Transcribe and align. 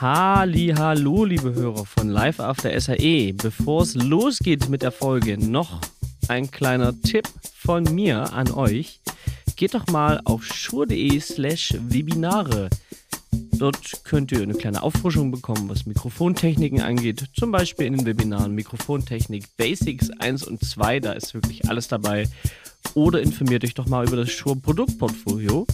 Halli, 0.00 0.72
hallo, 0.78 1.24
liebe 1.24 1.52
Hörer 1.52 1.84
von 1.84 2.08
Live 2.08 2.38
After 2.38 2.80
SAE. 2.80 3.32
Bevor 3.32 3.82
es 3.82 3.96
losgeht 3.96 4.68
mit 4.68 4.82
der 4.82 4.92
Folge, 4.92 5.36
noch 5.36 5.80
ein 6.28 6.48
kleiner 6.52 6.94
Tipp 7.00 7.26
von 7.56 7.82
mir 7.82 8.32
an 8.32 8.48
euch. 8.52 9.00
Geht 9.56 9.74
doch 9.74 9.88
mal 9.88 10.20
auf 10.24 10.44
schur.de 10.44 11.18
slash 11.18 11.74
Webinare. 11.88 12.70
Dort 13.58 14.04
könnt 14.04 14.30
ihr 14.30 14.40
eine 14.40 14.54
kleine 14.54 14.84
Auffrischung 14.84 15.32
bekommen, 15.32 15.68
was 15.68 15.84
Mikrofontechniken 15.84 16.80
angeht. 16.80 17.24
Zum 17.34 17.50
Beispiel 17.50 17.86
in 17.86 17.96
den 17.96 18.06
Webinaren 18.06 18.54
Mikrofontechnik 18.54 19.46
Basics 19.56 20.10
1 20.20 20.44
und 20.44 20.64
2, 20.64 21.00
da 21.00 21.12
ist 21.14 21.34
wirklich 21.34 21.68
alles 21.68 21.88
dabei. 21.88 22.28
Oder 22.94 23.20
informiert 23.20 23.64
euch 23.64 23.74
doch 23.74 23.88
mal 23.88 24.06
über 24.06 24.18
das 24.18 24.30
Shure 24.30 24.54
Produktportfolio. 24.54 25.66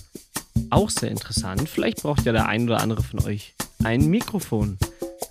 Auch 0.70 0.88
sehr 0.88 1.11
interessant. 1.11 1.68
Vielleicht 1.68 2.02
braucht 2.02 2.25
ja 2.25 2.32
der 2.32 2.48
ein 2.48 2.64
oder 2.64 2.80
andere 2.80 3.02
von 3.02 3.22
euch 3.22 3.54
ein 3.85 4.09
Mikrofon. 4.09 4.79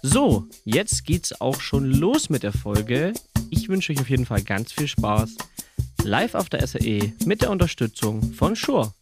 So, 0.02 0.48
jetzt 0.64 1.06
geht's 1.06 1.40
auch 1.42 1.60
schon 1.60 1.86
los 1.86 2.30
mit 2.30 2.44
der 2.44 2.54
Folge. 2.54 3.14
Ich 3.50 3.68
wünsche 3.68 3.92
euch 3.94 4.00
auf 4.00 4.10
jeden 4.10 4.26
Fall 4.26 4.44
ganz 4.44 4.72
viel 4.72 4.88
Spaß. 4.88 5.36
Live 6.04 6.36
auf 6.36 6.50
der 6.50 6.66
SAE 6.68 7.14
mit 7.26 7.42
der 7.42 7.50
Unterstützung 7.50 8.34
von 8.34 8.56
Shure. 8.56 8.94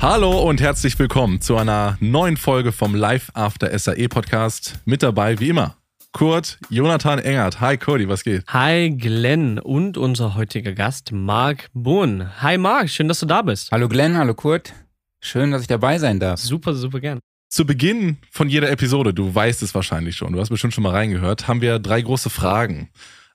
Hallo 0.00 0.42
und 0.42 0.60
herzlich 0.60 0.98
willkommen 0.98 1.40
zu 1.40 1.56
einer 1.56 1.96
neuen 2.00 2.36
Folge 2.36 2.72
vom 2.72 2.94
Live 2.94 3.30
After 3.34 3.76
SAE 3.78 4.08
Podcast. 4.08 4.80
Mit 4.84 5.02
dabei 5.02 5.40
wie 5.40 5.48
immer 5.48 5.76
Kurt 6.14 6.58
Jonathan 6.70 7.18
Engert. 7.18 7.60
Hi 7.60 7.76
Cody, 7.76 8.08
was 8.08 8.22
geht? 8.22 8.44
Hi 8.46 8.88
Glenn 8.90 9.58
und 9.58 9.98
unser 9.98 10.36
heutiger 10.36 10.72
Gast 10.72 11.10
Marc 11.10 11.66
Bohn. 11.74 12.40
Hi 12.40 12.56
Marc, 12.56 12.88
schön, 12.88 13.08
dass 13.08 13.18
du 13.18 13.26
da 13.26 13.42
bist. 13.42 13.72
Hallo 13.72 13.88
Glenn, 13.88 14.16
hallo 14.16 14.32
Kurt. 14.32 14.72
Schön, 15.20 15.50
dass 15.50 15.62
ich 15.62 15.66
dabei 15.66 15.98
sein 15.98 16.20
darf. 16.20 16.38
Super, 16.38 16.74
super 16.74 17.00
gern. 17.00 17.18
Zu 17.48 17.66
Beginn 17.66 18.18
von 18.30 18.48
jeder 18.48 18.70
Episode, 18.70 19.12
du 19.12 19.34
weißt 19.34 19.60
es 19.64 19.74
wahrscheinlich 19.74 20.14
schon, 20.14 20.32
du 20.32 20.40
hast 20.40 20.50
bestimmt 20.50 20.72
schon 20.72 20.84
mal 20.84 20.92
reingehört, 20.92 21.48
haben 21.48 21.60
wir 21.60 21.80
drei 21.80 22.00
große 22.00 22.30
Fragen, 22.30 22.90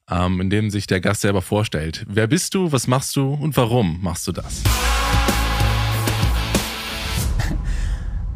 ähm, 0.09 0.39
in 0.39 0.49
denen 0.49 0.71
sich 0.71 0.87
der 0.87 1.01
Gast 1.01 1.19
selber 1.19 1.41
vorstellt. 1.41 2.05
Wer 2.07 2.27
bist 2.27 2.55
du, 2.55 2.71
was 2.71 2.87
machst 2.87 3.13
du 3.17 3.33
und 3.33 3.57
warum 3.57 4.01
machst 4.01 4.25
du 4.25 4.31
das? 4.31 4.63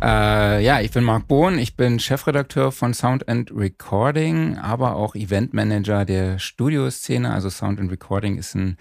Äh, 0.03 0.61
ja, 0.61 0.81
ich 0.81 0.91
bin 0.91 1.05
Marc 1.05 1.29
Bohn, 1.29 1.57
ich 1.57 1.77
bin 1.77 1.97
Chefredakteur 1.97 2.73
von 2.73 2.93
Sound 2.93 3.29
and 3.29 3.51
Recording, 3.55 4.57
aber 4.57 4.97
auch 4.97 5.15
Eventmanager 5.15 6.03
der 6.03 6.39
Studioszene. 6.39 7.31
Also 7.31 7.49
Sound 7.49 7.79
and 7.79 7.89
Recording 7.89 8.37
ist 8.37 8.53
ein 8.53 8.75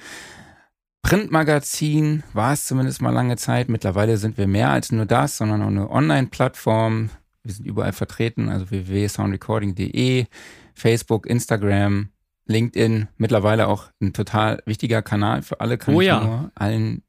Printmagazin, 1.03 2.25
war 2.33 2.55
es 2.55 2.67
zumindest 2.67 3.03
mal 3.03 3.13
lange 3.13 3.37
Zeit. 3.37 3.69
Mittlerweile 3.69 4.17
sind 4.17 4.37
wir 4.37 4.49
mehr 4.49 4.71
als 4.71 4.91
nur 4.91 5.07
das, 5.07 5.37
sondern 5.37 5.63
auch 5.63 5.69
eine 5.69 5.91
Online-Plattform. 5.91 7.11
Wir 7.45 7.55
sind 7.55 7.67
überall 7.67 7.93
vertreten, 7.93 8.49
also 8.49 8.71
www.soundrecording.de, 8.71 10.27
Facebook, 10.75 11.27
Instagram, 11.27 12.09
LinkedIn, 12.47 13.07
mittlerweile 13.17 13.69
auch 13.69 13.87
ein 14.01 14.13
total 14.13 14.61
wichtiger 14.67 15.03
Kanal 15.03 15.43
für 15.43 15.61
alle, 15.61 15.79
kann 15.79 15.95
oh 15.95 16.01
ich 16.01 16.09
ja. 16.09 16.25
nur 16.25 16.51
allen 16.57 17.05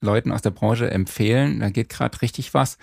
Leuten 0.00 0.32
aus 0.32 0.40
der 0.40 0.50
Branche 0.50 0.90
empfehlen. 0.90 1.60
Da 1.60 1.68
geht 1.68 1.90
gerade 1.90 2.22
richtig 2.22 2.54
was. 2.54 2.78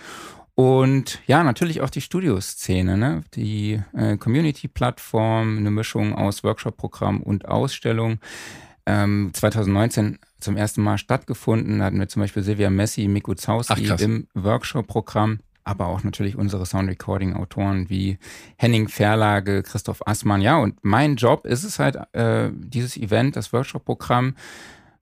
Und 0.58 1.20
ja, 1.28 1.44
natürlich 1.44 1.82
auch 1.82 1.88
die 1.88 2.00
Studioszene, 2.00 2.98
ne? 2.98 3.22
die 3.36 3.80
äh, 3.96 4.16
Community-Plattform, 4.16 5.56
eine 5.56 5.70
Mischung 5.70 6.16
aus 6.16 6.42
Workshop-Programm 6.42 7.22
und 7.22 7.46
Ausstellung. 7.46 8.18
Ähm, 8.84 9.30
2019 9.32 10.18
zum 10.40 10.56
ersten 10.56 10.82
Mal 10.82 10.98
stattgefunden, 10.98 11.78
da 11.78 11.84
hatten 11.84 12.00
wir 12.00 12.08
zum 12.08 12.22
Beispiel 12.22 12.42
Silvia 12.42 12.70
Messi, 12.70 13.06
Miku 13.06 13.34
Ach, 13.34 13.36
Zauski 13.36 13.84
krass. 13.84 14.00
im 14.00 14.26
Workshop-Programm, 14.34 15.38
aber 15.62 15.86
auch 15.86 16.02
natürlich 16.02 16.34
unsere 16.34 16.66
Sound-Recording-Autoren 16.66 17.88
wie 17.88 18.18
Henning 18.56 18.88
Verlage, 18.88 19.62
Christoph 19.62 20.04
Assmann. 20.08 20.40
Ja, 20.40 20.56
und 20.56 20.80
mein 20.82 21.14
Job 21.14 21.46
ist 21.46 21.62
es 21.62 21.78
halt, 21.78 21.98
äh, 22.14 22.50
dieses 22.52 22.96
Event, 22.96 23.36
das 23.36 23.52
Workshop-Programm, 23.52 24.34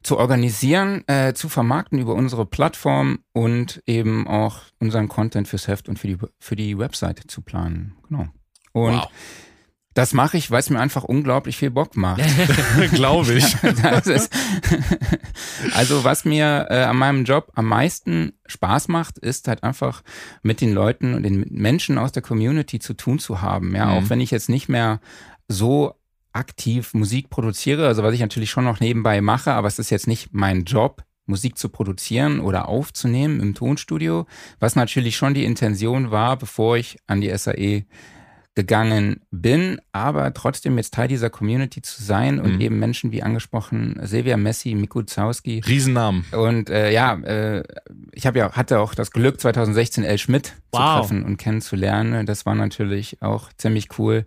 zu 0.02 0.18
organisieren, 0.18 1.02
äh, 1.08 1.34
zu 1.34 1.48
vermarkten 1.48 1.98
über 1.98 2.14
unsere 2.14 2.46
Plattform 2.46 3.18
und 3.32 3.82
eben 3.86 4.26
auch 4.28 4.58
unseren 4.78 5.08
Content 5.08 5.48
fürs 5.48 5.66
Heft 5.68 5.88
und 5.88 5.98
für 5.98 6.06
die, 6.06 6.18
für 6.38 6.56
die 6.56 6.78
Webseite 6.78 7.26
zu 7.26 7.42
planen. 7.42 7.96
Genau. 8.08 8.26
Und 8.72 8.94
Wow. 8.98 9.08
das 9.94 10.12
mache 10.12 10.36
ich, 10.36 10.50
weil 10.50 10.60
es 10.60 10.70
mir 10.70 10.78
einfach 10.78 11.02
unglaublich 11.02 11.56
viel 11.56 11.70
Bock 11.70 11.96
macht. 11.96 12.20
Glaube 12.92 13.32
ich. 13.34 13.56
Ist, 14.06 14.30
also 15.74 16.04
was 16.04 16.24
mir 16.24 16.66
äh, 16.70 16.82
an 16.84 16.96
meinem 16.96 17.24
Job 17.24 17.50
am 17.54 17.66
meisten 17.66 18.32
Spaß 18.46 18.88
macht, 18.88 19.18
ist 19.18 19.48
halt 19.48 19.62
einfach 19.62 20.02
mit 20.42 20.60
den 20.60 20.72
Leuten 20.72 21.14
und 21.14 21.22
den 21.22 21.46
Menschen 21.50 21.98
aus 21.98 22.12
der 22.12 22.22
Community 22.22 22.78
zu 22.78 22.94
tun 22.94 23.18
zu 23.18 23.40
haben. 23.42 23.74
Ja, 23.74 23.86
Mhm. 23.86 23.92
auch 23.92 24.10
wenn 24.10 24.20
ich 24.20 24.30
jetzt 24.30 24.48
nicht 24.48 24.68
mehr 24.68 25.00
so 25.48 25.94
aktiv 26.36 26.94
Musik 26.94 27.30
produziere, 27.30 27.86
also 27.86 28.02
was 28.02 28.14
ich 28.14 28.20
natürlich 28.20 28.50
schon 28.50 28.64
noch 28.64 28.80
nebenbei 28.80 29.20
mache, 29.20 29.52
aber 29.52 29.69
es 29.69 29.78
ist 29.78 29.91
jetzt 29.91 30.06
nicht 30.06 30.28
mein 30.32 30.64
Job, 30.64 31.02
Musik 31.26 31.58
zu 31.58 31.69
produzieren 31.69 32.41
oder 32.41 32.69
aufzunehmen 32.69 33.41
im 33.41 33.54
Tonstudio, 33.54 34.26
was 34.60 34.76
natürlich 34.76 35.16
schon 35.16 35.34
die 35.34 35.44
Intention 35.44 36.10
war, 36.10 36.36
bevor 36.36 36.76
ich 36.76 36.98
an 37.06 37.20
die 37.20 37.36
SAE 37.36 37.84
gegangen 38.56 39.21
bin, 39.31 39.81
aber 39.93 40.33
trotzdem 40.34 40.77
jetzt 40.78 40.94
Teil 40.94 41.06
dieser 41.09 41.31
Community 41.31 41.83
zu 41.83 42.03
sein 42.03 42.41
und 42.41 42.55
Mhm. 42.55 42.61
eben 42.62 42.78
Menschen 42.78 43.12
wie 43.12 43.22
angesprochen 43.22 44.00
Silvia 44.03 44.37
Messi, 44.39 44.75
Miku 44.75 45.03
Zauski 45.03 45.61
Riesennamen. 45.65 46.25
und 46.33 46.71
äh, 46.71 46.91
ja, 46.91 47.15
äh, 47.19 47.62
ich 48.12 48.27
habe 48.27 48.39
ja 48.39 48.50
hatte 48.53 48.81
auch 48.81 48.94
das 48.94 49.11
Glück 49.12 49.39
2016 49.41 50.03
El 50.05 50.17
Schmidt 50.19 50.55
Wow. 50.72 50.81
zu 50.81 51.00
treffen 51.00 51.25
und 51.25 51.37
kennenzulernen. 51.37 52.27
Das 52.27 52.47
war 52.47 52.55
natürlich 52.55 53.21
auch 53.22 53.50
ziemlich 53.59 53.89
cool, 53.99 54.25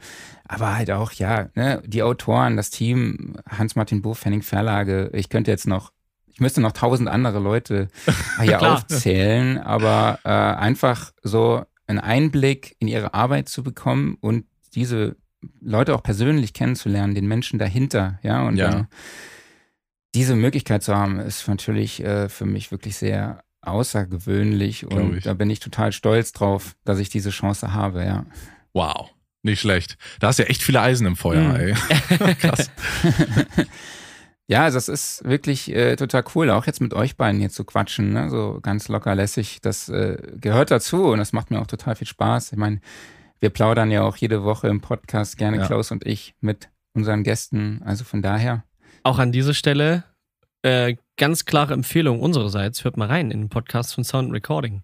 aber 0.47 0.75
halt 0.77 0.91
auch 0.91 1.11
ja, 1.11 1.49
ne, 1.55 1.81
die 1.85 2.03
Autoren, 2.03 2.55
das 2.55 2.69
Team, 2.69 3.35
Hans-Martin 3.49 4.01
Buff, 4.03 4.23
Henning 4.25 4.43
Verlage. 4.43 5.09
Ich 5.13 5.29
könnte 5.29 5.49
jetzt 5.51 5.67
noch 5.67 5.91
ich 6.31 6.39
müsste 6.39 6.61
noch 6.61 6.71
tausend 6.71 7.09
andere 7.09 7.39
Leute 7.39 7.87
hier 8.41 8.61
aufzählen, 8.61 9.57
aber 9.57 10.19
äh, 10.23 10.29
einfach 10.29 11.11
so 11.23 11.65
einen 11.89 11.99
Einblick 11.99 12.75
in 12.79 12.87
ihre 12.87 13.13
Arbeit 13.13 13.49
zu 13.49 13.63
bekommen 13.63 14.15
und 14.21 14.45
diese 14.75 15.15
Leute 15.61 15.95
auch 15.95 16.03
persönlich 16.03 16.53
kennenzulernen, 16.53 17.15
den 17.15 17.27
Menschen 17.27 17.59
dahinter, 17.59 18.19
ja, 18.23 18.43
und 18.47 18.57
Ja. 18.57 18.69
dann 18.69 18.87
diese 20.15 20.35
Möglichkeit 20.35 20.83
zu 20.83 20.95
haben, 20.95 21.19
ist 21.19 21.47
natürlich 21.47 22.03
äh, 22.03 22.29
für 22.29 22.45
mich 22.45 22.71
wirklich 22.71 22.95
sehr 22.97 23.43
außergewöhnlich 23.61 24.85
und 24.85 25.25
da 25.25 25.33
bin 25.33 25.49
ich 25.49 25.59
total 25.59 25.91
stolz 25.91 26.31
drauf, 26.31 26.75
dass 26.85 26.99
ich 26.99 27.09
diese 27.09 27.29
Chance 27.29 27.73
habe, 27.73 28.03
ja. 28.05 28.25
Wow. 28.73 29.09
Nicht 29.43 29.59
schlecht. 29.61 29.97
Da 30.19 30.27
hast 30.27 30.39
du 30.39 30.43
ja 30.43 30.49
echt 30.49 30.61
viele 30.61 30.81
Eisen 30.81 31.07
im 31.07 31.15
Feuer, 31.15 31.53
Mhm. 31.53 31.55
ey. 31.55 31.73
Krass. 32.39 32.69
Ja, 34.49 34.63
also 34.63 34.77
das 34.77 34.89
ist 34.89 35.23
wirklich 35.23 35.71
äh, 35.75 35.95
total 35.95 36.23
cool, 36.33 36.49
auch 36.49 36.65
jetzt 36.65 36.81
mit 36.81 36.95
euch 36.95 37.15
beiden 37.15 37.39
hier 37.39 37.51
zu 37.51 37.63
quatschen, 37.63 38.13
ne? 38.13 38.31
so 38.31 38.57
ganz 38.63 38.87
locker 38.87 39.13
lässig. 39.13 39.59
Das 39.61 39.89
äh, 39.89 40.17
gehört 40.41 40.71
dazu 40.71 41.11
und 41.11 41.19
das 41.19 41.33
macht 41.33 41.51
mir 41.51 41.61
auch 41.61 41.67
total 41.67 41.95
viel 41.95 42.07
Spaß. 42.07 42.51
Ich 42.51 42.57
meine, 42.57 42.81
wir 43.39 43.51
plaudern 43.51 43.91
ja 43.91 44.01
auch 44.01 44.17
jede 44.17 44.43
Woche 44.43 44.67
im 44.67 44.81
Podcast 44.81 45.37
gerne, 45.37 45.57
Ja. 45.57 45.67
Klaus 45.67 45.91
und 45.91 46.03
ich, 46.03 46.33
mit 46.41 46.69
unseren 46.93 47.21
Gästen. 47.23 47.83
Also 47.85 48.03
von 48.03 48.23
daher, 48.23 48.63
Auch 49.03 49.19
an 49.19 49.31
dieser 49.31 49.53
Stelle 49.53 50.03
äh, 50.63 50.95
ganz 51.15 51.45
klare 51.45 51.75
Empfehlung 51.75 52.19
unsererseits. 52.19 52.83
Hört 52.83 52.97
mal 52.97 53.07
rein 53.07 53.29
in 53.29 53.41
den 53.41 53.49
Podcast 53.49 53.93
von 53.93 54.03
Sound 54.03 54.33
Recording. 54.33 54.81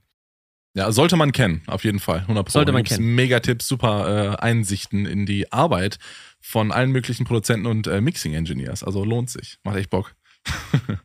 Ja, 0.75 0.91
sollte 0.91 1.15
man 1.15 1.31
kennen, 1.31 1.61
auf 1.67 1.85
jeden 1.85 1.99
Fall. 1.99 2.19
100 2.19 2.49
Sollte 2.51 2.73
man 2.73 2.83
kennen. 2.83 3.15
Mega-Tipps, 3.15 3.67
super 3.67 4.35
äh, 4.37 4.43
Einsichten 4.43 5.05
in 5.05 5.25
die 5.25 5.51
Arbeit 5.51 5.97
von 6.41 6.71
allen 6.71 6.91
möglichen 6.91 7.25
Produzenten 7.25 7.65
und 7.65 7.87
äh, 7.87 8.01
Mixing-Engineers. 8.01 8.83
Also 8.83 9.05
lohnt 9.05 9.29
sich. 9.29 9.57
Macht 9.63 9.77
echt 9.77 9.89
Bock. 9.89 10.13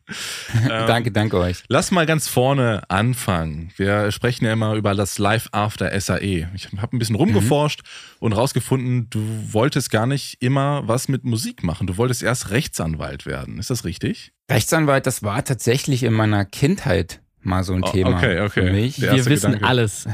Ähm, 0.62 0.86
danke, 0.88 1.12
danke 1.12 1.38
euch. 1.38 1.62
Lass 1.68 1.92
mal 1.92 2.04
ganz 2.04 2.26
vorne 2.26 2.82
anfangen. 2.88 3.70
Wir 3.76 4.10
sprechen 4.10 4.44
ja 4.44 4.52
immer 4.52 4.74
über 4.74 4.96
das 4.96 5.18
Live 5.18 5.48
After 5.52 5.98
SAE. 5.98 6.48
Ich 6.54 6.68
habe 6.76 6.96
ein 6.96 6.98
bisschen 6.98 7.14
rumgeforscht 7.14 7.82
und 8.18 8.32
rausgefunden, 8.32 9.08
du 9.10 9.20
wolltest 9.52 9.92
gar 9.92 10.06
nicht 10.06 10.42
immer 10.42 10.82
was 10.88 11.06
mit 11.06 11.24
Musik 11.24 11.62
machen. 11.62 11.86
Du 11.86 11.96
wolltest 11.96 12.24
erst 12.24 12.50
Rechtsanwalt 12.50 13.26
werden. 13.26 13.58
Ist 13.60 13.70
das 13.70 13.84
richtig? 13.84 14.32
Rechtsanwalt, 14.50 15.06
das 15.06 15.22
war 15.22 15.44
tatsächlich 15.44 16.02
in 16.02 16.12
meiner 16.12 16.44
Kindheit 16.44 17.20
mal 17.42 17.64
so 17.64 17.74
ein 17.74 17.82
Oh, 17.82 17.90
Thema 17.90 18.16
okay, 18.16 18.40
okay. 18.40 18.48
für 18.66 18.72
mich, 18.72 19.00
Wir 19.00 19.12
wissen 19.26 19.52
Gedanke. 19.52 19.66
alles. 19.66 20.06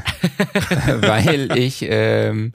weil 1.01 1.57
ich, 1.57 1.85
ähm, 1.87 2.53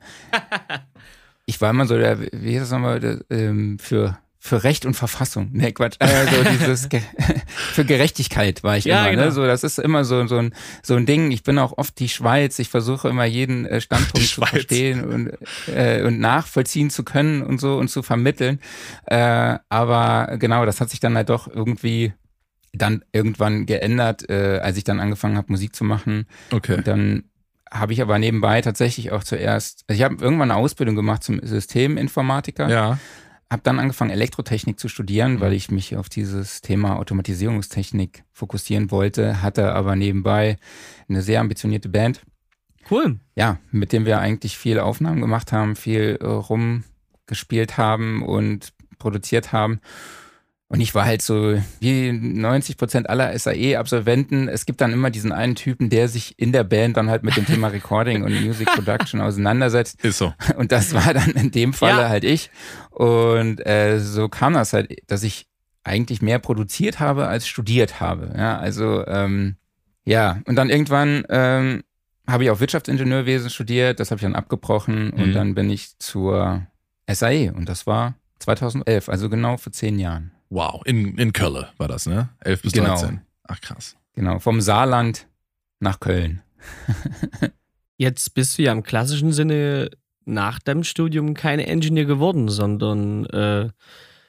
ich 1.46 1.60
war 1.60 1.70
immer 1.70 1.86
so 1.86 1.96
der, 1.98 2.18
wie 2.32 2.52
heißt 2.54 2.62
das 2.64 2.70
nochmal, 2.70 3.00
der, 3.00 3.18
ähm, 3.30 3.78
für 3.78 4.18
für 4.44 4.64
Recht 4.64 4.86
und 4.86 4.94
Verfassung. 4.94 5.50
Nee, 5.52 5.70
Quatsch. 5.70 5.94
Also 6.00 6.42
dieses 6.50 6.88
Ge 6.88 7.00
für 7.46 7.84
Gerechtigkeit 7.84 8.64
war 8.64 8.76
ich 8.76 8.84
Ja, 8.84 9.02
immer. 9.02 9.10
genau. 9.12 9.24
Ne? 9.26 9.30
So, 9.30 9.46
das 9.46 9.62
ist 9.62 9.78
immer 9.78 10.04
so, 10.04 10.26
so, 10.26 10.36
ein, 10.38 10.52
so 10.82 10.96
ein 10.96 11.06
Ding. 11.06 11.30
Ich 11.30 11.44
bin 11.44 11.60
auch 11.60 11.78
oft 11.78 11.96
die 12.00 12.08
Schweiz. 12.08 12.58
Ich 12.58 12.68
versuche 12.68 13.08
immer 13.08 13.24
jeden 13.24 13.66
äh, 13.66 13.80
Standpunkt 13.80 14.26
zu 14.26 14.40
verstehen 14.44 15.04
und, 15.04 15.30
äh, 15.72 16.02
und 16.02 16.18
nachvollziehen 16.18 16.90
zu 16.90 17.04
können 17.04 17.42
und 17.44 17.60
so 17.60 17.76
und 17.78 17.86
zu 17.86 18.02
vermitteln. 18.02 18.58
Äh, 19.06 19.58
aber 19.68 20.36
genau, 20.40 20.66
das 20.66 20.80
hat 20.80 20.90
sich 20.90 20.98
dann 20.98 21.14
halt 21.14 21.28
doch 21.28 21.46
irgendwie 21.46 22.12
dann 22.72 23.04
irgendwann 23.12 23.66
geändert, 23.66 24.28
äh, 24.30 24.58
als 24.62 24.76
ich 24.78 24.84
dann 24.84 25.00
angefangen 25.00 25.36
habe, 25.36 25.52
Musik 25.52 25.74
zu 25.76 25.84
machen. 25.84 26.26
Okay. 26.50 26.76
Und 26.76 26.86
dann 26.86 27.24
habe 27.70 27.92
ich 27.92 28.02
aber 28.02 28.18
nebenbei 28.18 28.60
tatsächlich 28.60 29.12
auch 29.12 29.24
zuerst, 29.24 29.84
also 29.88 29.98
ich 29.98 30.04
habe 30.04 30.22
irgendwann 30.22 30.50
eine 30.50 30.58
Ausbildung 30.60 30.94
gemacht 30.96 31.22
zum 31.24 31.40
Systeminformatiker, 31.42 32.68
Ja. 32.68 32.98
habe 33.50 33.62
dann 33.62 33.78
angefangen 33.78 34.10
Elektrotechnik 34.10 34.78
zu 34.78 34.88
studieren, 34.88 35.34
Mhm. 35.34 35.40
weil 35.40 35.52
ich 35.54 35.70
mich 35.70 35.96
auf 35.96 36.08
dieses 36.08 36.60
Thema 36.62 36.96
Automatisierungstechnik 36.98 38.24
fokussieren 38.32 38.90
wollte, 38.90 39.42
hatte 39.42 39.72
aber 39.74 39.96
nebenbei 39.96 40.56
eine 41.08 41.22
sehr 41.22 41.40
ambitionierte 41.40 41.88
Band, 41.88 42.22
Cool. 42.90 43.20
ja, 43.36 43.58
mit 43.70 43.92
dem 43.92 44.04
wir 44.06 44.18
eigentlich 44.18 44.56
viel 44.58 44.78
Aufnahmen 44.78 45.20
gemacht 45.20 45.52
haben, 45.52 45.76
viel 45.76 46.18
äh, 46.20 46.26
rumgespielt 46.26 47.76
haben 47.78 48.22
und 48.22 48.72
produziert 48.98 49.52
haben. 49.52 49.80
Und 50.72 50.80
ich 50.80 50.94
war 50.94 51.04
halt 51.04 51.20
so, 51.20 51.60
wie 51.80 52.12
90 52.12 52.78
Prozent 52.78 53.10
aller 53.10 53.38
SAE-Absolventen, 53.38 54.48
es 54.48 54.64
gibt 54.64 54.80
dann 54.80 54.92
immer 54.92 55.10
diesen 55.10 55.30
einen 55.30 55.54
Typen, 55.54 55.90
der 55.90 56.08
sich 56.08 56.38
in 56.38 56.50
der 56.52 56.64
Band 56.64 56.96
dann 56.96 57.10
halt 57.10 57.24
mit 57.24 57.36
dem 57.36 57.44
Thema 57.44 57.68
Recording 57.68 58.22
und 58.24 58.40
Music 58.42 58.68
Production 58.68 59.20
auseinandersetzt. 59.20 60.02
Ist 60.02 60.16
so. 60.18 60.32
Und 60.56 60.72
das 60.72 60.94
war 60.94 61.12
dann 61.12 61.30
in 61.32 61.50
dem 61.50 61.72
Falle 61.74 62.00
Ja. 62.02 62.08
halt 62.08 62.24
ich. 62.24 62.50
Und 62.90 63.64
äh, 63.66 63.98
so 64.00 64.28
kam 64.30 64.54
das 64.54 64.72
halt, 64.72 64.96
dass 65.08 65.22
ich 65.22 65.46
eigentlich 65.84 66.22
mehr 66.22 66.38
produziert 66.38 67.00
habe 67.00 67.26
als 67.26 67.46
studiert 67.46 68.00
habe. 68.00 68.32
Ja, 68.36 68.58
also 68.58 69.06
ähm, 69.06 69.56
ja, 70.04 70.40
und 70.46 70.56
dann 70.56 70.70
irgendwann 70.70 71.24
ähm, 71.28 71.82
habe 72.26 72.44
ich 72.44 72.50
auch 72.50 72.60
Wirtschaftsingenieurwesen 72.60 73.50
studiert, 73.50 74.00
das 74.00 74.10
habe 74.10 74.18
ich 74.18 74.22
dann 74.22 74.34
abgebrochen 74.34 75.10
und 75.10 75.28
Mhm. 75.28 75.32
dann 75.34 75.54
bin 75.54 75.68
ich 75.70 75.98
zur 75.98 76.66
SAE 77.10 77.52
und 77.52 77.68
das 77.68 77.86
war 77.86 78.14
2011, 78.38 79.08
also 79.08 79.28
genau 79.28 79.56
vor 79.56 79.72
zehn 79.72 79.98
Jahren. 79.98 80.30
Wow. 80.52 80.82
In, 80.84 81.16
in 81.16 81.32
Köln 81.32 81.64
war 81.78 81.88
das, 81.88 82.06
ne? 82.06 82.28
11 82.40 82.62
bis 82.62 82.72
Genau. 82.72 82.88
13. 82.88 83.22
Ach 83.44 83.60
krass. 83.60 83.96
Genau, 84.14 84.38
vom 84.38 84.60
Saarland 84.60 85.26
nach 85.80 85.98
Köln. 85.98 86.42
Jetzt 87.96 88.34
bist 88.34 88.58
du 88.58 88.62
ja 88.62 88.72
im 88.72 88.82
klassischen 88.82 89.32
Sinne 89.32 89.90
nach 90.26 90.58
deinem 90.58 90.84
Studium 90.84 91.32
kein 91.32 91.58
Engineer 91.58 92.04
geworden, 92.04 92.48
sondern 92.48 93.24
äh, 93.26 93.70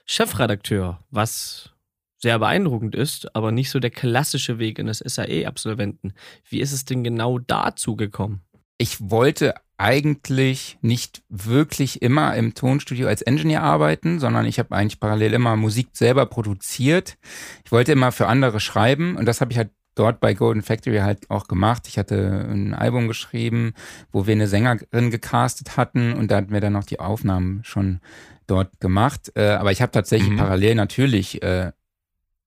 Chefredakteur, 0.06 1.04
was 1.12 1.72
sehr 2.18 2.40
beeindruckend 2.40 2.96
ist, 2.96 3.36
aber 3.36 3.52
nicht 3.52 3.70
so 3.70 3.80
der 3.80 3.92
klassische 3.92 4.60
Weg 4.60 4.80
eines 4.80 5.00
SAE-Absolventen. 5.00 6.14
Wie 6.48 6.62
ist 6.62 6.72
es 6.72 6.86
denn 6.86 7.04
genau 7.04 7.38
dazu 7.38 7.98
gekommen? 7.98 8.42
ich 8.78 8.98
wollte 9.00 9.54
eigentlich 9.84 10.78
nicht 10.82 11.24
wirklich 11.28 12.02
immer 12.02 12.34
im 12.38 12.54
Tonstudio 12.54 13.10
als 13.10 13.22
Engineer 13.22 13.64
arbeiten, 13.64 14.18
sondern 14.18 14.46
ich 14.46 14.58
habe 14.58 14.74
eigentlich 14.74 15.02
parallel 15.02 15.34
immer 15.34 15.58
Musik 15.58 15.90
selber 15.92 16.26
produziert. 16.26 17.18
Ich 17.66 17.72
wollte 17.74 17.92
immer 17.92 18.14
für 18.14 18.28
andere 18.28 18.62
schreiben 18.62 19.18
und 19.18 19.26
das 19.26 19.42
habe 19.42 19.52
ich 19.52 19.58
halt 19.58 19.72
dort 19.96 20.22
bei 20.22 20.34
Golden 20.36 20.62
Factory 20.62 21.00
halt 21.00 21.30
auch 21.30 21.50
gemacht. 21.50 21.90
Ich 21.90 21.98
hatte 21.98 22.48
ein 22.50 22.74
Album 22.74 23.10
geschrieben, 23.10 23.74
wo 24.10 24.26
wir 24.26 24.32
eine 24.32 24.48
Sängerin 24.48 25.12
gecastet 25.12 25.76
hatten 25.76 26.14
und 26.14 26.32
da 26.32 26.38
hatten 26.38 26.54
wir 26.54 26.62
dann 26.62 26.74
noch 26.74 26.86
die 26.86 27.02
Aufnahmen 27.02 27.60
schon 27.66 28.00
dort 28.48 28.80
gemacht. 28.80 29.34
Äh, 29.36 29.50
aber 29.50 29.74
ich 29.74 29.82
habe 29.82 29.92
tatsächlich 29.92 30.32
Mhm. 30.32 30.38
parallel 30.38 30.76
natürlich 30.76 31.44
äh, 31.44 31.74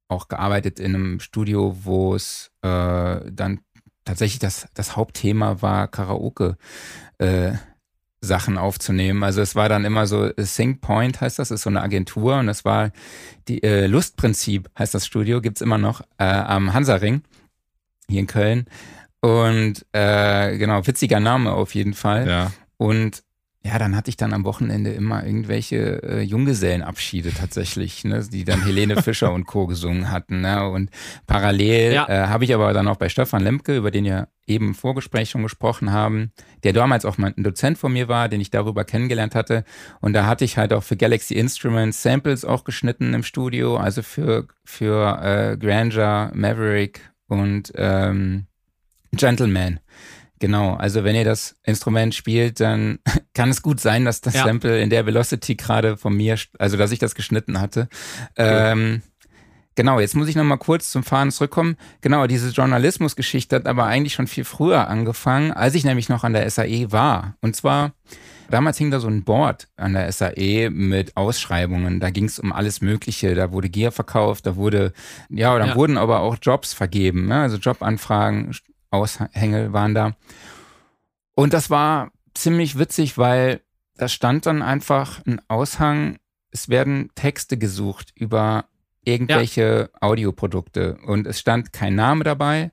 auch 0.09 0.29
gearbeitet 0.29 0.81
in 0.81 0.95
einem 0.95 1.21
Studio, 1.21 1.77
wo 1.83 2.15
es 2.15 2.51
äh, 2.63 3.21
dann 3.31 3.61
tatsächlich 4.07 4.39
das, 4.39 4.69
das 4.73 4.97
Hauptthema 4.97 5.61
war, 5.61 5.89
Karaoke 5.89 6.57
äh, 7.19 7.53
Sachen 8.23 8.57
aufzunehmen. 8.57 9.23
Also 9.23 9.43
es 9.43 9.55
war 9.55 9.69
dann 9.69 9.85
immer 9.85 10.07
so, 10.07 10.25
äh, 10.25 10.45
Sing 10.45 10.81
Point 10.81 11.21
heißt 11.21 11.39
das, 11.39 11.51
ist 11.51 11.63
so 11.63 11.71
eine 11.71 11.83
Agentur 11.83 12.39
und 12.39 12.47
das 12.47 12.65
war 12.65 12.91
die 13.49 13.63
äh, 13.63 13.87
Lustprinzip 13.87 14.71
heißt 14.79 14.95
das 14.95 15.07
Studio, 15.07 15.41
gibt's 15.41 15.61
immer 15.61 15.79
noch 15.79 16.01
äh, 16.19 16.25
am 16.25 16.73
Hansaring 16.73 17.23
hier 18.09 18.21
in 18.21 18.27
Köln. 18.27 18.67
Und 19.21 19.85
äh, 19.93 20.57
genau, 20.57 20.87
witziger 20.87 21.21
Name 21.21 21.53
auf 21.53 21.75
jeden 21.75 21.95
Fall. 21.95 22.29
Ja. 22.29 22.53
Und 22.77 23.23
ja, 23.67 23.79
dann 23.79 23.97
hatte 23.97 24.09
ich 24.11 24.17
dann 24.17 24.33
am 24.33 24.45
Wochenende 24.45 24.91
immer 24.93 25.25
irgendwelche 25.25 26.03
äh, 26.03 26.21
Junggesellenabschiede 26.23 27.33
tatsächlich, 27.35 28.05
ne, 28.05 28.25
die 28.31 28.45
dann 28.45 28.63
Helene 28.63 28.97
Fischer 29.03 29.33
und 29.33 29.47
Co. 29.47 29.67
gesungen 29.67 30.11
hatten. 30.11 30.41
Ne? 30.41 30.69
Und 30.69 30.91
parallel 31.27 31.93
Ja. 31.95 32.09
äh, 32.09 32.27
habe 32.29 32.45
ich 32.45 32.55
aber 32.55 32.73
dann 32.73 32.89
auch 32.89 32.97
bei 32.97 33.09
Stefan 33.09 33.43
Lemke, 33.43 33.77
über 33.77 33.91
den 33.91 34.05
wir 34.05 34.29
eben 34.47 34.69
im 34.69 34.75
Vorgespräch 34.75 35.31
schon 35.31 35.43
gesprochen 35.43 35.91
haben, 35.93 36.31
der 36.63 36.73
damals 36.73 37.05
auch 37.05 37.19
mal 37.19 37.35
ein 37.37 37.43
Dozent 37.43 37.79
von 37.79 37.93
mir 37.93 38.09
war, 38.09 38.29
den 38.29 38.41
ich 38.41 38.51
darüber 38.51 38.85
kennengelernt 38.85 39.35
hatte. 39.35 39.65
Und 40.01 40.13
da 40.13 40.27
hatte 40.27 40.45
ich 40.45 40.57
halt 40.57 40.73
auch 40.73 40.85
für 40.85 40.97
Galaxy 40.97 41.35
Instruments 41.35 42.03
Samples 42.03 42.45
auch 42.45 42.63
geschnitten 42.65 43.13
im 43.15 43.25
Studio, 43.25 43.77
also 43.77 44.03
für, 44.03 44.47
für 44.65 45.21
äh, 45.23 45.57
Grandeur, 45.57 46.31
Maverick 46.35 47.01
und 47.27 47.73
ähm, 47.77 48.47
Gentleman. 49.13 49.81
Genau, 50.39 50.75
also 50.75 51.03
wenn 51.03 51.17
ihr 51.17 51.25
das 51.25 51.57
Instrument 51.65 52.15
spielt, 52.15 52.61
dann 52.61 52.99
kann 53.35 53.49
es 53.51 53.63
gut 53.63 53.81
sein, 53.81 54.05
dass 54.05 54.21
das 54.21 54.35
Ja. 54.35 54.45
Sample 54.45 54.81
in 54.81 54.91
der 54.91 55.07
Velocity 55.07 55.55
gerade 55.55 55.97
von 55.97 56.15
mir, 56.17 56.37
also 56.59 56.77
dass 56.77 56.93
ich 56.93 56.99
das 56.99 57.15
geschnitten 57.15 57.61
hatte. 57.61 57.89
Ähm, 58.37 59.01
genau, 59.75 59.99
jetzt 59.99 60.15
muss 60.15 60.29
ich 60.29 60.37
nochmal 60.37 60.59
kurz 60.59 60.91
zum 60.91 61.05
Fahren 61.05 61.31
zurückkommen. 61.31 61.77
Genau, 62.03 62.27
diese 62.27 62.51
Journalismusgeschichte 62.51 63.57
hat 63.57 63.67
aber 63.67 63.85
eigentlich 63.87 64.13
schon 64.15 64.27
viel 64.27 64.45
früher 64.45 64.89
angefangen, 64.89 65.53
als 65.53 65.75
ich 65.75 65.85
nämlich 65.85 66.09
noch 66.09 66.23
an 66.25 66.35
der 66.35 66.49
SAE 66.51 66.93
war. 66.93 67.35
Und 67.41 67.57
zwar, 67.57 67.93
damals 68.51 68.77
hing 68.77 68.91
da 68.91 69.01
so 69.01 69.09
ein 69.09 69.25
Board 69.25 69.69
an 69.77 69.95
der 69.95 70.13
SAE 70.13 70.69
mit 70.71 71.17
Ausschreibungen. 71.17 71.99
Da 71.99 72.11
ging 72.11 72.27
es 72.27 72.39
um 72.39 72.53
alles 72.53 72.83
Mögliche. 72.83 73.35
Da 73.35 73.53
wurde 73.53 73.71
Gear 73.71 73.91
verkauft, 73.91 74.47
da 74.47 74.57
wurde, 74.57 74.93
ja, 75.31 75.59
da 75.59 75.69
Ja. 75.69 75.75
wurden 75.77 75.97
aber 75.97 76.21
auch 76.21 76.37
Jobs 76.43 76.75
vergeben, 76.75 77.27
ne? 77.27 77.41
also 77.41 77.57
Jobanfragen, 77.57 78.55
Aushänge 78.97 79.73
waren 79.73 79.95
da. 79.95 80.17
Und 81.35 81.53
das 81.53 81.71
war 81.71 82.11
ziemlich 82.35 82.79
witzig, 82.79 83.19
weil 83.19 83.61
da 83.97 84.09
stand 84.09 84.47
dann 84.47 84.63
einfach 84.63 85.25
ein 85.27 85.41
Aushang, 85.49 86.19
es 86.51 86.69
werden 86.69 87.11
Texte 87.15 87.57
gesucht 87.59 88.13
über 88.15 88.65
irgendwelche 89.05 89.91
Audioprodukte 90.01 90.99
und 91.07 91.27
es 91.27 91.39
stand 91.41 91.73
kein 91.73 91.95
Name 91.95 92.25
dabei. 92.25 92.73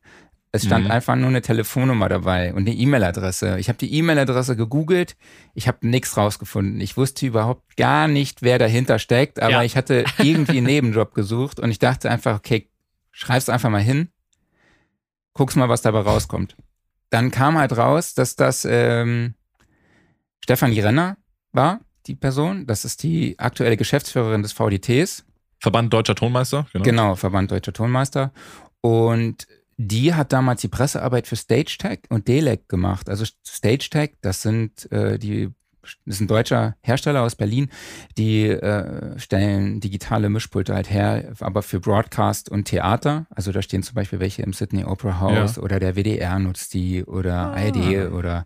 Es 0.55 0.65
stand 0.65 0.85
Mhm. 0.85 0.91
einfach 0.91 1.15
nur 1.15 1.29
eine 1.29 1.41
Telefonnummer 1.41 2.09
dabei 2.09 2.53
und 2.53 2.67
eine 2.67 2.73
E-Mail-Adresse. 2.75 3.57
Ich 3.59 3.69
habe 3.69 3.77
die 3.79 3.91
E-Mail-Adresse 3.95 4.55
gegoogelt, 4.55 5.15
ich 5.55 5.67
habe 5.67 5.79
nichts 5.87 6.15
rausgefunden. 6.15 6.79
Ich 6.79 6.95
wusste 6.95 7.25
überhaupt 7.25 7.75
gar 7.75 8.07
nicht, 8.07 8.43
wer 8.43 8.59
dahinter 8.59 8.99
steckt, 8.99 9.41
aber 9.41 9.51
Ja. 9.51 9.63
ich 9.63 9.75
hatte 9.75 10.05
irgendwie 10.19 10.57
einen 10.57 10.67
Nebenjob 10.67 11.15
gesucht 11.15 11.59
und 11.59 11.71
ich 11.71 11.79
dachte 11.79 12.09
einfach, 12.11 12.37
okay, 12.37 12.69
schreib's 13.11 13.49
einfach 13.49 13.69
mal 13.71 13.81
hin, 13.81 14.09
guck's 15.33 15.55
mal, 15.55 15.69
was 15.69 15.81
dabei 15.81 16.01
rauskommt. 16.01 16.55
Dann 17.09 17.31
kam 17.31 17.57
halt 17.57 17.77
raus, 17.77 18.13
dass 18.13 18.35
das 18.35 18.65
ähm, 18.69 19.35
Stefanie 20.43 20.79
Renner 20.79 21.17
war, 21.51 21.81
die 22.07 22.15
Person. 22.15 22.65
Das 22.65 22.85
ist 22.85 23.03
die 23.03 23.37
aktuelle 23.39 23.77
Geschäftsführerin 23.77 24.41
des 24.41 24.53
VDTs. 24.53 25.25
Verband 25.59 25.93
Deutscher 25.93 26.15
Tonmeister, 26.15 26.67
genau. 26.73 26.83
Genau, 26.83 27.15
Verband 27.15 27.51
Deutscher 27.51 27.71
Tonmeister. 27.71 28.33
Und 28.81 29.47
die 29.77 30.13
hat 30.13 30.33
damals 30.33 30.61
die 30.61 30.67
Pressearbeit 30.67 31.27
für 31.27 31.35
StageTech 31.35 32.01
und 32.09 32.27
DELEC 32.27 32.67
gemacht. 32.67 33.09
Also 33.09 33.25
StageTech, 33.45 34.17
das 34.21 34.41
sind 34.41 34.91
äh, 34.91 35.17
die, 35.17 35.49
das 35.83 36.15
ist 36.15 36.21
ein 36.21 36.27
deutscher 36.27 36.75
Hersteller 36.81 37.21
aus 37.21 37.35
Berlin, 37.35 37.69
die 38.17 38.47
äh, 38.47 39.19
stellen 39.19 39.79
digitale 39.79 40.29
Mischpulte 40.29 40.73
halt 40.73 40.89
her, 40.89 41.33
aber 41.39 41.61
für 41.61 41.79
Broadcast 41.79 42.49
und 42.49 42.65
Theater. 42.65 43.27
Also 43.29 43.51
da 43.51 43.61
stehen 43.61 43.83
zum 43.83 43.95
Beispiel 43.95 44.19
welche 44.19 44.41
im 44.41 44.53
Sydney 44.53 44.85
Opera 44.85 45.19
House 45.19 45.57
oder 45.57 45.79
der 45.79 45.95
WDR 45.95 46.39
nutzt 46.39 46.73
die 46.73 47.03
oder 47.03 47.53
ARD 47.53 48.11
oder 48.11 48.45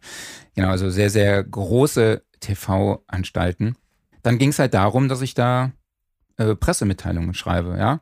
genau, 0.56 0.70
also 0.70 0.90
sehr, 0.90 1.10
sehr 1.10 1.44
große 1.44 2.24
TV-Anstalten. 2.40 3.76
Dann 4.24 4.38
ging 4.38 4.50
es 4.50 4.60
halt 4.60 4.74
darum, 4.74 5.08
dass 5.08 5.22
ich 5.22 5.34
da 5.34 5.72
äh, 6.38 6.56
Pressemitteilungen 6.56 7.34
schreibe, 7.34 7.78
ja. 7.78 8.02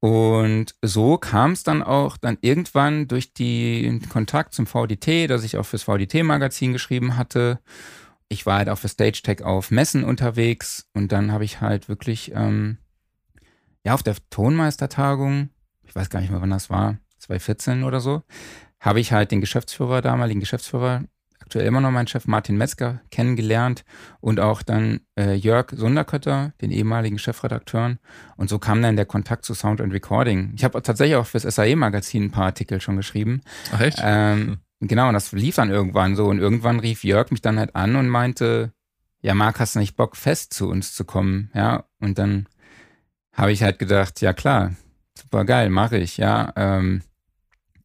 Und 0.00 0.74
so 0.80 1.18
kam 1.18 1.52
es 1.52 1.62
dann 1.62 1.82
auch 1.82 2.16
dann 2.16 2.38
irgendwann 2.40 3.06
durch 3.06 3.34
den 3.34 4.08
Kontakt 4.08 4.54
zum 4.54 4.66
VDT, 4.66 5.28
dass 5.28 5.44
ich 5.44 5.58
auch 5.58 5.66
fürs 5.66 5.82
VDT-Magazin 5.82 6.72
geschrieben 6.72 7.18
hatte. 7.18 7.58
Ich 8.32 8.46
war 8.46 8.58
halt 8.58 8.68
auch 8.68 8.78
für 8.78 8.88
StageTech 8.88 9.42
auf 9.42 9.70
Messen 9.70 10.04
unterwegs 10.04 10.86
und 10.94 11.12
dann 11.12 11.32
habe 11.32 11.44
ich 11.44 11.60
halt 11.60 11.88
wirklich, 11.88 12.32
ähm, 12.34 12.78
ja, 13.84 13.92
auf 13.92 14.02
der 14.02 14.16
Tonmeistertagung, 14.30 15.50
ich 15.82 15.94
weiß 15.94 16.08
gar 16.08 16.20
nicht 16.20 16.30
mehr, 16.30 16.40
wann 16.40 16.50
das 16.50 16.70
war, 16.70 16.96
2014 17.18 17.84
oder 17.84 18.00
so, 18.00 18.22
habe 18.78 19.00
ich 19.00 19.12
halt 19.12 19.32
den 19.32 19.40
Geschäftsführer, 19.40 20.00
damaligen 20.00 20.40
Geschäftsführer 20.40 21.04
aktuell 21.50 21.66
immer 21.66 21.80
noch 21.80 21.90
mein 21.90 22.06
Chef 22.06 22.28
Martin 22.28 22.56
Metzger 22.56 23.00
kennengelernt 23.10 23.84
und 24.20 24.38
auch 24.38 24.62
dann 24.62 25.00
äh, 25.18 25.34
Jörg 25.34 25.72
Sunderkötter, 25.72 26.52
den 26.60 26.70
ehemaligen 26.70 27.18
Chefredakteur. 27.18 27.96
Und 28.36 28.48
so 28.48 28.60
kam 28.60 28.82
dann 28.82 28.94
der 28.94 29.06
Kontakt 29.06 29.44
zu 29.44 29.54
Sound 29.54 29.80
and 29.80 29.92
Recording. 29.92 30.52
Ich 30.54 30.62
habe 30.62 30.80
tatsächlich 30.80 31.16
auch 31.16 31.26
fürs 31.26 31.42
SAE-Magazin 31.42 32.24
ein 32.24 32.30
paar 32.30 32.46
Artikel 32.46 32.80
schon 32.80 32.96
geschrieben. 32.96 33.40
Ach 33.72 33.80
echt? 33.80 33.98
Ähm, 34.00 34.58
genau, 34.88 35.08
und 35.08 35.14
das 35.14 35.32
lief 35.32 35.56
dann 35.56 35.70
irgendwann 35.70 36.16
so. 36.16 36.26
Und 36.26 36.38
irgendwann 36.38 36.80
rief 36.80 37.04
Jörg 37.04 37.30
mich 37.30 37.42
dann 37.42 37.58
halt 37.58 37.76
an 37.76 37.96
und 37.96 38.08
meinte, 38.08 38.72
ja, 39.22 39.34
Marc, 39.34 39.60
hast 39.60 39.74
du 39.74 39.78
nicht 39.80 39.96
Bock, 39.96 40.16
fest 40.16 40.54
zu 40.54 40.68
uns 40.68 40.94
zu 40.94 41.04
kommen? 41.04 41.50
Ja, 41.54 41.84
und 42.00 42.18
dann 42.18 42.46
habe 43.32 43.52
ich 43.52 43.62
halt 43.62 43.78
gedacht, 43.78 44.20
ja 44.20 44.32
klar, 44.32 44.74
super 45.16 45.44
geil, 45.44 45.70
mache 45.70 45.98
ich, 45.98 46.16
ja. 46.16 46.52
Ähm, 46.56 47.02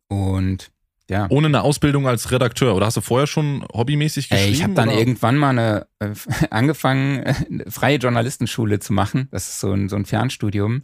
und 0.07 0.71
ja. 1.09 1.27
Ohne 1.29 1.47
eine 1.47 1.61
Ausbildung 1.61 2.07
als 2.07 2.31
Redakteur 2.31 2.75
oder 2.75 2.87
hast 2.87 2.97
du 2.97 3.01
vorher 3.01 3.27
schon 3.27 3.63
hobbymäßig 3.71 4.29
geschrieben? 4.29 4.47
Ey, 4.47 4.53
ich 4.53 4.63
habe 4.63 4.73
dann 4.73 4.89
oder? 4.89 4.97
irgendwann 4.97 5.37
mal 5.37 5.49
eine 5.49 5.87
äh, 5.99 6.15
angefangen, 6.49 7.23
eine 7.49 7.65
freie 7.69 7.97
Journalistenschule 7.97 8.79
zu 8.79 8.93
machen. 8.93 9.27
Das 9.31 9.47
ist 9.47 9.59
so 9.59 9.71
ein, 9.71 9.87
so 9.87 9.95
ein 9.95 10.05
Fernstudium. 10.05 10.83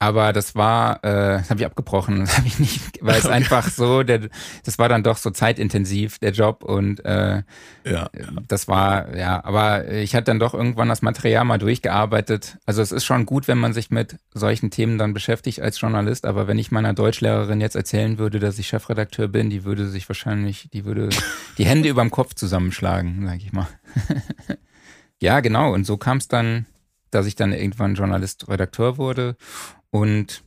Aber 0.00 0.32
das 0.32 0.54
war, 0.54 1.02
äh, 1.02 1.38
das 1.38 1.50
habe 1.50 1.58
ich 1.58 1.66
abgebrochen, 1.66 2.20
das 2.20 2.36
habe 2.38 2.46
ich 2.46 2.60
nicht, 2.60 2.80
weil 3.00 3.18
es 3.18 3.24
Okay. 3.24 3.34
einfach 3.34 3.68
so, 3.68 4.04
der, 4.04 4.28
das 4.64 4.78
war 4.78 4.88
dann 4.88 5.02
doch 5.02 5.16
so 5.16 5.30
zeitintensiv, 5.30 6.20
der 6.20 6.30
Job 6.30 6.62
und 6.62 7.04
äh, 7.04 7.42
Ja. 7.84 8.08
das 8.46 8.68
war, 8.68 9.16
ja, 9.16 9.44
aber 9.44 9.88
ich 9.90 10.14
hatte 10.14 10.26
dann 10.26 10.38
doch 10.38 10.54
irgendwann 10.54 10.88
das 10.88 11.02
Material 11.02 11.44
mal 11.44 11.58
durchgearbeitet. 11.58 12.58
Also 12.64 12.80
es 12.80 12.92
ist 12.92 13.06
schon 13.06 13.26
gut, 13.26 13.48
wenn 13.48 13.58
man 13.58 13.72
sich 13.72 13.90
mit 13.90 14.18
solchen 14.32 14.70
Themen 14.70 14.98
dann 14.98 15.14
beschäftigt 15.14 15.60
als 15.62 15.80
Journalist, 15.80 16.26
aber 16.26 16.46
wenn 16.46 16.58
ich 16.60 16.70
meiner 16.70 16.94
Deutschlehrerin 16.94 17.60
jetzt 17.60 17.74
erzählen 17.74 18.18
würde, 18.18 18.38
dass 18.38 18.56
ich 18.60 18.68
Chefredakteur 18.68 19.26
bin, 19.26 19.50
die 19.50 19.64
würde 19.64 19.88
sich 19.88 20.08
wahrscheinlich, 20.08 20.68
die 20.72 20.84
würde 20.84 21.08
die 21.58 21.66
Hände 21.66 21.88
überm 21.88 22.12
Kopf 22.12 22.34
zusammenschlagen, 22.34 23.26
sag 23.26 23.38
ich 23.38 23.52
mal. 23.52 23.66
ja, 25.20 25.40
genau, 25.40 25.72
und 25.74 25.84
so 25.86 25.96
kam 25.96 26.18
es 26.18 26.28
dann, 26.28 26.66
dass 27.10 27.26
ich 27.26 27.34
dann 27.34 27.52
irgendwann 27.52 27.94
Journalist, 27.94 28.48
Redakteur 28.48 28.96
wurde 28.98 29.36
und 29.90 30.42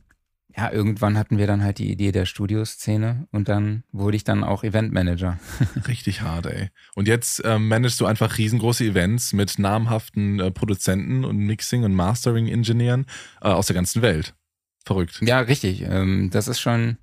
ja, 0.56 0.70
irgendwann 0.70 1.16
hatten 1.16 1.38
wir 1.38 1.46
dann 1.46 1.62
halt 1.62 1.78
die 1.78 1.90
Idee 1.90 2.12
der 2.12 2.26
Studioszene 2.26 3.26
und 3.30 3.48
dann 3.48 3.84
wurde 3.90 4.16
ich 4.16 4.24
dann 4.24 4.44
auch 4.44 4.64
Eventmanager. 4.64 5.38
Richtig 5.88 6.20
hart, 6.20 6.46
ey. 6.46 6.68
Und 6.94 7.08
jetzt 7.08 7.42
ähm, 7.44 7.68
managst 7.68 8.00
du 8.00 8.06
einfach 8.06 8.36
riesengroße 8.36 8.84
Events 8.84 9.32
mit 9.32 9.58
namhaften 9.58 10.40
äh, 10.40 10.50
Produzenten 10.50 11.24
und 11.24 11.38
Mixing- 11.38 11.84
und 11.84 11.94
Mastering-Ingenieuren 11.94 13.06
äh, 13.40 13.48
aus 13.48 13.66
der 13.66 13.74
ganzen 13.74 14.02
Welt. 14.02 14.34
Verrückt. 14.84 15.20
Ja, 15.22 15.40
richtig. 15.40 15.82
Ähm, 15.82 16.28
das 16.30 16.48
ist 16.48 16.60
schon, 16.60 16.98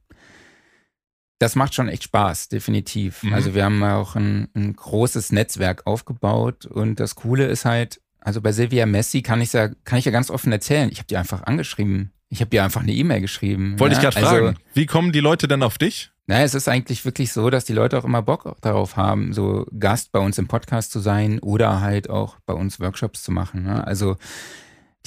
das 1.40 1.56
macht 1.56 1.74
schon 1.74 1.88
echt 1.88 2.04
Spaß, 2.04 2.50
definitiv. 2.50 3.24
Mhm. 3.24 3.34
Also 3.34 3.56
wir 3.56 3.64
haben 3.66 3.82
auch 3.84 4.16
ein, 4.16 4.50
ein 4.54 4.76
großes 4.76 5.32
Netzwerk 5.32 5.88
aufgebaut 5.88 6.66
und 6.66 7.00
das 7.00 7.16
Coole 7.16 7.48
ist 7.48 7.66
halt, 7.66 8.00
also 8.20 8.42
bei 8.42 8.52
Silvia 8.52 8.86
Messi 8.86 9.22
kann 9.24 9.42
ich 9.42 9.54
ja, 9.54 9.70
kann 9.86 9.98
ich 9.98 10.06
ja 10.06 10.12
ganz 10.12 10.30
offen 10.30 10.52
erzählen. 10.52 10.90
Ich 10.92 11.00
habe 11.00 11.08
die 11.08 11.18
einfach 11.18 11.44
angeschrieben. 11.44 12.12
Ich 12.30 12.42
habe 12.42 12.56
ihr 12.56 12.64
einfach 12.64 12.82
eine 12.82 12.94
E-Mail 12.94 13.22
geschrieben. 13.22 13.80
Wollte 13.80 13.96
ja? 13.96 14.00
ich 14.00 14.04
gerade 14.04 14.26
also, 14.26 14.46
fragen. 14.46 14.58
Wie 14.74 14.86
kommen 14.86 15.12
die 15.12 15.20
Leute 15.20 15.48
denn 15.48 15.64
auf 15.64 15.78
dich? 15.78 16.12
Naja, 16.28 16.46
es 16.46 16.54
ist 16.54 16.70
eigentlich 16.70 17.06
wirklich 17.06 17.34
so, 17.34 17.50
dass 17.50 17.66
die 17.66 17.74
Leute 17.74 17.98
auch 17.98 18.06
immer 18.06 18.22
Bock 18.22 18.56
darauf 18.62 18.98
haben, 18.98 19.34
so 19.34 19.66
Gast 19.80 20.12
bei 20.12 20.20
uns 20.20 20.38
im 20.38 20.48
Podcast 20.48 20.92
zu 20.92 21.00
sein 21.00 21.40
oder 21.40 21.82
halt 21.82 22.10
auch 22.10 22.38
bei 22.46 22.54
uns 22.54 22.80
Workshops 22.80 23.24
zu 23.24 23.32
machen. 23.32 23.64
Ne? 23.64 23.86
Also 23.86 24.16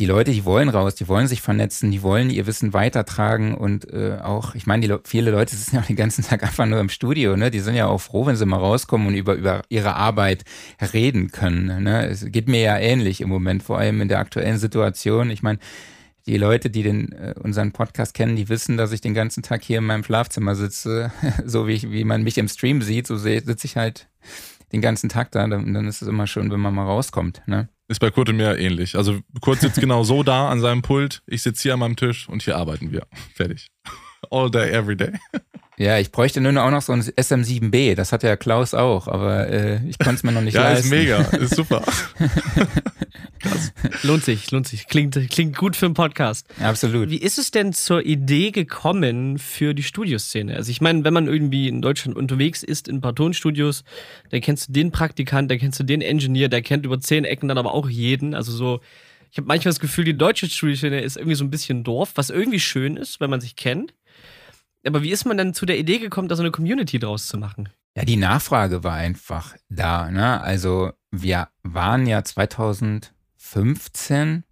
die 0.01 0.07
Leute, 0.07 0.33
die 0.33 0.45
wollen 0.45 0.69
raus, 0.69 0.97
die 0.97 1.07
wollen 1.07 1.29
sich 1.29 1.43
vernetzen, 1.43 1.93
die 1.93 2.03
wollen 2.03 2.29
ihr 2.29 2.47
Wissen 2.47 2.73
weitertragen 2.73 3.55
und 3.55 3.89
äh, 3.93 4.19
auch, 4.21 4.57
ich 4.57 4.67
meine, 4.67 4.87
Le 4.87 5.01
viele 5.05 5.31
Leute 5.31 5.55
sitzen 5.57 5.77
ja 5.77 5.83
auch 5.83 5.87
den 5.87 5.95
ganzen 5.95 6.25
Tag 6.25 6.43
einfach 6.43 6.67
nur 6.67 6.81
im 6.81 6.89
Studio, 6.89 7.37
ne? 7.37 7.53
Die 7.53 7.61
sind 7.61 7.77
ja 7.77 7.87
auch 7.87 8.01
froh, 8.01 8.27
wenn 8.27 8.35
sie 8.35 8.45
mal 8.45 8.57
rauskommen 8.57 9.07
und 9.07 9.15
über, 9.15 9.35
über 9.35 9.63
ihre 9.69 9.95
Arbeit 9.95 10.45
reden 10.93 11.31
können. 11.31 11.85
Ne? 11.85 12.07
Es 12.09 12.25
geht 12.33 12.49
mir 12.49 12.63
ja 12.63 12.79
ähnlich 12.79 13.21
im 13.21 13.29
Moment, 13.29 13.63
vor 13.63 13.79
allem 13.79 14.01
in 14.01 14.09
der 14.09 14.19
aktuellen 14.19 14.59
Situation. 14.59 15.31
Ich 15.31 15.43
meine, 15.43 15.61
die 16.27 16.37
Leute, 16.37 16.71
die 16.71 16.83
den 16.83 17.13
äh, 17.13 17.35
unseren 17.41 17.73
Podcast 17.73 18.15
kennen, 18.15 18.37
die 18.37 18.49
wissen, 18.49 18.77
dass 18.77 18.93
ich 18.93 19.01
den 19.01 19.15
ganzen 19.15 19.43
Tag 19.43 19.63
hier 19.63 19.79
in 19.79 19.85
meinem 19.85 20.05
Schlafzimmer 20.05 20.55
sitze, 20.55 21.13
so 21.45 21.67
wie, 21.67 21.73
ich, 21.73 21.91
wie 21.91 22.05
man 22.05 22.23
mich 22.23 22.39
im 22.39 22.49
Stream 22.49 22.83
sieht, 22.83 23.07
so 23.07 23.17
sitze 23.17 23.67
ich 23.67 23.77
halt 23.77 24.09
den 24.73 24.81
ganzen 24.81 25.09
Tag 25.09 25.31
da. 25.33 25.47
Dann, 25.47 25.75
dann 25.75 25.87
ist 25.87 26.03
es 26.03 26.09
immer 26.09 26.27
schön, 26.27 26.51
wenn 26.51 26.61
man 26.61 26.75
mal 26.75 26.85
rauskommt. 26.85 27.43
Ne? 27.47 27.69
Ist 27.89 28.01
bei 28.01 28.11
Kurt 28.11 28.29
und 28.29 28.37
mir 28.37 28.59
ähnlich. 28.59 28.97
Also 28.97 29.21
Kurt 29.41 29.61
sitzt 29.61 29.81
genau 29.81 30.05
so 30.05 30.23
da 30.23 30.49
an 30.49 30.61
seinem 30.61 30.83
Pult, 30.83 31.23
ich 31.27 31.43
sitze 31.43 31.63
hier 31.63 31.75
an 31.75 31.81
meinem 31.81 31.97
Tisch 31.97 32.29
und 32.29 32.43
hier 32.43 32.57
arbeiten 32.57 32.93
wir. 32.93 33.07
Fertig. 33.35 33.69
All 34.31 34.51
day, 34.51 34.71
every 34.71 34.97
day. 34.97 35.13
Ja, 35.79 35.99
ich 35.99 36.13
bräuchte 36.13 36.41
nur 36.41 36.63
auch 36.63 36.71
noch 36.71 36.83
so 36.83 36.93
ein 36.93 37.03
SM7B. 37.03 37.95
Das 37.95 38.13
hat 38.13 38.23
ja 38.23 38.37
Klaus 38.37 38.75
auch, 38.75 39.09
aber 39.09 39.49
äh, 39.49 39.81
ich 39.89 39.99
konnte 39.99 40.17
es 40.17 40.23
mir 40.23 40.33
noch 40.33 40.43
nicht 40.43 40.55
ja, 40.55 40.65
leisten. 40.65 40.87
ist 40.87 40.91
mega, 40.91 41.19
ist 41.39 41.57
super. 41.57 41.83
Lohnt 44.03 44.25
sich, 44.25 44.51
lohnt 44.51 44.69
sich. 44.69 44.87
Klingt, 44.87 45.19
klingt 45.31 45.57
gut 45.57 45.75
für 45.75 45.87
einen 45.87 45.95
Podcast. 45.95 46.47
Absolut. 46.61 47.11
Wie 47.11 47.17
ist 47.17 47.39
es 47.39 47.51
denn 47.51 47.73
zur 47.73 48.05
Idee 48.05 48.53
gekommen 48.53 49.39
für 49.39 49.75
die 49.75 49.83
Studioszene? 49.83 50.55
Also 50.55 50.71
ich 50.71 50.81
meine, 50.81 51.05
wenn 51.05 51.15
man 51.15 51.27
irgendwie 51.27 51.69
in 51.69 51.83
Deutschland 51.83 52.17
unterwegs 52.17 52.63
ist 52.63 52.87
in 52.87 52.97
ein 52.97 53.01
paar 53.01 53.15
Tonstudios, 53.15 53.83
dann 54.31 54.41
kennst 54.41 54.69
du 54.69 54.73
den 54.73 54.93
Praktikant, 54.93 55.51
dann 55.51 55.59
kennst 55.59 55.81
du 55.81 55.85
den 55.85 56.03
Engineer, 56.03 56.49
der 56.49 56.63
kennt 56.63 56.87
über 56.87 57.01
zehn 57.01 57.25
Ecken 57.25 57.49
dann 57.49 57.59
aber 57.59 57.75
auch 57.75 57.89
jeden. 57.89 58.35
Also 58.35 58.53
so, 58.53 58.81
ich 59.33 59.39
habe 59.39 59.49
manchmal 59.49 59.71
das 59.71 59.81
Gefühl, 59.81 60.05
die 60.05 60.17
deutsche 60.17 60.49
Studioszene 60.49 61.01
ist 61.01 61.17
irgendwie 61.17 61.37
so 61.37 61.45
ein 61.45 61.51
bisschen 61.51 61.83
Dorf, 61.83 62.13
was 62.15 62.31
irgendwie 62.31 62.61
schön 62.61 62.97
ist, 62.97 63.21
wenn 63.21 63.31
man 63.31 63.41
sich 63.41 63.57
kennt. 63.57 63.95
Aber 64.87 65.03
wie 65.03 65.11
ist 65.11 65.25
man 65.25 65.37
dann 65.37 65.55
zu 65.55 65.67
der 65.67 65.79
Idee 65.79 65.99
gekommen, 65.99 66.29
da 66.29 66.37
so 66.37 66.43
eine 66.43 66.51
Community 66.51 66.99
draus 66.99 67.29
zu 67.29 67.39
machen? 67.39 67.69
Ja, 67.97 68.05
die 68.05 68.17
Nachfrage 68.17 68.83
war 68.85 68.95
einfach 68.95 69.55
da. 69.69 70.11
Ne? 70.11 70.41
Also 70.41 70.93
wir 71.11 71.49
waren 71.63 72.07
ja 72.07 72.25
2015, 72.25 74.45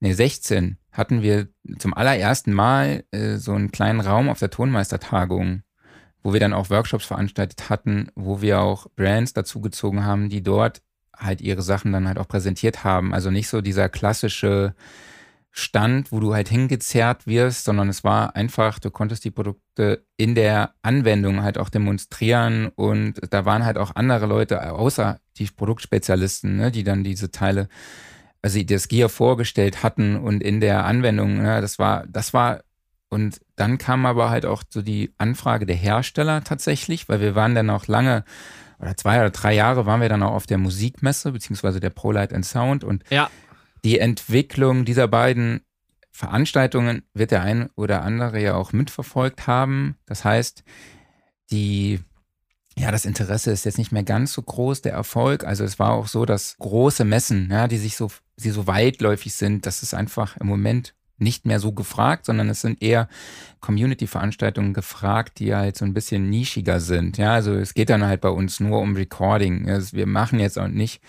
nee 0.00 0.12
16, 0.12 0.78
hatten 0.90 1.22
wir 1.22 1.46
zum 1.78 1.94
allerersten 1.94 2.52
Mal 2.52 3.04
äh, 3.12 3.36
so 3.36 3.52
einen 3.52 3.70
kleinen 3.70 4.00
Raum 4.00 4.28
auf 4.28 4.40
der 4.40 4.50
Tonmeistertagung, 4.50 5.62
wo 6.22 6.32
wir 6.32 6.40
dann 6.40 6.52
auch 6.52 6.70
Workshops 6.70 7.06
veranstaltet 7.06 7.70
hatten, 7.70 8.10
wo 8.16 8.42
wir 8.42 8.60
auch 8.60 8.88
Brands 8.96 9.32
dazugezogen 9.32 10.04
haben, 10.04 10.28
die 10.28 10.42
dort 10.42 10.82
halt 11.16 11.40
ihre 11.40 11.62
Sachen 11.62 11.92
dann 11.92 12.08
halt 12.08 12.18
auch 12.18 12.28
präsentiert 12.28 12.84
haben. 12.84 13.14
Also 13.14 13.30
nicht 13.30 13.48
so 13.48 13.60
dieser 13.60 13.88
klassische 13.88 14.74
Stand, 15.58 16.12
wo 16.12 16.20
du 16.20 16.34
halt 16.34 16.48
hingezerrt 16.48 17.26
wirst, 17.26 17.64
sondern 17.64 17.88
es 17.88 18.04
war 18.04 18.36
einfach, 18.36 18.78
du 18.78 18.92
konntest 18.92 19.24
die 19.24 19.32
Produkte 19.32 20.04
in 20.16 20.36
der 20.36 20.74
Anwendung 20.82 21.42
halt 21.42 21.58
auch 21.58 21.68
demonstrieren 21.68 22.68
und 22.76 23.14
da 23.30 23.44
waren 23.44 23.64
halt 23.64 23.76
auch 23.76 23.96
andere 23.96 24.26
Leute, 24.26 24.72
außer 24.72 25.18
die 25.36 25.46
Produktspezialisten, 25.46 26.56
ne, 26.56 26.70
die 26.70 26.84
dann 26.84 27.02
diese 27.02 27.32
Teile, 27.32 27.68
also 28.40 28.62
das 28.62 28.86
Gear 28.86 29.08
vorgestellt 29.08 29.82
hatten 29.82 30.14
und 30.16 30.44
in 30.44 30.60
der 30.60 30.84
Anwendung, 30.84 31.42
ne, 31.42 31.60
das 31.60 31.80
war, 31.80 32.06
das 32.06 32.32
war, 32.32 32.62
und 33.08 33.40
dann 33.56 33.78
kam 33.78 34.06
aber 34.06 34.30
halt 34.30 34.46
auch 34.46 34.62
so 34.68 34.80
die 34.80 35.12
Anfrage 35.18 35.66
der 35.66 35.76
Hersteller 35.76 36.44
tatsächlich, 36.44 37.08
weil 37.08 37.20
wir 37.20 37.34
waren 37.34 37.56
dann 37.56 37.70
auch 37.70 37.88
lange, 37.88 38.24
oder 38.78 38.96
zwei 38.96 39.18
oder 39.18 39.30
drei 39.30 39.54
Jahre 39.54 39.86
waren 39.86 40.00
wir 40.00 40.08
dann 40.08 40.22
auch 40.22 40.34
auf 40.34 40.46
der 40.46 40.58
Musikmesse, 40.58 41.32
beziehungsweise 41.32 41.80
der 41.80 41.90
ProLight 41.90 42.32
and 42.32 42.46
Sound 42.46 42.84
und 42.84 43.02
Ja. 43.10 43.28
Die 43.88 44.00
Entwicklung 44.00 44.84
dieser 44.84 45.08
beiden 45.08 45.62
Veranstaltungen 46.10 47.04
wird 47.14 47.30
der 47.30 47.40
ein 47.40 47.70
oder 47.74 48.02
andere 48.02 48.38
ja 48.38 48.54
auch 48.54 48.74
mitverfolgt 48.74 49.46
haben. 49.46 49.96
Das 50.04 50.26
heißt, 50.26 50.62
die, 51.50 52.00
ja, 52.76 52.90
das 52.90 53.06
Interesse 53.06 53.50
ist 53.50 53.64
jetzt 53.64 53.78
nicht 53.78 53.90
mehr 53.90 54.02
ganz 54.02 54.34
so 54.34 54.42
groß, 54.42 54.82
der 54.82 54.92
Erfolg. 54.92 55.42
Also 55.44 55.64
es 55.64 55.78
war 55.78 55.92
auch 55.92 56.06
so, 56.06 56.26
dass 56.26 56.58
große 56.58 57.06
Messen, 57.06 57.48
ja, 57.50 57.66
die 57.66 57.78
sich 57.78 57.96
so, 57.96 58.10
die 58.36 58.50
so 58.50 58.66
weitläufig 58.66 59.34
sind, 59.34 59.64
das 59.64 59.82
ist 59.82 59.94
einfach 59.94 60.36
im 60.36 60.48
Moment 60.48 60.92
nicht 61.16 61.46
mehr 61.46 61.58
so 61.58 61.72
gefragt, 61.72 62.26
sondern 62.26 62.50
es 62.50 62.60
sind 62.60 62.82
eher 62.82 63.08
Community-Veranstaltungen 63.60 64.74
gefragt, 64.74 65.38
die 65.38 65.54
halt 65.54 65.78
so 65.78 65.86
ein 65.86 65.94
bisschen 65.94 66.28
nischiger 66.28 66.78
sind. 66.78 67.16
Ja, 67.16 67.32
also 67.32 67.54
es 67.54 67.72
geht 67.72 67.88
dann 67.88 68.04
halt 68.04 68.20
bei 68.20 68.28
uns 68.28 68.60
nur 68.60 68.80
um 68.80 68.96
Recording. 68.96 69.66
Also 69.70 69.96
wir 69.96 70.06
machen 70.06 70.40
jetzt 70.40 70.58
auch 70.58 70.68
nicht 70.68 71.00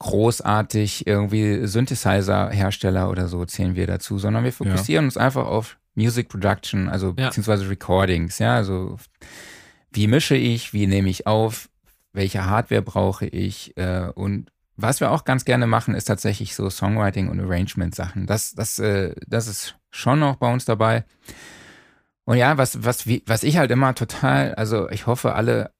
großartig 0.00 1.06
irgendwie 1.06 1.66
Synthesizer-Hersteller 1.66 3.08
oder 3.10 3.28
so 3.28 3.44
zählen 3.44 3.76
wir 3.76 3.86
dazu, 3.86 4.18
sondern 4.18 4.44
wir 4.44 4.52
fokussieren 4.52 5.04
uns 5.04 5.16
einfach 5.16 5.46
auf 5.46 5.78
Music 5.94 6.28
Production, 6.28 6.88
also 6.88 7.14
Ja. 7.16 7.26
beziehungsweise 7.26 7.68
Recordings, 7.68 8.38
ja, 8.38 8.56
also 8.56 8.96
wie 9.92 10.06
mische 10.08 10.36
ich, 10.36 10.72
wie 10.72 10.86
nehme 10.86 11.08
ich 11.10 11.26
auf, 11.26 11.68
welche 12.12 12.46
Hardware 12.46 12.82
brauche 12.82 13.26
ich 13.26 13.76
äh, 13.76 14.08
und 14.14 14.50
was 14.76 15.00
wir 15.00 15.10
auch 15.10 15.24
ganz 15.24 15.44
gerne 15.44 15.66
machen, 15.66 15.94
ist 15.94 16.06
tatsächlich 16.06 16.54
so 16.54 16.70
Songwriting 16.70 17.28
und 17.28 17.38
Arrangement-Sachen. 17.38 18.26
Das, 18.26 18.54
das, 18.54 18.78
äh, 18.78 19.14
das 19.26 19.46
ist 19.46 19.76
schon 19.90 20.18
noch 20.18 20.36
bei 20.36 20.50
uns 20.50 20.64
dabei. 20.64 21.04
Und 22.24 22.38
ja, 22.38 22.56
was, 22.56 22.82
was, 22.82 23.06
wie, 23.06 23.22
was 23.26 23.42
ich 23.42 23.58
halt 23.58 23.70
immer 23.70 23.94
total, 23.94 24.54
also 24.54 24.88
ich 24.88 25.06
hoffe, 25.06 25.34
alle 25.34 25.72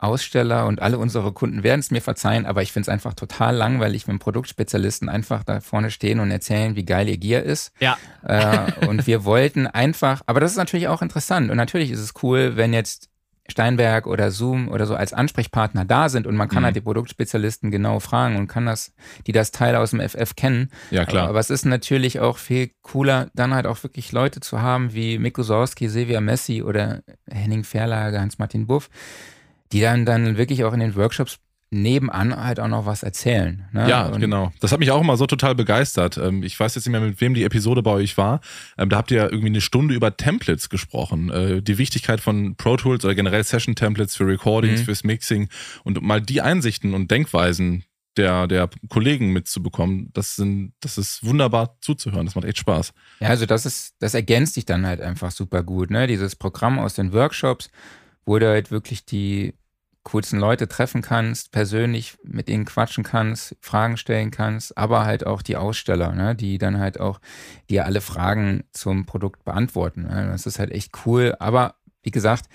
Aussteller 0.00 0.66
und 0.66 0.80
alle 0.80 0.98
unsere 0.98 1.32
Kunden 1.32 1.62
werden 1.62 1.80
es 1.80 1.90
mir 1.90 2.00
verzeihen, 2.00 2.46
aber 2.46 2.62
ich 2.62 2.72
finde 2.72 2.84
es 2.84 2.88
einfach 2.88 3.14
total 3.14 3.56
langweilig, 3.56 4.06
wenn 4.06 4.18
Produktspezialisten 4.18 5.08
einfach 5.08 5.42
da 5.44 5.60
vorne 5.60 5.90
stehen 5.90 6.20
und 6.20 6.30
erzählen, 6.30 6.76
wie 6.76 6.84
geil 6.84 7.08
ihr 7.08 7.18
Gear 7.18 7.42
ist. 7.42 7.72
Ja. 7.80 7.96
Äh, 8.22 8.86
und 8.86 9.06
wir 9.06 9.24
wollten 9.24 9.66
einfach, 9.66 10.22
aber 10.26 10.40
das 10.40 10.52
ist 10.52 10.56
natürlich 10.56 10.88
auch 10.88 11.02
interessant 11.02 11.50
und 11.50 11.56
natürlich 11.56 11.90
ist 11.90 12.00
es 12.00 12.14
cool, 12.22 12.52
wenn 12.56 12.72
jetzt 12.72 13.08
Steinberg 13.50 14.06
oder 14.06 14.30
Zoom 14.30 14.68
oder 14.68 14.84
so 14.84 14.94
als 14.94 15.14
Ansprechpartner 15.14 15.86
da 15.86 16.10
sind 16.10 16.26
und 16.26 16.36
man 16.36 16.48
kann 16.50 16.60
Mhm. 16.62 16.66
halt 16.66 16.76
die 16.76 16.80
Produktspezialisten 16.82 17.70
genau 17.70 17.98
fragen 17.98 18.36
und 18.36 18.46
kann 18.46 18.66
das, 18.66 18.92
die 19.26 19.32
das 19.32 19.52
Teil 19.52 19.74
aus 19.74 19.90
dem 19.92 20.00
FF 20.00 20.36
kennen. 20.36 20.70
Ja, 20.90 21.06
klar. 21.06 21.22
Aber, 21.22 21.30
aber 21.30 21.40
es 21.40 21.48
ist 21.48 21.64
natürlich 21.64 22.20
auch 22.20 22.36
viel 22.36 22.70
cooler, 22.82 23.30
dann 23.34 23.54
halt 23.54 23.66
auch 23.66 23.82
wirklich 23.82 24.12
Leute 24.12 24.40
zu 24.40 24.60
haben 24.60 24.92
wie 24.92 25.18
Mikko 25.18 25.42
Sorski, 25.42 25.88
Silvia 25.88 26.20
Messi 26.20 26.62
oder 26.62 27.00
Henning 27.26 27.64
Verlage, 27.64 28.20
Hans-Martin 28.20 28.66
Buff, 28.66 28.90
die 29.72 29.80
dann, 29.80 30.04
dann 30.06 30.36
wirklich 30.36 30.64
auch 30.64 30.72
in 30.72 30.80
den 30.80 30.94
Workshops 30.96 31.38
nebenan 31.70 32.34
halt 32.34 32.60
auch 32.60 32.68
noch 32.68 32.86
was 32.86 33.02
erzählen. 33.02 33.66
Ne? 33.72 33.86
Ja, 33.90 34.06
Und- 34.06 34.20
genau. 34.20 34.50
Das 34.60 34.72
hat 34.72 34.80
mich 34.80 34.90
auch 34.90 35.02
immer 35.02 35.18
so 35.18 35.26
total 35.26 35.54
begeistert. 35.54 36.16
Ähm, 36.16 36.42
Ich 36.42 36.58
weiß 36.58 36.74
jetzt 36.74 36.86
nicht 36.86 36.92
mehr, 36.92 37.00
mit 37.02 37.20
wem 37.20 37.34
die 37.34 37.44
Episode 37.44 37.82
bei 37.82 37.90
euch 37.90 38.16
war. 38.16 38.40
Ähm, 38.78 38.88
Da 38.88 38.96
habt 38.96 39.10
ihr 39.10 39.18
ja 39.18 39.24
irgendwie 39.24 39.48
eine 39.48 39.60
Stunde 39.60 39.94
über 39.94 40.16
Templates 40.16 40.70
gesprochen. 40.70 41.28
Äh, 41.30 41.60
Die 41.60 41.76
Wichtigkeit 41.76 42.22
von 42.22 42.56
Pro 42.56 42.78
Tools 42.78 43.04
oder 43.04 43.14
generell 43.14 43.44
Session 43.44 43.74
Templates 43.74 44.16
für 44.16 44.26
Recordings, 44.26 44.80
Mhm. 44.80 44.84
fürs 44.86 45.04
Mixing 45.04 45.48
und 45.84 46.00
mal 46.00 46.22
die 46.22 46.40
Einsichten 46.40 46.94
und 46.94 47.10
Denkweisen 47.10 47.84
der, 48.16 48.46
der 48.48 48.70
Kollegen 48.88 49.32
mitzubekommen, 49.34 50.10
das 50.14 50.34
sind, 50.36 50.72
das 50.80 50.96
ist 50.98 51.22
wunderbar 51.24 51.76
zuzuhören. 51.82 52.24
Das 52.26 52.34
macht 52.34 52.46
echt 52.46 52.58
Spaß. 52.58 52.92
Ja, 53.20 53.28
also 53.28 53.44
das 53.46 53.64
ist, 53.66 53.94
das 54.00 54.14
ergänzt 54.14 54.54
sich 54.54 54.64
dann 54.64 54.86
halt 54.86 55.00
einfach 55.02 55.30
super 55.30 55.62
gut, 55.62 55.90
ne? 55.90 56.06
Dieses 56.08 56.34
Programm 56.34 56.78
aus 56.80 56.94
den 56.94 57.12
Workshops, 57.12 57.70
wo 58.28 58.38
du 58.38 58.46
halt 58.46 58.70
wirklich 58.70 59.06
die 59.06 59.54
coolsten 60.02 60.38
Leute 60.38 60.68
treffen 60.68 61.00
kannst, 61.00 61.50
persönlich 61.50 62.14
mit 62.22 62.50
ihnen 62.50 62.66
quatschen 62.66 63.02
kannst, 63.02 63.56
Fragen 63.60 63.96
stellen 63.96 64.30
kannst, 64.30 64.76
aber 64.76 65.06
halt 65.06 65.26
auch 65.26 65.40
die 65.40 65.56
Aussteller, 65.56 66.12
ne? 66.12 66.34
die 66.34 66.58
dann 66.58 66.78
halt 66.78 67.00
auch 67.00 67.20
dir 67.70 67.86
alle 67.86 68.02
Fragen 68.02 68.64
zum 68.72 69.06
Produkt 69.06 69.44
beantworten. 69.44 70.02
Ne? 70.02 70.28
Das 70.30 70.44
ist 70.46 70.58
halt 70.58 70.72
echt 70.72 70.92
cool. 71.06 71.36
Aber 71.38 71.76
wie 72.02 72.10
gesagt, 72.10 72.50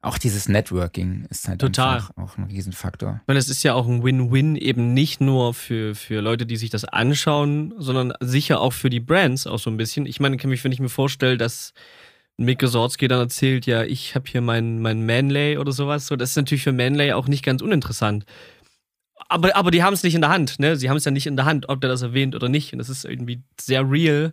auch 0.00 0.16
dieses 0.16 0.48
Networking 0.48 1.26
ist 1.28 1.48
halt 1.48 1.60
Total. 1.60 2.04
auch 2.16 2.38
ein 2.38 2.44
Riesenfaktor. 2.44 3.20
Meine, 3.26 3.40
es 3.40 3.50
ist 3.50 3.62
ja 3.62 3.74
auch 3.74 3.86
ein 3.86 4.02
Win-Win 4.02 4.56
eben 4.56 4.94
nicht 4.94 5.20
nur 5.20 5.52
für, 5.52 5.94
für 5.94 6.20
Leute, 6.22 6.46
die 6.46 6.56
sich 6.56 6.70
das 6.70 6.86
anschauen, 6.86 7.74
sondern 7.76 8.14
sicher 8.20 8.60
auch 8.60 8.72
für 8.72 8.88
die 8.88 9.00
Brands 9.00 9.46
auch 9.46 9.58
so 9.58 9.70
ein 9.70 9.76
bisschen. 9.76 10.06
Ich 10.06 10.18
meine, 10.18 10.38
kann 10.38 10.48
mich, 10.48 10.64
wenn 10.64 10.72
ich 10.72 10.80
mir 10.80 10.88
vorstelle, 10.88 11.36
dass 11.36 11.74
Mick 12.38 12.60
Gesorski 12.60 13.08
dann 13.08 13.20
erzählt, 13.20 13.66
ja, 13.66 13.82
ich 13.82 14.14
habe 14.14 14.30
hier 14.30 14.40
mein, 14.40 14.80
mein 14.80 15.04
Manlay 15.04 15.58
oder 15.58 15.72
sowas, 15.72 16.06
so, 16.06 16.16
das 16.16 16.30
ist 16.30 16.36
natürlich 16.36 16.62
für 16.62 16.72
Manlay 16.72 17.12
auch 17.12 17.26
nicht 17.26 17.44
ganz 17.44 17.62
uninteressant. 17.62 18.24
Aber, 19.28 19.54
aber 19.56 19.70
die 19.70 19.82
haben 19.82 19.92
es 19.94 20.04
nicht 20.04 20.14
in 20.14 20.20
der 20.22 20.30
Hand, 20.30 20.58
ne? 20.60 20.76
Sie 20.76 20.88
haben 20.88 20.96
es 20.96 21.04
ja 21.04 21.10
nicht 21.10 21.26
in 21.26 21.36
der 21.36 21.44
Hand, 21.44 21.68
ob 21.68 21.80
der 21.80 21.90
das 21.90 22.02
erwähnt 22.02 22.34
oder 22.34 22.48
nicht. 22.48 22.72
Und 22.72 22.78
das 22.78 22.88
ist 22.88 23.04
irgendwie 23.04 23.42
sehr 23.60 23.88
real. 23.90 24.32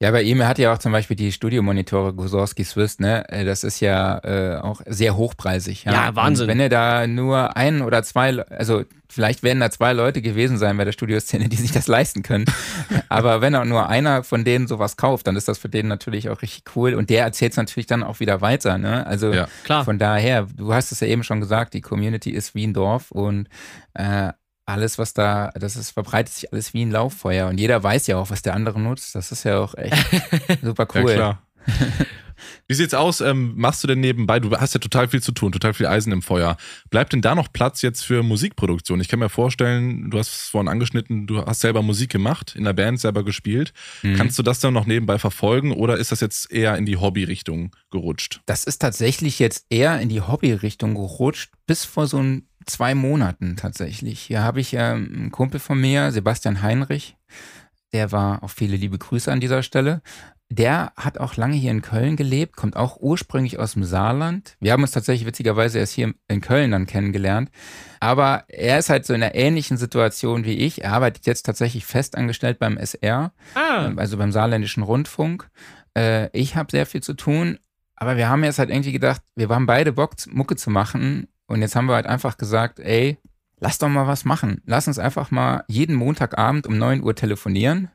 Ja, 0.00 0.10
bei 0.10 0.22
ihm 0.22 0.40
er 0.40 0.48
hat 0.48 0.58
ja 0.58 0.72
auch 0.72 0.78
zum 0.78 0.90
Beispiel 0.92 1.16
die 1.16 1.30
Studiomonitore 1.30 2.12
Gosowski 2.14 2.64
Swiss, 2.64 2.98
ne? 2.98 3.28
Äh, 3.28 3.44
Das 3.44 3.62
ist 3.62 3.80
ja 3.80 4.18
äh, 4.18 4.56
auch 4.58 4.80
sehr 4.86 5.16
hochpreisig. 5.16 5.84
Ja, 5.84 5.92
Ja, 5.92 6.16
Wahnsinn. 6.16 6.44
Und 6.44 6.48
wenn 6.48 6.60
er 6.60 6.68
da 6.68 7.06
nur 7.06 7.56
ein 7.56 7.80
oder 7.80 8.02
zwei, 8.02 8.40
also 8.48 8.82
vielleicht 9.08 9.44
werden 9.44 9.60
da 9.60 9.70
zwei 9.70 9.92
Leute 9.92 10.20
gewesen 10.20 10.58
sein 10.58 10.76
bei 10.76 10.84
der 10.84 10.90
Studioszene, 10.92 11.48
die 11.48 11.56
sich 11.56 11.70
das 11.70 11.86
leisten 11.86 12.22
können. 12.24 12.44
Aber 13.08 13.40
wenn 13.40 13.54
auch 13.54 13.64
nur 13.64 13.88
einer 13.88 14.24
von 14.24 14.44
denen 14.44 14.66
sowas 14.66 14.96
kauft, 14.96 15.28
dann 15.28 15.36
ist 15.36 15.46
das 15.46 15.58
für 15.58 15.68
den 15.68 15.86
natürlich 15.86 16.28
auch 16.28 16.42
richtig 16.42 16.64
cool. 16.74 16.94
Und 16.94 17.08
der 17.08 17.22
erzählt 17.22 17.52
es 17.52 17.56
natürlich 17.56 17.86
dann 17.86 18.02
auch 18.02 18.18
wieder 18.18 18.40
weiter, 18.40 18.78
ne? 18.78 19.06
Also 19.06 19.32
Ja. 19.32 19.46
Klar. 19.62 19.84
von 19.84 19.98
daher, 20.00 20.48
du 20.56 20.74
hast 20.74 20.90
es 20.90 21.00
ja 21.00 21.06
eben 21.06 21.22
schon 21.22 21.40
gesagt, 21.40 21.72
die 21.72 21.80
Community 21.80 22.30
ist 22.30 22.54
wie 22.56 22.66
ein 22.66 22.74
Dorf 22.74 23.12
und 23.12 23.48
äh, 23.94 24.32
alles, 24.66 24.98
was 24.98 25.12
da, 25.14 25.50
das 25.54 25.76
ist, 25.76 25.90
verbreitet 25.90 26.34
sich 26.34 26.52
alles 26.52 26.74
wie 26.74 26.84
ein 26.84 26.90
Lauffeuer. 26.90 27.48
Und 27.48 27.58
jeder 27.58 27.82
weiß 27.82 28.06
ja 28.06 28.16
auch, 28.16 28.30
was 28.30 28.42
der 28.42 28.54
andere 28.54 28.80
nutzt. 28.80 29.14
Das 29.14 29.32
ist 29.32 29.44
ja 29.44 29.58
auch 29.58 29.74
echt 29.74 29.94
super 30.62 30.86
cool. 30.94 31.10
Ja, 31.10 31.16
klar. 31.16 31.42
Wie 32.66 32.74
sieht's 32.74 32.94
aus? 32.94 33.20
Ähm, 33.20 33.52
machst 33.56 33.82
du 33.82 33.88
denn 33.88 34.00
nebenbei? 34.00 34.40
Du 34.40 34.50
hast 34.52 34.74
ja 34.74 34.80
total 34.80 35.08
viel 35.08 35.22
zu 35.22 35.32
tun, 35.32 35.52
total 35.52 35.74
viel 35.74 35.86
Eisen 35.86 36.12
im 36.12 36.22
Feuer. 36.22 36.56
Bleibt 36.90 37.12
denn 37.12 37.22
da 37.22 37.34
noch 37.34 37.52
Platz 37.52 37.82
jetzt 37.82 38.04
für 38.04 38.22
Musikproduktion? 38.22 39.00
Ich 39.00 39.08
kann 39.08 39.18
mir 39.18 39.28
vorstellen, 39.28 40.10
du 40.10 40.18
hast 40.18 40.28
es 40.28 40.48
vorhin 40.48 40.68
angeschnitten, 40.68 41.26
du 41.26 41.44
hast 41.44 41.60
selber 41.60 41.82
Musik 41.82 42.10
gemacht, 42.10 42.54
in 42.56 42.64
der 42.64 42.72
Band 42.72 43.00
selber 43.00 43.24
gespielt. 43.24 43.72
Mhm. 44.02 44.16
Kannst 44.16 44.38
du 44.38 44.42
das 44.42 44.60
dann 44.60 44.74
noch 44.74 44.86
nebenbei 44.86 45.18
verfolgen 45.18 45.72
oder 45.72 45.96
ist 45.96 46.12
das 46.12 46.20
jetzt 46.20 46.50
eher 46.50 46.76
in 46.76 46.86
die 46.86 46.96
Hobby-Richtung 46.96 47.74
gerutscht? 47.90 48.40
Das 48.46 48.64
ist 48.64 48.78
tatsächlich 48.78 49.38
jetzt 49.38 49.66
eher 49.70 50.00
in 50.00 50.08
die 50.08 50.20
Hobby-Richtung 50.20 50.94
gerutscht, 50.94 51.52
bis 51.66 51.84
vor 51.84 52.06
so 52.06 52.18
ein, 52.18 52.48
zwei 52.66 52.94
Monaten 52.94 53.56
tatsächlich. 53.56 54.20
Hier 54.20 54.42
habe 54.42 54.60
ich 54.60 54.74
ähm, 54.74 55.12
einen 55.14 55.30
Kumpel 55.30 55.60
von 55.60 55.80
mir, 55.80 56.12
Sebastian 56.12 56.62
Heinrich, 56.62 57.16
der 57.94 58.10
war 58.10 58.42
auch 58.42 58.50
viele 58.50 58.76
liebe 58.76 58.98
Grüße 58.98 59.30
an 59.30 59.40
dieser 59.40 59.62
Stelle. 59.62 60.02
Der 60.56 60.92
hat 60.96 61.18
auch 61.18 61.34
lange 61.36 61.56
hier 61.56 61.72
in 61.72 61.82
Köln 61.82 62.14
gelebt, 62.14 62.54
kommt 62.54 62.76
auch 62.76 62.98
ursprünglich 63.00 63.58
aus 63.58 63.72
dem 63.72 63.82
Saarland. 63.82 64.56
Wir 64.60 64.70
haben 64.70 64.82
uns 64.82 64.92
tatsächlich 64.92 65.26
witzigerweise 65.26 65.80
erst 65.80 65.94
hier 65.94 66.14
in 66.28 66.40
Köln 66.40 66.70
dann 66.70 66.86
kennengelernt. 66.86 67.50
Aber 67.98 68.44
er 68.46 68.78
ist 68.78 68.88
halt 68.88 69.04
so 69.04 69.14
in 69.14 69.22
einer 69.24 69.34
ähnlichen 69.34 69.76
Situation 69.78 70.44
wie 70.44 70.54
ich. 70.54 70.84
Er 70.84 70.92
arbeitet 70.92 71.26
jetzt 71.26 71.42
tatsächlich 71.42 71.84
festangestellt 71.84 72.60
beim 72.60 72.76
SR 72.76 73.32
Ah, 73.56 73.92
also 73.96 74.16
beim 74.16 74.30
saarländischen 74.30 74.84
Rundfunk. 74.84 75.50
Äh, 75.96 76.28
ich 76.38 76.54
habe 76.54 76.70
sehr 76.70 76.86
viel 76.86 77.02
zu 77.02 77.14
tun, 77.14 77.58
aber 77.96 78.16
wir 78.16 78.28
haben 78.28 78.44
jetzt 78.44 78.60
halt 78.60 78.70
irgendwie 78.70 78.92
gedacht, 78.92 79.22
wir 79.34 79.48
haben 79.48 79.66
beide 79.66 79.92
Bock, 79.92 80.14
Mucke 80.30 80.54
zu 80.54 80.70
machen. 80.70 81.26
Und 81.46 81.62
jetzt 81.62 81.74
haben 81.74 81.86
wir 81.86 81.96
halt 81.96 82.06
einfach 82.06 82.36
gesagt, 82.36 82.78
ey, 82.78 83.18
lass 83.58 83.78
doch 83.78 83.88
mal 83.88 84.06
was 84.06 84.24
machen. 84.24 84.62
Lass 84.66 84.86
uns 84.86 85.00
einfach 85.00 85.32
mal 85.32 85.64
jeden 85.66 85.96
Montagabend 85.96 86.68
um 86.68 86.78
9 86.78 87.02
Uhr 87.02 87.16
telefonieren 87.16 87.90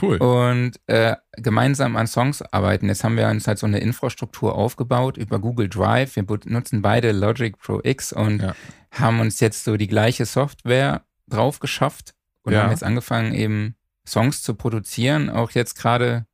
Cool. 0.00 0.18
und 0.18 0.72
äh, 0.88 1.16
gemeinsam 1.38 1.96
an 1.96 2.06
Songs 2.06 2.42
arbeiten. 2.42 2.88
Jetzt 2.88 3.02
haben 3.02 3.16
wir 3.16 3.28
uns 3.28 3.46
halt 3.48 3.58
so 3.58 3.66
eine 3.66 3.78
Infrastruktur 3.78 4.54
aufgebaut 4.54 5.16
über 5.16 5.38
Google 5.38 5.70
Drive. 5.70 6.16
Wir 6.16 6.24
nutzen 6.44 6.82
beide 6.82 7.12
Logic 7.12 7.56
Pro 7.58 7.80
X 7.82 8.12
und 8.12 8.42
Ja. 8.42 8.54
haben 8.90 9.20
uns 9.20 9.40
jetzt 9.40 9.64
so 9.64 9.76
die 9.78 9.86
gleiche 9.88 10.26
Software 10.26 11.02
drauf 11.28 11.60
geschafft 11.60 12.14
und 12.42 12.52
Ja. 12.52 12.62
haben 12.64 12.70
jetzt 12.72 12.84
angefangen, 12.84 13.32
eben 13.34 13.74
Songs 14.06 14.42
zu 14.42 14.54
produzieren. 14.54 15.30
Auch 15.30 15.52
jetzt 15.52 15.76
gerade 15.76 16.26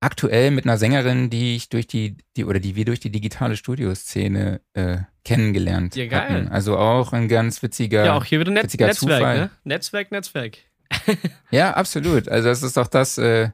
aktuell 0.00 0.50
mit 0.50 0.64
einer 0.64 0.78
Sängerin, 0.78 1.28
die 1.28 1.56
ich 1.56 1.68
durch 1.68 1.86
die, 1.86 2.16
die 2.36 2.46
oder 2.46 2.58
die 2.60 2.74
wir 2.76 2.86
durch 2.86 3.00
die 3.00 3.10
digitale 3.10 3.56
Studioszene 3.56 4.62
äh, 4.72 4.96
kennengelernt 5.24 5.94
Ja, 5.96 6.06
geil. 6.06 6.20
hatten. 6.30 6.48
Also 6.48 6.78
auch 6.78 7.12
ein 7.12 7.28
ganz 7.28 7.62
witziger. 7.62 8.06
ja, 8.06 8.14
auch 8.14 8.24
hier 8.24 8.40
wieder 8.40 8.50
Net 8.50 8.64
witziger 8.64 8.86
Netzwerk, 8.86 9.18
Zufall. 9.20 9.38
ne? 9.38 9.50
Netzwerk, 9.64 10.10
Netzwerk. 10.10 10.56
Ja, 11.50 11.72
absolut. 11.74 12.28
Also 12.28 12.48
das 12.48 12.62
ist 12.62 12.76
doch 12.76 12.86
das, 12.86 13.18
äh, 13.18 13.50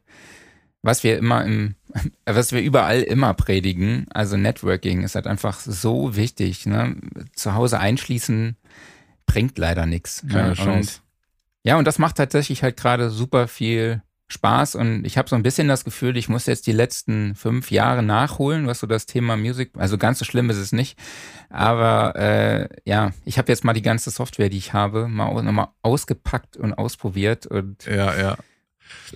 was 0.82 1.02
wir 1.02 1.18
immer 1.18 1.44
im, 1.44 1.74
was 2.26 2.52
wir 2.52 2.62
überall 2.62 3.02
immer 3.02 3.34
predigen. 3.34 4.06
Also 4.10 4.36
Networking 4.36 5.02
ist 5.02 5.14
halt 5.14 5.26
einfach 5.26 5.60
so 5.60 6.16
wichtig. 6.16 6.66
Ne? 6.66 6.96
Zu 7.34 7.54
Hause 7.54 7.78
einschließen 7.78 8.56
bringt 9.26 9.58
leider 9.58 9.86
nichts. 9.86 10.22
Ne? 10.22 10.54
Und, 10.78 11.02
ja, 11.62 11.76
und 11.76 11.84
das 11.84 11.98
macht 11.98 12.16
tatsächlich 12.16 12.62
halt 12.62 12.76
gerade 12.76 13.10
super 13.10 13.48
viel 13.48 14.02
Spaß 14.28 14.74
und 14.74 15.04
ich 15.04 15.18
habe 15.18 15.28
so 15.28 15.36
ein 15.36 15.42
bisschen 15.44 15.68
das 15.68 15.84
Gefühl, 15.84 16.16
ich 16.16 16.28
muss 16.28 16.46
jetzt 16.46 16.66
die 16.66 16.72
letzten 16.72 17.36
fünf 17.36 17.70
Jahre 17.70 18.02
nachholen, 18.02 18.66
was 18.66 18.80
so 18.80 18.86
das 18.88 19.06
Thema 19.06 19.36
Music, 19.36 19.70
also 19.76 19.98
ganz 19.98 20.18
so 20.18 20.24
schlimm 20.24 20.50
ist 20.50 20.56
es 20.56 20.72
nicht, 20.72 20.98
aber 21.48 22.16
äh, 22.16 22.68
ja, 22.84 23.12
ich 23.24 23.38
habe 23.38 23.52
jetzt 23.52 23.64
mal 23.64 23.72
die 23.72 23.82
ganze 23.82 24.10
Software, 24.10 24.48
die 24.48 24.58
ich 24.58 24.72
habe, 24.72 25.06
mal 25.06 25.42
nochmal 25.42 25.68
ausgepackt 25.82 26.56
und 26.56 26.74
ausprobiert 26.74 27.46
und 27.46 27.84
Ja, 27.86 28.18
ja. 28.18 28.36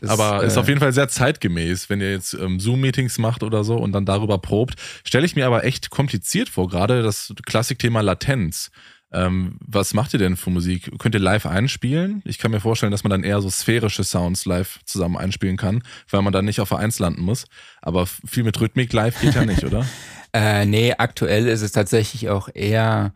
es, 0.01 0.09
Aber 0.09 0.44
ist 0.44 0.57
äh, 0.57 0.61
auf 0.61 0.68
jeden 0.68 0.81
Fall 0.81 0.92
sehr 0.92 1.09
zeitgemäß, 1.09 1.90
wenn 1.90 2.01
ihr 2.01 2.12
jetzt 2.12 2.35
ähm, 2.35 2.61
Zoom-Meetings 2.61 3.18
macht 3.18 3.42
oder 3.42 3.64
so 3.64 3.77
und 3.77 3.90
dann 3.90 4.07
darüber 4.07 4.38
probt. 4.38 4.77
Stelle 5.03 5.27
ich 5.27 5.35
mir 5.35 5.46
aber 5.46 5.64
echt 5.64 5.90
kompliziert 5.90 6.49
vor, 6.49 6.68
gerade 6.68 7.03
das 7.03 7.35
Klassikthema 7.44 8.01
Latenz. 8.01 8.70
Ähm, 9.12 9.57
was 9.61 9.92
macht 9.94 10.12
ihr 10.12 10.18
denn 10.18 10.37
für 10.37 10.51
Musik? 10.51 10.90
Könnt 10.99 11.14
ihr 11.14 11.20
live 11.20 11.46
einspielen? 11.46 12.23
Ich 12.25 12.38
kann 12.38 12.51
mir 12.51 12.61
vorstellen, 12.61 12.92
dass 12.92 13.03
man 13.03 13.11
dann 13.11 13.25
eher 13.25 13.40
so 13.40 13.51
sphärische 13.51 14.05
Sounds 14.05 14.44
live 14.44 14.79
zusammen 14.85 15.16
einspielen 15.16 15.57
kann, 15.57 15.83
weil 16.11 16.23
man 16.23 16.33
dann 16.33 16.44
nicht 16.44 16.61
auf 16.61 16.68
Vereins 16.68 16.99
landen 16.99 17.23
muss. 17.23 17.46
Aber 17.83 18.07
viel 18.07 18.44
mit 18.44 18.61
Rhythmik 18.61 18.92
live 18.92 19.20
geht 19.20 19.35
ja 19.35 19.44
nicht, 19.44 19.64
oder? 19.64 19.85
Äh, 20.33 20.64
nee, 20.64 20.94
aktuell 20.96 21.49
ist 21.49 21.61
es 21.61 21.73
tatsächlich 21.73 22.29
auch 22.29 22.49
eher 22.55 23.12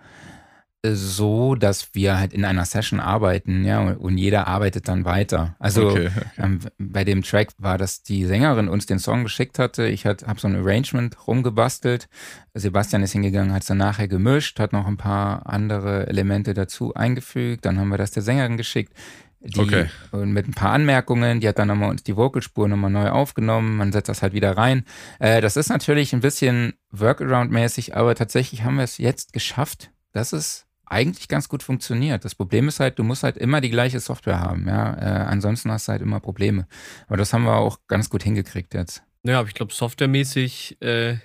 so, 0.92 1.54
dass 1.54 1.94
wir 1.94 2.18
halt 2.18 2.34
in 2.34 2.44
einer 2.44 2.64
Session 2.66 3.00
arbeiten, 3.00 3.64
ja, 3.64 3.80
und, 3.80 4.18
jeder 4.18 4.46
arbeitet 4.46 4.86
dann 4.88 5.04
weiter. 5.04 5.56
Also 5.58 5.88
Okay. 5.88 6.10
ähm, 6.36 6.60
bei 6.78 7.04
dem 7.04 7.22
Track 7.22 7.48
war, 7.58 7.78
dass 7.78 8.02
die 8.02 8.26
Sängerin 8.26 8.68
uns 8.68 8.84
den 8.86 8.98
Song 8.98 9.22
geschickt 9.22 9.58
hatte. 9.58 9.86
Ich 9.86 10.04
habe 10.04 10.18
so 10.36 10.46
ein 10.48 10.56
Arrangement 10.56 11.26
rumgebastelt. 11.26 12.08
Sebastian 12.52 13.02
ist 13.02 13.12
hingegangen, 13.12 13.52
hat 13.54 13.62
es 13.62 13.68
dann 13.68 13.78
nachher 13.78 14.08
gemischt, 14.08 14.60
hat 14.60 14.72
noch 14.72 14.86
ein 14.86 14.96
paar 14.98 15.46
andere 15.48 16.06
Elemente 16.06 16.52
dazu 16.52 16.92
eingefügt. 16.94 17.64
Dann 17.64 17.78
haben 17.78 17.88
wir 17.88 17.98
das 17.98 18.10
der 18.10 18.22
Sängerin 18.22 18.56
geschickt. 18.56 18.92
Die, 19.40 19.60
Okay. 19.60 19.86
Und 20.10 20.32
mit 20.32 20.48
ein 20.48 20.54
paar 20.54 20.72
Anmerkungen, 20.72 21.40
die 21.40 21.48
hat 21.48 21.58
dann 21.58 21.68
nochmal 21.68 21.90
uns 21.90 22.02
die 22.02 22.16
Vocalspur 22.16 22.66
nochmal 22.68 22.90
neu 22.90 23.10
aufgenommen. 23.10 23.76
Man 23.76 23.92
setzt 23.92 24.08
das 24.08 24.22
halt 24.22 24.32
wieder 24.32 24.56
rein. 24.56 24.84
Äh, 25.18 25.40
das 25.40 25.56
ist 25.56 25.68
natürlich 25.68 26.14
ein 26.14 26.20
bisschen 26.20 26.74
Workaround-mäßig, 26.92 27.94
aber 27.94 28.14
tatsächlich 28.14 28.64
haben 28.64 28.76
wir 28.76 28.84
es 28.84 28.98
jetzt 28.98 29.32
geschafft, 29.32 29.90
dass 30.12 30.32
es 30.32 30.63
eigentlich 30.86 31.28
ganz 31.28 31.48
gut 31.48 31.62
funktioniert. 31.62 32.24
Das 32.24 32.34
Problem 32.34 32.68
ist 32.68 32.80
halt, 32.80 32.98
du 32.98 33.04
musst 33.04 33.22
halt 33.22 33.36
immer 33.36 33.60
die 33.60 33.70
gleiche 33.70 34.00
Software 34.00 34.40
haben, 34.40 34.66
ja. 34.68 34.94
Äh, 34.94 35.24
ansonsten 35.26 35.70
hast 35.70 35.88
du 35.88 35.92
halt 35.92 36.02
immer 36.02 36.20
Probleme. 36.20 36.66
Aber 37.06 37.16
das 37.16 37.32
haben 37.32 37.44
wir 37.44 37.56
auch 37.56 37.78
ganz 37.88 38.10
gut 38.10 38.22
hingekriegt 38.22 38.74
jetzt. 38.74 39.02
Ja, 39.22 39.38
aber 39.40 39.48
ich 39.48 39.54
glaube, 39.54 39.72
softwaremäßig 39.72 40.80
äh, 40.82 41.16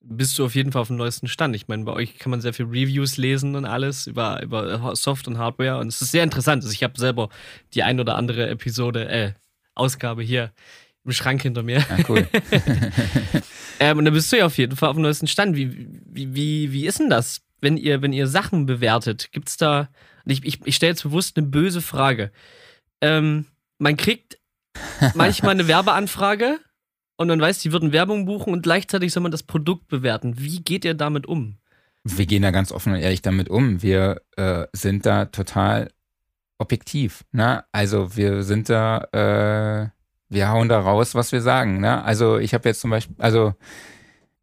bist 0.00 0.38
du 0.38 0.44
auf 0.44 0.54
jeden 0.54 0.72
Fall 0.72 0.82
auf 0.82 0.88
dem 0.88 0.96
neuesten 0.96 1.28
Stand. 1.28 1.56
Ich 1.56 1.68
meine, 1.68 1.84
bei 1.84 1.92
euch 1.92 2.18
kann 2.18 2.30
man 2.30 2.40
sehr 2.40 2.52
viel 2.52 2.66
Reviews 2.66 3.16
lesen 3.16 3.56
und 3.56 3.64
alles 3.64 4.06
über, 4.06 4.42
über 4.42 4.94
Soft 4.96 5.28
und 5.28 5.38
Hardware 5.38 5.78
und 5.78 5.88
es 5.88 6.00
ist 6.00 6.12
sehr 6.12 6.24
interessant. 6.24 6.62
Also 6.62 6.72
ich 6.72 6.82
habe 6.82 6.98
selber 6.98 7.28
die 7.74 7.82
ein 7.82 8.00
oder 8.00 8.16
andere 8.16 8.48
Episode, 8.48 9.08
äh, 9.08 9.32
Ausgabe 9.74 10.22
hier 10.22 10.52
im 11.04 11.12
Schrank 11.12 11.42
hinter 11.42 11.62
mir. 11.62 11.78
Ja, 11.78 11.98
cool. 12.08 12.28
ähm, 13.80 13.98
und 13.98 14.04
dann 14.04 14.14
bist 14.14 14.32
du 14.32 14.36
ja 14.36 14.46
auf 14.46 14.58
jeden 14.58 14.76
Fall 14.76 14.90
auf 14.90 14.96
dem 14.96 15.02
neuesten 15.02 15.26
Stand. 15.26 15.56
Wie, 15.56 15.88
wie, 16.04 16.34
wie, 16.34 16.72
wie 16.72 16.86
ist 16.86 16.98
denn 16.98 17.10
das, 17.10 17.40
wenn 17.60 17.76
ihr, 17.76 18.02
wenn 18.02 18.12
ihr 18.12 18.26
Sachen 18.26 18.66
bewertet? 18.66 19.30
Gibt 19.32 19.48
es 19.48 19.56
da, 19.56 19.88
ich, 20.24 20.44
ich, 20.44 20.60
ich 20.64 20.76
stelle 20.76 20.90
jetzt 20.90 21.02
bewusst 21.02 21.36
eine 21.36 21.46
böse 21.46 21.80
Frage. 21.80 22.30
Ähm, 23.00 23.46
man 23.78 23.96
kriegt 23.96 24.38
manchmal 25.14 25.52
eine 25.52 25.68
Werbeanfrage 25.68 26.58
und 27.16 27.28
man 27.28 27.40
weiß, 27.40 27.60
die 27.60 27.72
würden 27.72 27.92
Werbung 27.92 28.26
buchen 28.26 28.52
und 28.52 28.62
gleichzeitig 28.62 29.12
soll 29.12 29.22
man 29.22 29.32
das 29.32 29.42
Produkt 29.42 29.88
bewerten. 29.88 30.38
Wie 30.38 30.60
geht 30.60 30.84
ihr 30.84 30.94
damit 30.94 31.26
um? 31.26 31.58
Wir 32.04 32.26
gehen 32.26 32.42
da 32.42 32.50
ganz 32.50 32.72
offen 32.72 32.92
und 32.92 33.00
ehrlich 33.00 33.22
damit 33.22 33.48
um. 33.48 33.82
Wir 33.82 34.22
äh, 34.36 34.66
sind 34.72 35.04
da 35.04 35.26
total 35.26 35.90
objektiv. 36.58 37.24
Ne? 37.32 37.64
Also 37.72 38.16
wir 38.16 38.42
sind 38.42 38.68
da, 38.68 38.98
äh, 39.12 39.88
wir 40.28 40.48
hauen 40.48 40.68
da 40.68 40.80
raus, 40.80 41.14
was 41.14 41.32
wir 41.32 41.40
sagen. 41.40 41.80
Ne? 41.80 42.02
Also 42.04 42.38
ich 42.38 42.54
habe 42.54 42.68
jetzt 42.68 42.80
zum 42.80 42.90
Beispiel, 42.90 43.16
also 43.18 43.54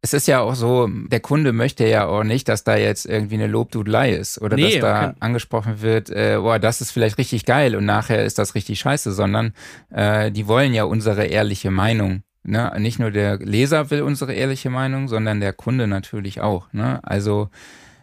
es 0.06 0.14
ist 0.14 0.28
ja 0.28 0.38
auch 0.38 0.54
so, 0.54 0.88
der 0.88 1.18
Kunde 1.18 1.52
möchte 1.52 1.84
ja 1.84 2.06
auch 2.06 2.22
nicht, 2.22 2.48
dass 2.48 2.62
da 2.62 2.76
jetzt 2.76 3.06
irgendwie 3.06 3.34
eine 3.34 3.48
Lobdudelei 3.48 4.12
ist 4.12 4.40
oder 4.40 4.54
nee, 4.54 4.78
dass 4.78 4.80
da 4.80 5.08
okay. 5.08 5.16
angesprochen 5.18 5.82
wird, 5.82 6.10
äh, 6.10 6.38
boah, 6.40 6.60
das 6.60 6.80
ist 6.80 6.92
vielleicht 6.92 7.18
richtig 7.18 7.44
geil 7.44 7.74
und 7.74 7.86
nachher 7.86 8.24
ist 8.24 8.38
das 8.38 8.54
richtig 8.54 8.78
scheiße, 8.78 9.10
sondern 9.10 9.52
äh, 9.90 10.30
die 10.30 10.46
wollen 10.46 10.74
ja 10.74 10.84
unsere 10.84 11.26
ehrliche 11.26 11.72
Meinung. 11.72 12.22
Ne? 12.44 12.72
Nicht 12.78 13.00
nur 13.00 13.10
der 13.10 13.38
Leser 13.38 13.90
will 13.90 14.02
unsere 14.02 14.32
ehrliche 14.32 14.70
Meinung, 14.70 15.08
sondern 15.08 15.40
der 15.40 15.52
Kunde 15.52 15.88
natürlich 15.88 16.40
auch. 16.40 16.72
Ne? 16.72 17.00
Also 17.02 17.50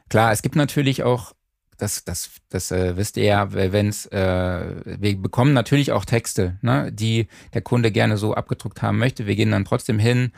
klar, 0.10 0.34
es 0.34 0.42
gibt 0.42 0.58
natürlich 0.58 1.04
auch 1.04 1.32
das, 1.78 2.04
das, 2.04 2.32
das 2.50 2.72
äh, 2.72 2.98
wisst 2.98 3.16
ihr 3.16 3.24
ja, 3.24 3.54
wenn 3.54 3.88
es, 3.88 4.08
äh, 4.08 4.76
wir 4.84 5.22
bekommen 5.22 5.54
natürlich 5.54 5.94
auch 5.94 6.04
Texte, 6.04 6.58
ne, 6.62 6.92
die 6.92 7.28
der 7.54 7.62
Kunde 7.62 7.92
gerne 7.92 8.18
so 8.18 8.34
abgedruckt 8.34 8.82
haben 8.82 9.00
möchte. 9.00 9.26
Wir 9.26 9.36
gehen 9.38 9.52
dann 9.52 9.64
trotzdem 9.64 10.00
hin, 10.00 10.34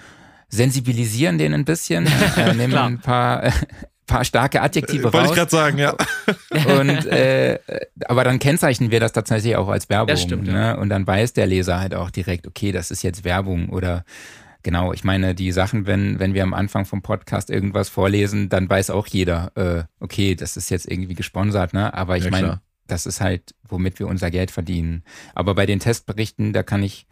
sensibilisieren 0.49 1.37
den 1.37 1.53
ein 1.53 1.65
bisschen, 1.65 2.07
äh, 2.37 2.53
nehmen 2.53 2.75
ein 2.75 2.99
paar, 2.99 3.43
äh, 3.43 3.51
paar 4.07 4.23
starke 4.23 4.61
Adjektive 4.61 5.05
Wollte 5.05 5.17
raus. 5.17 5.27
Wollte 5.29 5.41
ich 5.41 5.49
gerade 5.49 5.51
sagen, 5.51 5.77
ja. 5.77 5.95
Und, 6.79 7.05
äh, 7.07 7.59
aber 8.05 8.23
dann 8.23 8.39
kennzeichnen 8.39 8.91
wir 8.91 8.99
das 8.99 9.13
tatsächlich 9.13 9.55
auch 9.55 9.67
als 9.67 9.89
Werbung. 9.89 10.07
Das 10.07 10.21
stimmt, 10.21 10.47
ne? 10.47 10.53
Ja. 10.53 10.75
Und 10.75 10.89
dann 10.89 11.07
weiß 11.07 11.33
der 11.33 11.47
Leser 11.47 11.79
halt 11.79 11.95
auch 11.95 12.11
direkt, 12.11 12.47
okay, 12.47 12.71
das 12.71 12.91
ist 12.91 13.03
jetzt 13.03 13.23
Werbung 13.23 13.69
oder 13.69 14.03
Genau, 14.65 14.93
ich 14.93 15.03
meine, 15.03 15.35
die 15.35 15.51
Sachen, 15.51 15.85
wenn, 15.85 16.17
wenn 16.17 16.33
wir 16.33 16.41
am 16.41 16.55
Anfang 16.55 16.85
vom 16.85 17.03
Podcast 17.03 17.51
irgendwas 17.51 17.87
vorlesen, 17.87 18.49
dann 18.49 18.67
weiß 18.67 18.89
auch 18.89 19.05
jeder, 19.05 19.51
äh, 19.53 19.83
okay, 19.99 20.33
das 20.33 20.57
ist 20.57 20.71
jetzt 20.71 20.89
irgendwie 20.89 21.13
gesponsert, 21.13 21.71
ne? 21.73 21.93
Aber 21.93 22.17
ich 22.17 22.23
ja, 22.23 22.31
meine, 22.31 22.61
das 22.87 23.05
ist 23.05 23.21
halt, 23.21 23.53
womit 23.61 23.99
wir 23.99 24.07
unser 24.07 24.31
Geld 24.31 24.49
verdienen. 24.49 25.03
Aber 25.35 25.53
bei 25.53 25.67
den 25.67 25.79
Testberichten, 25.79 26.51
da 26.51 26.63
kann 26.63 26.81
ich 26.81 27.05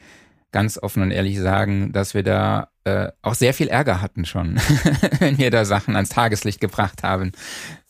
ganz 0.53 0.77
offen 0.77 1.03
und 1.03 1.11
ehrlich 1.11 1.37
sagen, 1.39 1.91
dass 1.91 2.13
wir 2.13 2.23
da 2.23 2.69
äh, 2.85 3.09
auch 3.21 3.33
sehr 3.33 3.53
viel 3.53 3.67
Ärger 3.67 4.01
hatten 4.01 4.23
schon, 4.23 4.55
wenn 5.19 5.37
wir 5.37 5.51
da 5.51 5.65
Sachen 5.65 5.95
ans 5.97 6.09
Tageslicht 6.09 6.61
gebracht 6.61 7.03
haben. 7.03 7.33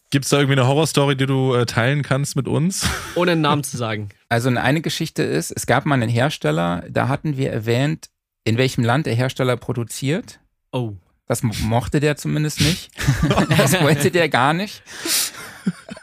Gibt 0.10 0.26
es 0.26 0.30
da 0.30 0.38
irgendwie 0.38 0.60
eine 0.60 0.68
Horrorstory, 0.68 1.16
die 1.16 1.26
du 1.26 1.54
äh, 1.54 1.66
teilen 1.66 2.02
kannst 2.02 2.36
mit 2.36 2.48
uns? 2.48 2.88
Ohne 3.16 3.32
einen 3.32 3.42
Namen 3.42 3.64
zu 3.64 3.78
sagen. 3.78 4.10
Also 4.30 4.50
eine 4.50 4.82
Geschichte 4.82 5.24
ist, 5.24 5.52
es 5.52 5.66
gab 5.66 5.86
mal 5.86 5.96
einen 5.96 6.10
Hersteller, 6.10 6.84
da 6.90 7.08
hatten 7.08 7.38
wir 7.38 7.52
erwähnt, 7.52 8.10
in 8.44 8.58
welchem 8.58 8.84
Land 8.84 9.06
der 9.06 9.16
Hersteller 9.16 9.58
produziert. 9.58 10.40
Oh. 10.72 10.94
Das 11.28 11.42
mochte 11.42 12.00
der 12.00 12.18
zumindest 12.18 12.62
nicht. 12.62 12.92
das 13.58 13.82
wollte 13.82 14.12
der 14.12 14.30
gar 14.30 14.54
nicht. 14.54 14.84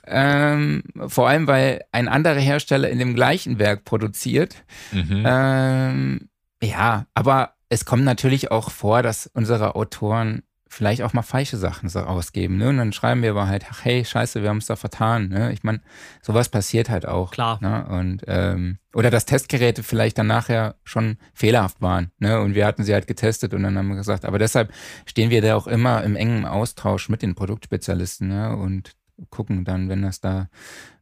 Ähm, 0.07 0.83
vor 1.07 1.29
allem, 1.29 1.47
weil 1.47 1.85
ein 1.93 2.09
anderer 2.09 2.41
Hersteller 2.41 2.89
in 2.89 2.99
dem 2.99 3.15
gleichen 3.15 3.59
Werk 3.59 3.85
produziert. 3.85 4.57
Mhm. 4.91 5.23
Ähm, 5.25 6.30
ja, 6.63 7.07
aber 7.15 7.55
es 7.69 7.85
kommt 7.85 8.05
natürlich 8.05 8.51
auch 8.51 8.71
vor, 8.71 9.03
dass 9.03 9.27
unsere 9.27 9.77
Autoren 9.77 10.43
vielleicht 10.71 11.03
auch 11.03 11.13
mal 11.13 11.23
falsche 11.23 11.57
Sachen 11.57 11.89
so 11.89 11.99
ausgeben. 11.99 12.57
Ne? 12.57 12.69
Und 12.69 12.77
dann 12.77 12.93
schreiben 12.93 13.23
wir 13.23 13.31
aber 13.31 13.49
halt, 13.49 13.67
ach 13.71 13.85
hey, 13.85 14.05
scheiße, 14.05 14.41
wir 14.41 14.49
haben 14.49 14.59
es 14.59 14.67
da 14.67 14.77
vertan. 14.77 15.29
Ne? 15.29 15.53
Ich 15.53 15.65
meine, 15.65 15.81
sowas 16.23 16.49
passiert 16.49 16.89
halt 16.89 17.07
auch. 17.07 17.33
Klar. 17.33 17.59
Ne? 17.61 17.87
Und, 17.87 18.23
ähm, 18.29 18.79
oder 18.95 19.11
dass 19.11 19.27
Testgeräte 19.27 19.83
vielleicht 19.83 20.17
dann 20.17 20.29
nachher 20.29 20.77
schon 20.85 21.17
fehlerhaft 21.35 21.83
waren. 21.83 22.13
Ne? 22.19 22.41
Und 22.41 22.55
wir 22.55 22.67
hatten 22.67 22.85
sie 22.85 22.95
halt 22.95 23.09
getestet 23.09 23.53
und 23.53 23.65
dann 23.65 23.77
haben 23.77 23.89
wir 23.89 23.97
gesagt, 23.97 24.25
aber 24.25 24.39
deshalb 24.39 24.73
stehen 25.07 25.31
wir 25.31 25.43
da 25.43 25.57
auch 25.57 25.67
immer 25.67 26.05
im 26.05 26.15
engen 26.15 26.47
Austausch 26.47 27.09
mit 27.09 27.23
den 27.23 27.35
Produktspezialisten 27.35 28.29
ne? 28.29 28.57
und 28.57 28.93
gucken 29.29 29.65
dann, 29.65 29.89
wenn 29.89 30.03
das 30.03 30.21
da, 30.21 30.49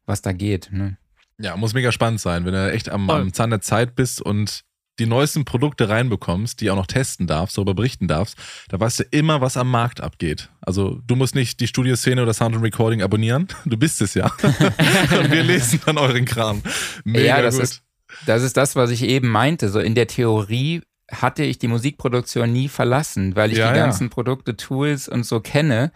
was 0.06 0.22
da 0.22 0.32
geht. 0.32 0.70
Ne? 0.72 0.96
Ja, 1.36 1.56
muss 1.56 1.74
mega 1.74 1.92
spannend 1.92 2.20
sein, 2.20 2.46
wenn 2.46 2.54
du 2.54 2.72
echt 2.72 2.88
am, 2.88 3.08
am 3.10 3.34
Zahn 3.34 3.50
der 3.50 3.60
Zeit 3.60 3.94
bist 3.94 4.22
und 4.22 4.64
die 4.98 5.06
neuesten 5.06 5.44
Produkte 5.44 5.88
reinbekommst, 5.88 6.60
die 6.60 6.70
auch 6.70 6.76
noch 6.76 6.86
testen 6.86 7.26
darfst, 7.26 7.56
darüber 7.56 7.74
berichten 7.74 8.08
darfst, 8.08 8.36
da 8.68 8.78
weißt 8.80 9.00
du 9.00 9.04
immer, 9.10 9.40
was 9.40 9.56
am 9.56 9.70
Markt 9.70 10.00
abgeht. 10.00 10.50
Also 10.60 11.00
du 11.06 11.16
musst 11.16 11.34
nicht 11.34 11.60
die 11.60 11.66
Studioszene 11.66 12.22
oder 12.22 12.34
Sound 12.34 12.56
and 12.56 12.64
Recording 12.64 13.02
abonnieren, 13.02 13.48
du 13.64 13.76
bist 13.76 14.00
es 14.02 14.14
ja. 14.14 14.26
Und 14.42 15.30
wir 15.30 15.42
lesen 15.42 15.80
dann 15.86 15.98
euren 15.98 16.24
Kram. 16.24 16.62
Mega 17.04 17.24
ja, 17.24 17.42
das 17.42 17.54
gut. 17.54 17.64
Ist, 17.64 17.82
das 18.26 18.42
ist 18.42 18.56
das, 18.56 18.76
was 18.76 18.90
ich 18.90 19.02
eben 19.02 19.28
meinte. 19.28 19.68
So 19.68 19.80
in 19.80 19.94
der 19.94 20.06
Theorie 20.06 20.82
hatte 21.10 21.42
ich 21.42 21.58
die 21.58 21.68
Musikproduktion 21.68 22.52
nie 22.52 22.68
verlassen, 22.68 23.34
weil 23.34 23.52
ich 23.52 23.58
ja, 23.58 23.72
die 23.72 23.78
ganzen 23.78 24.10
Produkte, 24.10 24.56
Tools 24.56 25.08
und 25.08 25.24
so 25.24 25.40
kenne. 25.40 25.92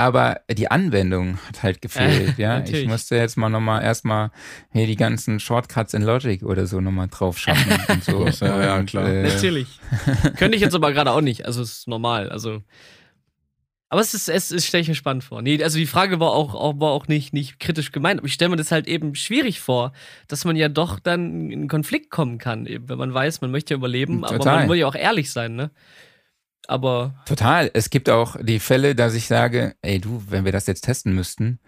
Aber 0.00 0.40
die 0.50 0.70
Anwendung 0.70 1.38
hat 1.46 1.62
halt 1.62 1.82
gefehlt, 1.82 2.38
äh, 2.38 2.42
ja. 2.42 2.58
Natürlich. 2.60 2.84
Ich 2.84 2.88
musste 2.88 3.16
jetzt 3.16 3.36
mal 3.36 3.50
nochmal 3.50 3.82
erstmal 3.82 4.30
hier 4.72 4.86
die 4.86 4.96
ganzen 4.96 5.40
Shortcuts 5.40 5.92
in 5.92 6.00
Logic 6.00 6.42
oder 6.42 6.66
so 6.66 6.80
nochmal 6.80 7.08
drauf 7.08 7.38
schaffen 7.38 7.78
und 7.88 8.04
so. 8.04 8.26
ja, 8.46 8.62
ja, 8.62 8.82
klar. 8.82 9.06
Äh, 9.06 9.24
Natürlich. 9.24 9.78
Könnte 10.38 10.56
ich 10.56 10.62
jetzt 10.62 10.74
aber 10.74 10.92
gerade 10.92 11.12
auch 11.12 11.20
nicht. 11.20 11.44
Also 11.44 11.60
es 11.60 11.80
ist 11.80 11.88
normal. 11.88 12.30
Also. 12.30 12.62
Aber 13.90 14.00
es 14.00 14.14
ist, 14.14 14.30
es, 14.30 14.50
es 14.52 14.66
stelle 14.66 14.80
ich 14.80 14.88
mir 14.88 14.94
spannend 14.94 15.22
vor. 15.22 15.42
Nee, 15.42 15.62
also 15.62 15.76
die 15.76 15.86
Frage 15.86 16.18
war 16.18 16.30
auch, 16.30 16.54
auch, 16.54 16.80
war 16.80 16.92
auch 16.92 17.06
nicht, 17.08 17.34
nicht 17.34 17.60
kritisch 17.60 17.92
gemeint, 17.92 18.20
aber 18.20 18.26
ich 18.26 18.32
stelle 18.32 18.48
mir 18.48 18.56
das 18.56 18.72
halt 18.72 18.86
eben 18.86 19.14
schwierig 19.16 19.60
vor, 19.60 19.92
dass 20.28 20.46
man 20.46 20.56
ja 20.56 20.68
doch 20.70 20.98
dann 20.98 21.50
in 21.50 21.68
Konflikt 21.68 22.08
kommen 22.10 22.38
kann, 22.38 22.66
eben, 22.66 22.88
wenn 22.88 22.98
man 22.98 23.12
weiß, 23.12 23.40
man 23.40 23.50
möchte 23.50 23.74
ja 23.74 23.78
überleben, 23.78 24.22
Total. 24.22 24.36
aber 24.36 24.60
man 24.60 24.68
will 24.68 24.78
ja 24.78 24.86
auch 24.86 24.94
ehrlich 24.94 25.32
sein, 25.32 25.56
ne? 25.56 25.72
Aber. 26.70 27.14
Total. 27.26 27.70
Es 27.74 27.90
gibt 27.90 28.08
auch 28.08 28.36
die 28.40 28.60
Fälle, 28.60 28.94
dass 28.94 29.14
ich 29.14 29.26
sage, 29.26 29.74
ey 29.82 30.00
du, 30.00 30.22
wenn 30.28 30.44
wir 30.44 30.52
das 30.52 30.66
jetzt 30.66 30.82
testen 30.82 31.14
müssten, 31.14 31.58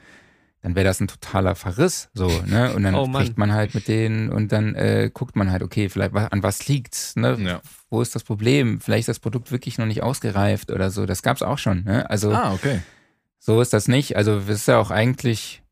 dann 0.63 0.77
wäre 0.77 0.85
das 0.85 1.01
ein 1.01 1.09
totaler 1.09 1.57
Verriss. 1.57 2.09
So, 2.15 2.29
ne? 2.47 2.73
Und 2.75 2.85
dann 2.85 2.95
oh 2.95 3.07
spricht 3.07 3.37
man 3.37 3.53
halt 3.53 3.75
mit 3.75 3.89
denen 3.89 4.31
und 4.31 4.53
dann 4.53 4.75
äh, 4.77 5.11
guckt 5.13 5.35
man 5.35 5.51
halt, 5.51 5.63
okay, 5.63 5.89
vielleicht 5.89 6.15
an 6.15 6.43
was 6.43 6.69
liegt's, 6.69 7.17
ne? 7.17 7.37
Ja. 7.41 7.61
Wo 7.91 8.01
ist 8.01 8.15
das 8.15 8.23
Problem? 8.23 8.81
Vielleicht 8.81 9.03
ist 9.03 9.09
das 9.09 9.19
Produkt 9.19 9.51
wirklich 9.51 9.77
noch 9.79 9.87
nicht 9.87 10.03
ausgereift 10.03 10.71
oder 10.71 10.91
so. 10.91 11.05
Das 11.05 11.23
gab's 11.23 11.43
auch 11.43 11.59
schon, 11.59 11.83
ne? 11.85 12.09
Also 12.09 12.33
ah, 12.33 12.53
okay. 12.53 12.81
so 13.41 13.61
ist 13.61 13.73
das 13.73 13.89
nicht. 13.89 14.17
Also 14.17 14.37
es 14.37 14.49
ist 14.49 14.69
ja 14.69 14.79
auch 14.79 14.93
eigentlich, 14.93 15.63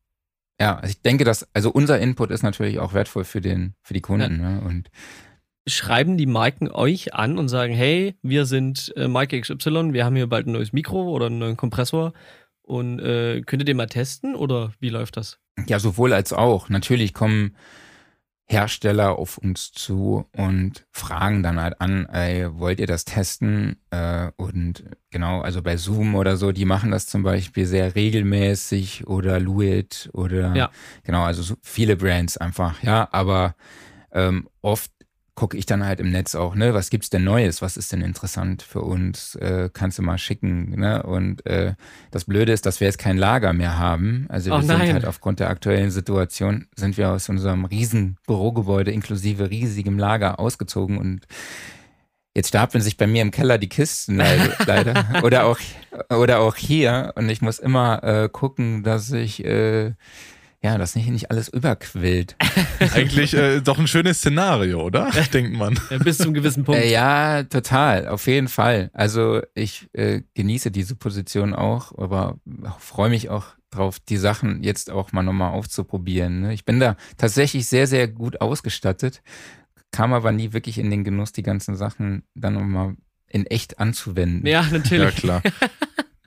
ja, 0.59 0.81
ich 0.85 1.01
denke, 1.01 1.23
dass, 1.23 1.47
also 1.53 1.71
unser 1.71 1.97
Input 1.99 2.29
ist 2.29 2.43
natürlich 2.43 2.79
auch 2.79 2.93
wertvoll 2.93 3.23
für 3.23 3.39
den, 3.39 3.75
für 3.81 3.93
die 3.93 4.01
Kunden, 4.01 4.41
ja. 4.41 4.49
ne? 4.49 4.61
Und 4.61 4.91
schreiben 5.67 6.17
die 6.17 6.25
Marken 6.25 6.69
euch 6.69 7.13
an 7.13 7.37
und 7.37 7.47
sagen, 7.47 7.73
hey, 7.73 8.15
wir 8.21 8.45
sind 8.45 8.93
äh, 8.95 9.07
Marke 9.07 9.39
XY, 9.39 9.93
wir 9.93 10.05
haben 10.05 10.15
hier 10.15 10.27
bald 10.27 10.47
ein 10.47 10.53
neues 10.53 10.73
Mikro 10.73 11.09
oder 11.09 11.27
einen 11.27 11.39
neuen 11.39 11.57
Kompressor 11.57 12.13
und 12.63 12.99
äh, 12.99 13.41
könnt 13.41 13.61
ihr 13.61 13.65
den 13.65 13.77
mal 13.77 13.87
testen 13.87 14.35
oder 14.35 14.73
wie 14.79 14.89
läuft 14.89 15.17
das? 15.17 15.39
Ja, 15.67 15.79
sowohl 15.79 16.13
als 16.13 16.33
auch. 16.33 16.69
Natürlich 16.69 17.13
kommen 17.13 17.55
Hersteller 18.51 19.17
auf 19.17 19.37
uns 19.37 19.71
zu 19.71 20.25
und 20.35 20.85
fragen 20.91 21.41
dann 21.41 21.59
halt 21.59 21.79
an, 21.79 22.05
ey, 22.07 22.47
wollt 22.59 22.79
ihr 22.79 22.87
das 22.87 23.05
testen? 23.05 23.77
Äh, 23.91 24.31
und 24.35 24.83
genau, 25.09 25.41
also 25.41 25.61
bei 25.61 25.77
Zoom 25.77 26.15
oder 26.15 26.35
so, 26.35 26.51
die 26.51 26.65
machen 26.65 26.91
das 26.91 27.05
zum 27.05 27.23
Beispiel 27.23 27.65
sehr 27.65 27.95
regelmäßig 27.95 29.07
oder 29.07 29.39
Luit 29.39 30.09
oder 30.13 30.53
ja. 30.55 30.69
genau, 31.03 31.23
also 31.23 31.41
so 31.43 31.55
viele 31.61 31.95
Brands 31.95 32.37
einfach, 32.37 32.83
ja, 32.83 33.07
aber 33.11 33.55
ähm, 34.11 34.49
oft 34.61 34.91
gucke 35.35 35.57
ich 35.57 35.65
dann 35.65 35.85
halt 35.85 35.99
im 35.99 36.11
Netz 36.11 36.35
auch, 36.35 36.55
ne, 36.55 36.73
was 36.73 36.89
gibt's 36.89 37.09
denn 37.09 37.23
Neues, 37.23 37.61
was 37.61 37.77
ist 37.77 37.91
denn 37.91 38.01
interessant 38.01 38.61
für 38.61 38.81
uns, 38.81 39.35
äh, 39.35 39.69
kannst 39.71 39.97
du 39.97 40.01
mal 40.01 40.17
schicken, 40.17 40.71
ne? 40.71 41.03
Und 41.03 41.45
äh, 41.45 41.75
das 42.11 42.25
Blöde 42.25 42.51
ist, 42.51 42.65
dass 42.65 42.79
wir 42.79 42.87
jetzt 42.87 42.99
kein 42.99 43.17
Lager 43.17 43.53
mehr 43.53 43.77
haben. 43.77 44.25
Also 44.29 44.51
wir 44.51 44.57
oh 44.57 44.61
sind 44.61 44.77
halt 44.77 45.05
aufgrund 45.05 45.39
der 45.39 45.49
aktuellen 45.49 45.91
Situation, 45.91 46.67
sind 46.75 46.97
wir 46.97 47.11
aus 47.11 47.29
unserem 47.29 47.65
riesen 47.65 48.17
Bürogebäude 48.27 48.91
inklusive 48.91 49.49
riesigem 49.49 49.97
Lager 49.97 50.39
ausgezogen 50.39 50.97
und 50.97 51.25
Jetzt 52.33 52.47
stapeln 52.47 52.81
sich 52.81 52.95
bei 52.95 53.07
mir 53.07 53.21
im 53.21 53.31
Keller 53.31 53.57
die 53.57 53.67
Kisten 53.67 54.15
leider. 54.65 55.21
oder, 55.23 55.45
auch, 55.45 55.59
oder 56.09 56.39
auch 56.39 56.55
hier. 56.55 57.11
Und 57.15 57.27
ich 57.27 57.41
muss 57.41 57.59
immer 57.59 58.01
äh, 58.03 58.29
gucken, 58.29 58.83
dass 58.83 59.11
ich 59.11 59.43
äh, 59.43 59.91
ja, 60.63 60.77
dass 60.77 60.95
nicht, 60.95 61.09
nicht 61.09 61.31
alles 61.31 61.49
überquillt. 61.49 62.35
Eigentlich 62.93 63.33
äh, 63.33 63.61
doch 63.61 63.79
ein 63.79 63.87
schönes 63.87 64.19
Szenario, 64.19 64.81
oder? 64.83 65.09
Denkt 65.33 65.53
man. 65.53 65.79
Ja, 65.89 65.97
bis 65.97 66.19
zum 66.19 66.33
gewissen 66.33 66.63
Punkt. 66.63 66.81
Äh, 66.81 66.91
ja, 66.91 67.43
total, 67.43 68.07
auf 68.07 68.27
jeden 68.27 68.47
Fall. 68.47 68.91
Also 68.93 69.41
ich 69.55 69.87
äh, 69.93 70.21
genieße 70.35 70.69
diese 70.69 70.95
Position 70.95 71.55
auch, 71.55 71.97
aber 71.97 72.39
freue 72.79 73.09
mich 73.09 73.29
auch 73.29 73.45
drauf, 73.71 73.99
die 73.99 74.17
Sachen 74.17 74.61
jetzt 74.63 74.91
auch 74.91 75.11
mal 75.13 75.23
nochmal 75.23 75.51
aufzuprobieren. 75.51 76.41
Ne? 76.41 76.53
Ich 76.53 76.63
bin 76.63 76.79
da 76.79 76.95
tatsächlich 77.17 77.65
sehr, 77.65 77.87
sehr 77.87 78.07
gut 78.07 78.39
ausgestattet, 78.41 79.23
kam 79.91 80.13
aber 80.13 80.31
nie 80.31 80.53
wirklich 80.53 80.77
in 80.77 80.91
den 80.91 81.03
Genuss, 81.03 81.31
die 81.31 81.43
ganzen 81.43 81.75
Sachen 81.75 82.23
dann 82.35 82.53
nochmal 82.53 82.95
in 83.27 83.47
echt 83.47 83.79
anzuwenden. 83.79 84.45
Ja, 84.45 84.63
natürlich. 84.71 85.05
Ja, 85.05 85.11
klar. 85.11 85.41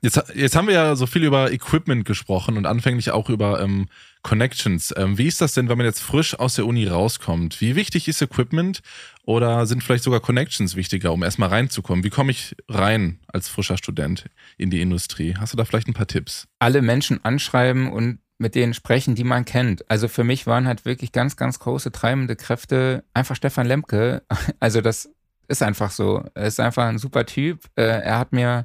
Jetzt, 0.05 0.23
jetzt 0.35 0.55
haben 0.55 0.67
wir 0.67 0.75
ja 0.75 0.97
so 0.97 1.07
viel 1.07 1.25
über 1.25 1.51
Equipment 1.51 2.05
gesprochen 2.05 2.59
und 2.59 2.67
anfänglich 2.67 3.11
auch 3.13 3.31
über 3.31 3.63
ähm, 3.63 3.87
Connections. 4.25 4.93
Ähm, 4.97 5.17
wie 5.19 5.29
ist 5.29 5.41
das 5.41 5.55
denn, 5.55 5.69
wenn 5.69 5.79
man 5.79 5.87
jetzt 5.87 6.01
frisch 6.01 6.37
aus 6.37 6.57
der 6.57 6.67
Uni 6.67 6.89
rauskommt? 6.89 7.61
Wie 7.61 7.77
wichtig 7.77 8.09
ist 8.09 8.21
Equipment 8.21 8.81
oder 9.25 9.67
sind 9.67 9.85
vielleicht 9.85 10.03
sogar 10.03 10.19
Connections 10.19 10.75
wichtiger, 10.75 11.13
um 11.13 11.23
erstmal 11.23 11.51
reinzukommen? 11.51 12.03
Wie 12.03 12.11
komme 12.11 12.33
ich 12.33 12.57
rein 12.69 13.21
als 13.29 13.49
frischer 13.49 13.77
Student 13.77 14.25
in 14.57 14.71
die 14.71 14.81
Industrie? 14.81 15.37
Hast 15.39 15.53
du 15.53 15.57
da 15.57 15.65
vielleicht 15.65 15.87
ein 15.87 15.95
paar 15.95 16.09
Tipps? 16.09 16.49
Alle 16.59 16.83
Menschen 16.83 17.25
anschreiben 17.25 17.93
und 17.93 18.19
mit 18.39 18.55
denen 18.55 18.75
sprechen, 18.75 19.15
die 19.15 19.25
man 19.25 19.45
kennt. 19.45 19.89
Also 19.89 20.09
für 20.09 20.25
mich 20.25 20.47
waren 20.47 20.67
halt 20.67 20.85
wirklich 20.85 21.13
ganz, 21.13 21.37
ganz 21.37 21.61
große 21.61 21.93
treibende 21.93 22.35
Kräfte 22.35 23.05
einfach 23.15 23.37
Stefan 23.37 23.67
Lemke. 23.67 24.23
Also 24.59 24.81
das 24.81 25.11
ist 25.49 25.63
einfach 25.63 25.91
so. 25.91 26.25
Er 26.35 26.47
ist 26.47 26.59
einfach 26.59 26.87
ein 26.87 26.99
super 26.99 27.27
Typ. 27.27 27.61
Äh, 27.77 27.83
er 27.83 28.19
hat 28.19 28.33
mir 28.33 28.65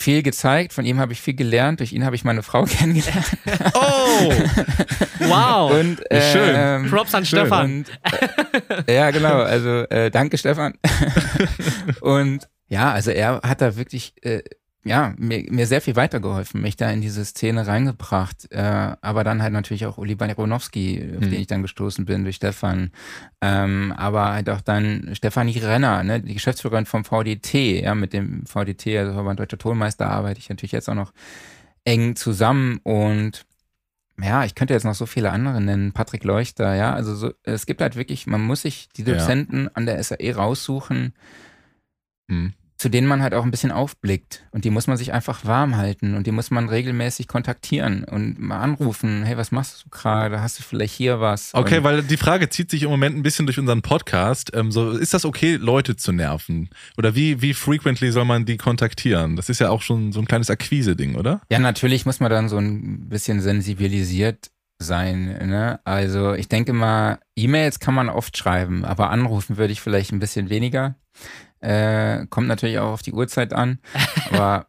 viel 0.00 0.22
gezeigt, 0.22 0.72
von 0.72 0.84
ihm 0.84 0.98
habe 0.98 1.12
ich 1.12 1.20
viel 1.20 1.34
gelernt, 1.34 1.80
durch 1.80 1.92
ihn 1.92 2.04
habe 2.04 2.16
ich 2.16 2.24
meine 2.24 2.42
Frau 2.42 2.64
kennengelernt. 2.64 3.26
Oh! 3.74 4.32
wow! 5.20 5.70
Und, 5.80 6.10
äh, 6.10 6.32
schön. 6.32 6.54
Ähm, 6.56 6.90
Props 6.90 7.14
an 7.14 7.24
Stefan. 7.24 7.64
Und, 7.64 7.86
äh, 8.86 8.94
ja, 8.94 9.10
genau. 9.10 9.42
Also 9.42 9.84
äh, 9.90 10.10
danke, 10.10 10.38
Stefan. 10.38 10.74
und 12.00 12.48
ja, 12.68 12.92
also 12.92 13.10
er 13.10 13.40
hat 13.42 13.60
da 13.60 13.76
wirklich 13.76 14.14
äh, 14.22 14.42
ja, 14.82 15.12
mir, 15.18 15.44
mir 15.50 15.66
sehr 15.66 15.82
viel 15.82 15.94
weitergeholfen, 15.94 16.62
mich 16.62 16.76
da 16.76 16.90
in 16.90 17.02
diese 17.02 17.24
Szene 17.24 17.66
reingebracht. 17.66 18.50
Äh, 18.50 18.96
aber 19.00 19.24
dann 19.24 19.42
halt 19.42 19.52
natürlich 19.52 19.84
auch 19.84 19.98
Uli 19.98 20.14
Baronowski, 20.14 21.16
auf 21.16 21.20
mhm. 21.20 21.30
den 21.30 21.40
ich 21.40 21.46
dann 21.46 21.62
gestoßen 21.62 22.06
bin 22.06 22.24
durch 22.24 22.36
Stefan. 22.36 22.90
Ähm, 23.42 23.92
aber 23.96 24.32
halt 24.32 24.48
auch 24.48 24.62
dann 24.62 25.10
Stefanie 25.14 25.58
Renner, 25.58 26.02
ne, 26.02 26.20
die 26.20 26.32
Geschäftsführerin 26.32 26.86
vom 26.86 27.04
VDT, 27.04 27.82
ja, 27.82 27.94
mit 27.94 28.14
dem 28.14 28.46
VDT, 28.46 28.98
also 28.98 29.12
Verband 29.12 29.38
Deutscher 29.38 29.58
Tonmeister, 29.58 30.08
arbeite 30.08 30.40
ich 30.40 30.48
natürlich 30.48 30.72
jetzt 30.72 30.88
auch 30.88 30.94
noch 30.94 31.12
eng 31.84 32.16
zusammen 32.16 32.80
und 32.82 33.44
ja, 34.22 34.44
ich 34.44 34.54
könnte 34.54 34.74
jetzt 34.74 34.84
noch 34.84 34.94
so 34.94 35.06
viele 35.06 35.30
andere 35.30 35.62
nennen, 35.62 35.92
Patrick 35.92 36.24
Leuchter, 36.24 36.74
ja, 36.74 36.92
also 36.92 37.14
so, 37.14 37.32
es 37.42 37.64
gibt 37.64 37.80
halt 37.80 37.96
wirklich, 37.96 38.26
man 38.26 38.42
muss 38.42 38.62
sich 38.62 38.90
die 38.90 39.04
Dozenten 39.04 39.64
ja. 39.64 39.70
an 39.72 39.86
der 39.86 40.02
SAE 40.02 40.34
raussuchen, 40.34 41.14
mhm 42.28 42.52
zu 42.80 42.88
denen 42.88 43.06
man 43.06 43.22
halt 43.22 43.34
auch 43.34 43.44
ein 43.44 43.50
bisschen 43.50 43.72
aufblickt. 43.72 44.42
Und 44.52 44.64
die 44.64 44.70
muss 44.70 44.86
man 44.86 44.96
sich 44.96 45.12
einfach 45.12 45.44
warm 45.44 45.76
halten 45.76 46.14
und 46.14 46.26
die 46.26 46.30
muss 46.30 46.50
man 46.50 46.70
regelmäßig 46.70 47.28
kontaktieren 47.28 48.04
und 48.04 48.38
mal 48.38 48.58
anrufen. 48.58 49.22
Hey, 49.22 49.36
was 49.36 49.52
machst 49.52 49.84
du 49.84 49.90
gerade? 49.90 50.40
Hast 50.40 50.58
du 50.58 50.62
vielleicht 50.62 50.94
hier 50.94 51.20
was? 51.20 51.52
Okay, 51.52 51.78
und 51.78 51.84
weil 51.84 52.02
die 52.02 52.16
Frage 52.16 52.48
zieht 52.48 52.70
sich 52.70 52.84
im 52.84 52.88
Moment 52.88 53.18
ein 53.18 53.22
bisschen 53.22 53.44
durch 53.44 53.58
unseren 53.58 53.82
Podcast. 53.82 54.52
Ähm, 54.54 54.72
so, 54.72 54.92
ist 54.92 55.12
das 55.12 55.26
okay, 55.26 55.56
Leute 55.56 55.96
zu 55.96 56.12
nerven? 56.12 56.70
Oder 56.96 57.14
wie, 57.14 57.42
wie 57.42 57.52
frequently 57.52 58.12
soll 58.12 58.24
man 58.24 58.46
die 58.46 58.56
kontaktieren? 58.56 59.36
Das 59.36 59.50
ist 59.50 59.60
ja 59.60 59.68
auch 59.68 59.82
schon 59.82 60.12
so 60.12 60.20
ein 60.20 60.26
kleines 60.26 60.48
Akquise-Ding, 60.48 61.16
oder? 61.16 61.42
Ja, 61.52 61.58
natürlich 61.58 62.06
muss 62.06 62.18
man 62.18 62.30
dann 62.30 62.48
so 62.48 62.56
ein 62.56 63.10
bisschen 63.10 63.42
sensibilisiert 63.42 64.50
sein. 64.78 65.36
Ne? 65.48 65.80
Also 65.84 66.32
ich 66.32 66.48
denke 66.48 66.72
mal, 66.72 67.18
E-Mails 67.36 67.78
kann 67.78 67.92
man 67.92 68.08
oft 68.08 68.38
schreiben, 68.38 68.86
aber 68.86 69.10
anrufen 69.10 69.58
würde 69.58 69.74
ich 69.74 69.82
vielleicht 69.82 70.12
ein 70.12 70.18
bisschen 70.18 70.48
weniger. 70.48 70.94
Äh, 71.60 72.26
kommt 72.26 72.48
natürlich 72.48 72.78
auch 72.78 72.92
auf 72.92 73.02
die 73.02 73.12
Uhrzeit 73.12 73.52
an. 73.52 73.78
Aber 74.30 74.66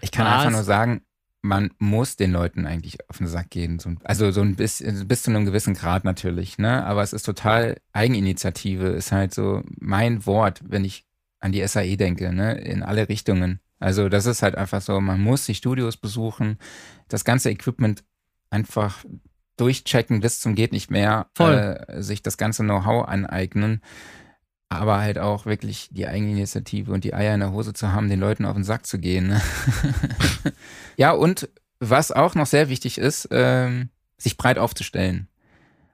ich 0.00 0.10
kann 0.10 0.26
einfach 0.26 0.50
nur 0.50 0.64
sagen, 0.64 1.02
man 1.40 1.70
muss 1.78 2.16
den 2.16 2.32
Leuten 2.32 2.66
eigentlich 2.66 2.98
auf 3.08 3.18
den 3.18 3.28
Sack 3.28 3.50
gehen. 3.50 3.80
also 4.04 4.30
so 4.30 4.40
ein 4.40 4.56
bisschen, 4.56 5.06
bis 5.06 5.22
zu 5.22 5.30
einem 5.30 5.44
gewissen 5.44 5.74
Grad 5.74 6.04
natürlich, 6.04 6.58
ne? 6.58 6.84
Aber 6.84 7.02
es 7.02 7.12
ist 7.12 7.24
total 7.24 7.76
Eigeninitiative, 7.92 8.88
ist 8.88 9.12
halt 9.12 9.34
so 9.34 9.62
mein 9.78 10.26
Wort, 10.26 10.60
wenn 10.66 10.84
ich 10.84 11.06
an 11.40 11.52
die 11.52 11.66
SAE 11.66 11.96
denke, 11.96 12.32
ne? 12.32 12.58
In 12.58 12.82
alle 12.82 13.08
Richtungen. 13.08 13.60
Also 13.78 14.08
das 14.08 14.26
ist 14.26 14.42
halt 14.42 14.56
einfach 14.56 14.80
so, 14.80 15.00
man 15.00 15.20
muss 15.20 15.46
die 15.46 15.54
Studios 15.54 15.96
besuchen, 15.96 16.58
das 17.06 17.24
ganze 17.24 17.50
Equipment 17.50 18.02
einfach 18.50 19.04
durchchecken 19.56 20.20
bis 20.20 20.40
zum 20.40 20.54
geht 20.54 20.72
nicht 20.72 20.90
mehr, 20.90 21.26
äh, 21.38 22.00
sich 22.00 22.22
das 22.22 22.36
ganze 22.36 22.62
Know-how 22.62 23.06
aneignen 23.06 23.82
aber 24.68 24.98
halt 24.98 25.18
auch 25.18 25.46
wirklich 25.46 25.88
die 25.90 26.06
Eigeninitiative 26.06 26.92
und 26.92 27.04
die 27.04 27.14
Eier 27.14 27.34
in 27.34 27.40
der 27.40 27.52
Hose 27.52 27.72
zu 27.72 27.92
haben, 27.92 28.08
den 28.08 28.20
Leuten 28.20 28.44
auf 28.44 28.54
den 28.54 28.64
Sack 28.64 28.86
zu 28.86 28.98
gehen. 28.98 29.28
Ne? 29.28 29.40
ja, 30.96 31.12
und 31.12 31.48
was 31.80 32.12
auch 32.12 32.34
noch 32.34 32.46
sehr 32.46 32.68
wichtig 32.68 32.98
ist, 32.98 33.28
ähm, 33.30 33.88
sich 34.18 34.36
breit 34.36 34.58
aufzustellen. 34.58 35.28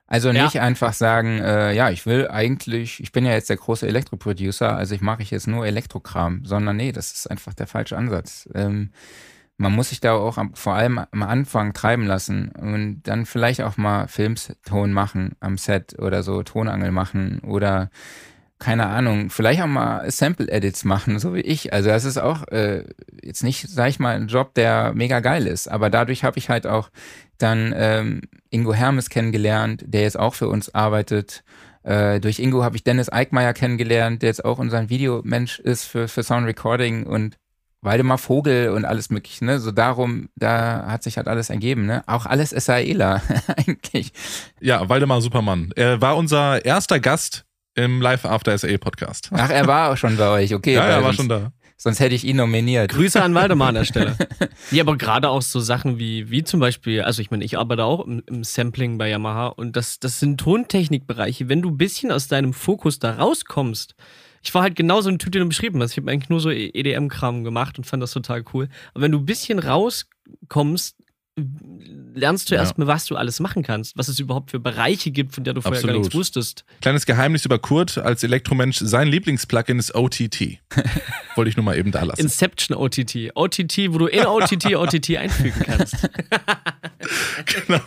Also 0.06 0.32
nicht 0.32 0.54
ja. 0.54 0.62
einfach 0.62 0.92
sagen, 0.92 1.40
äh, 1.40 1.72
ja, 1.72 1.90
ich 1.90 2.04
will 2.04 2.28
eigentlich, 2.28 3.00
ich 3.00 3.10
bin 3.10 3.24
ja 3.24 3.32
jetzt 3.32 3.48
der 3.48 3.56
große 3.56 3.86
Elektroproducer, 3.86 4.76
also 4.76 4.94
ich 4.94 5.00
mache 5.00 5.22
ich 5.22 5.30
jetzt 5.30 5.46
nur 5.46 5.66
Elektrokram, 5.66 6.44
sondern 6.44 6.76
nee, 6.76 6.92
das 6.92 7.12
ist 7.12 7.30
einfach 7.30 7.54
der 7.54 7.66
falsche 7.66 7.96
Ansatz. 7.96 8.48
Ähm, 8.54 8.90
man 9.56 9.72
muss 9.72 9.90
sich 9.90 10.00
da 10.00 10.12
auch 10.12 10.36
am, 10.36 10.54
vor 10.54 10.74
allem 10.74 10.98
am 10.98 11.22
Anfang 11.22 11.72
treiben 11.72 12.06
lassen 12.06 12.50
und 12.50 13.02
dann 13.04 13.24
vielleicht 13.24 13.62
auch 13.62 13.76
mal 13.76 14.08
Filmton 14.08 14.92
machen 14.92 15.36
am 15.40 15.56
Set 15.56 15.98
oder 15.98 16.22
so, 16.22 16.42
Tonangel 16.42 16.90
machen 16.90 17.40
oder 17.40 17.90
keine 18.64 18.86
Ahnung, 18.86 19.28
vielleicht 19.28 19.60
auch 19.60 19.66
mal 19.66 20.10
Sample-Edits 20.10 20.84
machen, 20.84 21.18
so 21.18 21.34
wie 21.34 21.42
ich. 21.42 21.74
Also 21.74 21.90
das 21.90 22.06
ist 22.06 22.16
auch 22.16 22.48
äh, 22.48 22.84
jetzt 23.22 23.42
nicht, 23.42 23.68
sag 23.68 23.90
ich 23.90 23.98
mal, 23.98 24.16
ein 24.16 24.26
Job, 24.26 24.54
der 24.54 24.94
mega 24.94 25.20
geil 25.20 25.46
ist. 25.46 25.68
Aber 25.68 25.90
dadurch 25.90 26.24
habe 26.24 26.38
ich 26.38 26.48
halt 26.48 26.66
auch 26.66 26.88
dann 27.36 27.74
ähm, 27.76 28.22
Ingo 28.48 28.72
Hermes 28.72 29.10
kennengelernt, 29.10 29.84
der 29.86 30.00
jetzt 30.00 30.18
auch 30.18 30.34
für 30.34 30.48
uns 30.48 30.74
arbeitet. 30.74 31.44
Äh, 31.82 32.20
durch 32.20 32.38
Ingo 32.38 32.64
habe 32.64 32.76
ich 32.76 32.84
Dennis 32.84 33.12
Eickmeier 33.12 33.52
kennengelernt, 33.52 34.22
der 34.22 34.30
jetzt 34.30 34.46
auch 34.46 34.58
unser 34.58 34.88
Videomensch 34.88 35.58
ist 35.58 35.84
für, 35.84 36.08
für 36.08 36.22
Sound 36.22 36.46
Recording 36.46 37.04
und 37.04 37.36
Waldemar 37.82 38.16
Vogel 38.16 38.70
und 38.70 38.86
alles 38.86 39.10
mögliche, 39.10 39.44
ne? 39.44 39.58
So 39.58 39.72
darum, 39.72 40.30
da 40.36 40.86
hat 40.86 41.02
sich 41.02 41.18
halt 41.18 41.28
alles 41.28 41.50
ergeben, 41.50 41.84
ne? 41.84 42.02
Auch 42.06 42.24
alles 42.24 42.48
SAEler 42.48 43.20
eigentlich. 43.58 44.14
Ja, 44.58 44.88
Waldemar 44.88 45.20
Supermann. 45.20 45.70
Er 45.76 46.00
war 46.00 46.16
unser 46.16 46.64
erster 46.64 46.98
Gast 46.98 47.44
im 47.74 48.00
Live 48.00 48.24
After 48.24 48.56
SA 48.56 48.76
Podcast. 48.78 49.30
Ach, 49.32 49.50
er 49.50 49.66
war 49.66 49.92
auch 49.92 49.96
schon 49.96 50.16
bei 50.16 50.28
euch, 50.28 50.54
okay. 50.54 50.74
ja, 50.74 50.84
er 50.84 50.96
war 50.96 51.02
sonst, 51.02 51.16
schon 51.16 51.28
da. 51.28 51.52
Sonst 51.76 52.00
hätte 52.00 52.14
ich 52.14 52.24
ihn 52.24 52.36
nominiert. 52.36 52.92
Grüße 52.92 53.20
an 53.22 53.34
Waldemar 53.34 53.68
an 53.68 53.74
der 53.74 53.84
Stelle. 53.84 54.16
ja, 54.70 54.82
aber 54.82 54.96
gerade 54.96 55.28
auch 55.28 55.42
so 55.42 55.60
Sachen 55.60 55.98
wie, 55.98 56.30
wie 56.30 56.44
zum 56.44 56.60
Beispiel, 56.60 57.02
also 57.02 57.20
ich 57.20 57.30
meine, 57.30 57.44
ich 57.44 57.58
arbeite 57.58 57.84
auch 57.84 58.06
im, 58.06 58.22
im 58.26 58.44
Sampling 58.44 58.96
bei 58.96 59.10
Yamaha 59.10 59.48
und 59.48 59.76
das, 59.76 59.98
das 59.98 60.20
sind 60.20 60.38
Tontechnikbereiche. 60.40 61.48
Wenn 61.48 61.62
du 61.62 61.70
ein 61.70 61.76
bisschen 61.76 62.12
aus 62.12 62.28
deinem 62.28 62.52
Fokus 62.52 63.00
da 63.00 63.14
rauskommst, 63.14 63.94
ich 64.42 64.54
war 64.54 64.62
halt 64.62 64.76
genauso 64.76 65.08
ein 65.08 65.18
Typ, 65.18 65.32
den 65.32 65.42
du 65.42 65.48
beschrieben 65.48 65.82
hast. 65.82 65.92
Ich 65.92 65.96
habe 65.96 66.10
eigentlich 66.10 66.28
nur 66.28 66.40
so 66.40 66.50
EDM-Kram 66.50 67.44
gemacht 67.44 67.78
und 67.78 67.84
fand 67.84 68.02
das 68.02 68.12
total 68.12 68.44
cool. 68.52 68.68
Aber 68.92 69.04
wenn 69.04 69.12
du 69.12 69.18
ein 69.18 69.26
bisschen 69.26 69.58
rauskommst 69.58 70.96
lernst 71.36 72.50
du 72.50 72.54
ja. 72.54 72.60
erstmal, 72.60 72.86
was 72.86 73.06
du 73.06 73.16
alles 73.16 73.40
machen 73.40 73.62
kannst, 73.62 73.96
was 73.96 74.08
es 74.08 74.18
überhaupt 74.18 74.50
für 74.50 74.60
Bereiche 74.60 75.10
gibt, 75.10 75.34
von 75.34 75.44
der 75.44 75.54
du 75.54 75.60
vorher 75.60 75.78
Absolut. 75.78 75.94
gar 75.96 76.00
nichts 76.00 76.14
wusstest. 76.14 76.64
Kleines 76.80 77.06
Geheimnis 77.06 77.44
über 77.44 77.58
Kurt 77.58 77.98
als 77.98 78.22
Elektromensch, 78.22 78.78
sein 78.78 79.08
Lieblingsplugin 79.08 79.78
ist 79.78 79.94
OTT. 79.94 80.58
Wollte 81.34 81.48
ich 81.48 81.56
nur 81.56 81.64
mal 81.64 81.76
eben 81.76 81.90
da 81.90 82.04
lassen. 82.04 82.20
Inception 82.20 82.76
OTT. 82.76 83.32
OTT, 83.34 83.92
wo 83.92 83.98
du 83.98 84.06
in 84.06 84.26
OTT 84.26 84.76
OTT 84.76 85.16
einfügen 85.16 85.60
kannst. 85.64 85.96
genau. 87.66 87.80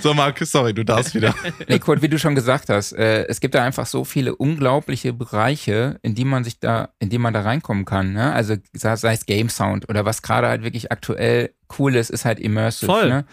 So, 0.00 0.14
Marc, 0.14 0.38
sorry, 0.44 0.74
du 0.74 0.84
darfst 0.84 1.14
wieder. 1.14 1.34
Nee, 1.68 1.78
Kurt, 1.78 2.02
wie 2.02 2.08
du 2.08 2.18
schon 2.18 2.34
gesagt 2.34 2.68
hast, 2.68 2.92
äh, 2.92 3.26
es 3.26 3.40
gibt 3.40 3.54
da 3.54 3.64
einfach 3.64 3.86
so 3.86 4.04
viele 4.04 4.34
unglaubliche 4.34 5.12
Bereiche, 5.12 5.98
in 6.02 6.14
die 6.14 6.24
man 6.24 6.44
sich 6.44 6.60
da, 6.60 6.90
in 6.98 7.10
die 7.10 7.18
man 7.18 7.34
da 7.34 7.42
reinkommen 7.42 7.84
kann. 7.84 8.12
Ne? 8.12 8.32
Also 8.32 8.56
sei 8.72 9.12
es 9.12 9.26
Game 9.26 9.48
Sound 9.48 9.88
oder 9.88 10.04
was 10.04 10.22
gerade 10.22 10.48
halt 10.48 10.62
wirklich 10.62 10.92
aktuell 10.92 11.50
cool 11.78 11.96
ist, 11.96 12.10
ist 12.10 12.24
halt 12.24 12.40
Immersive. 12.40 12.90
Voll. 12.90 13.08
Ne? 13.08 13.24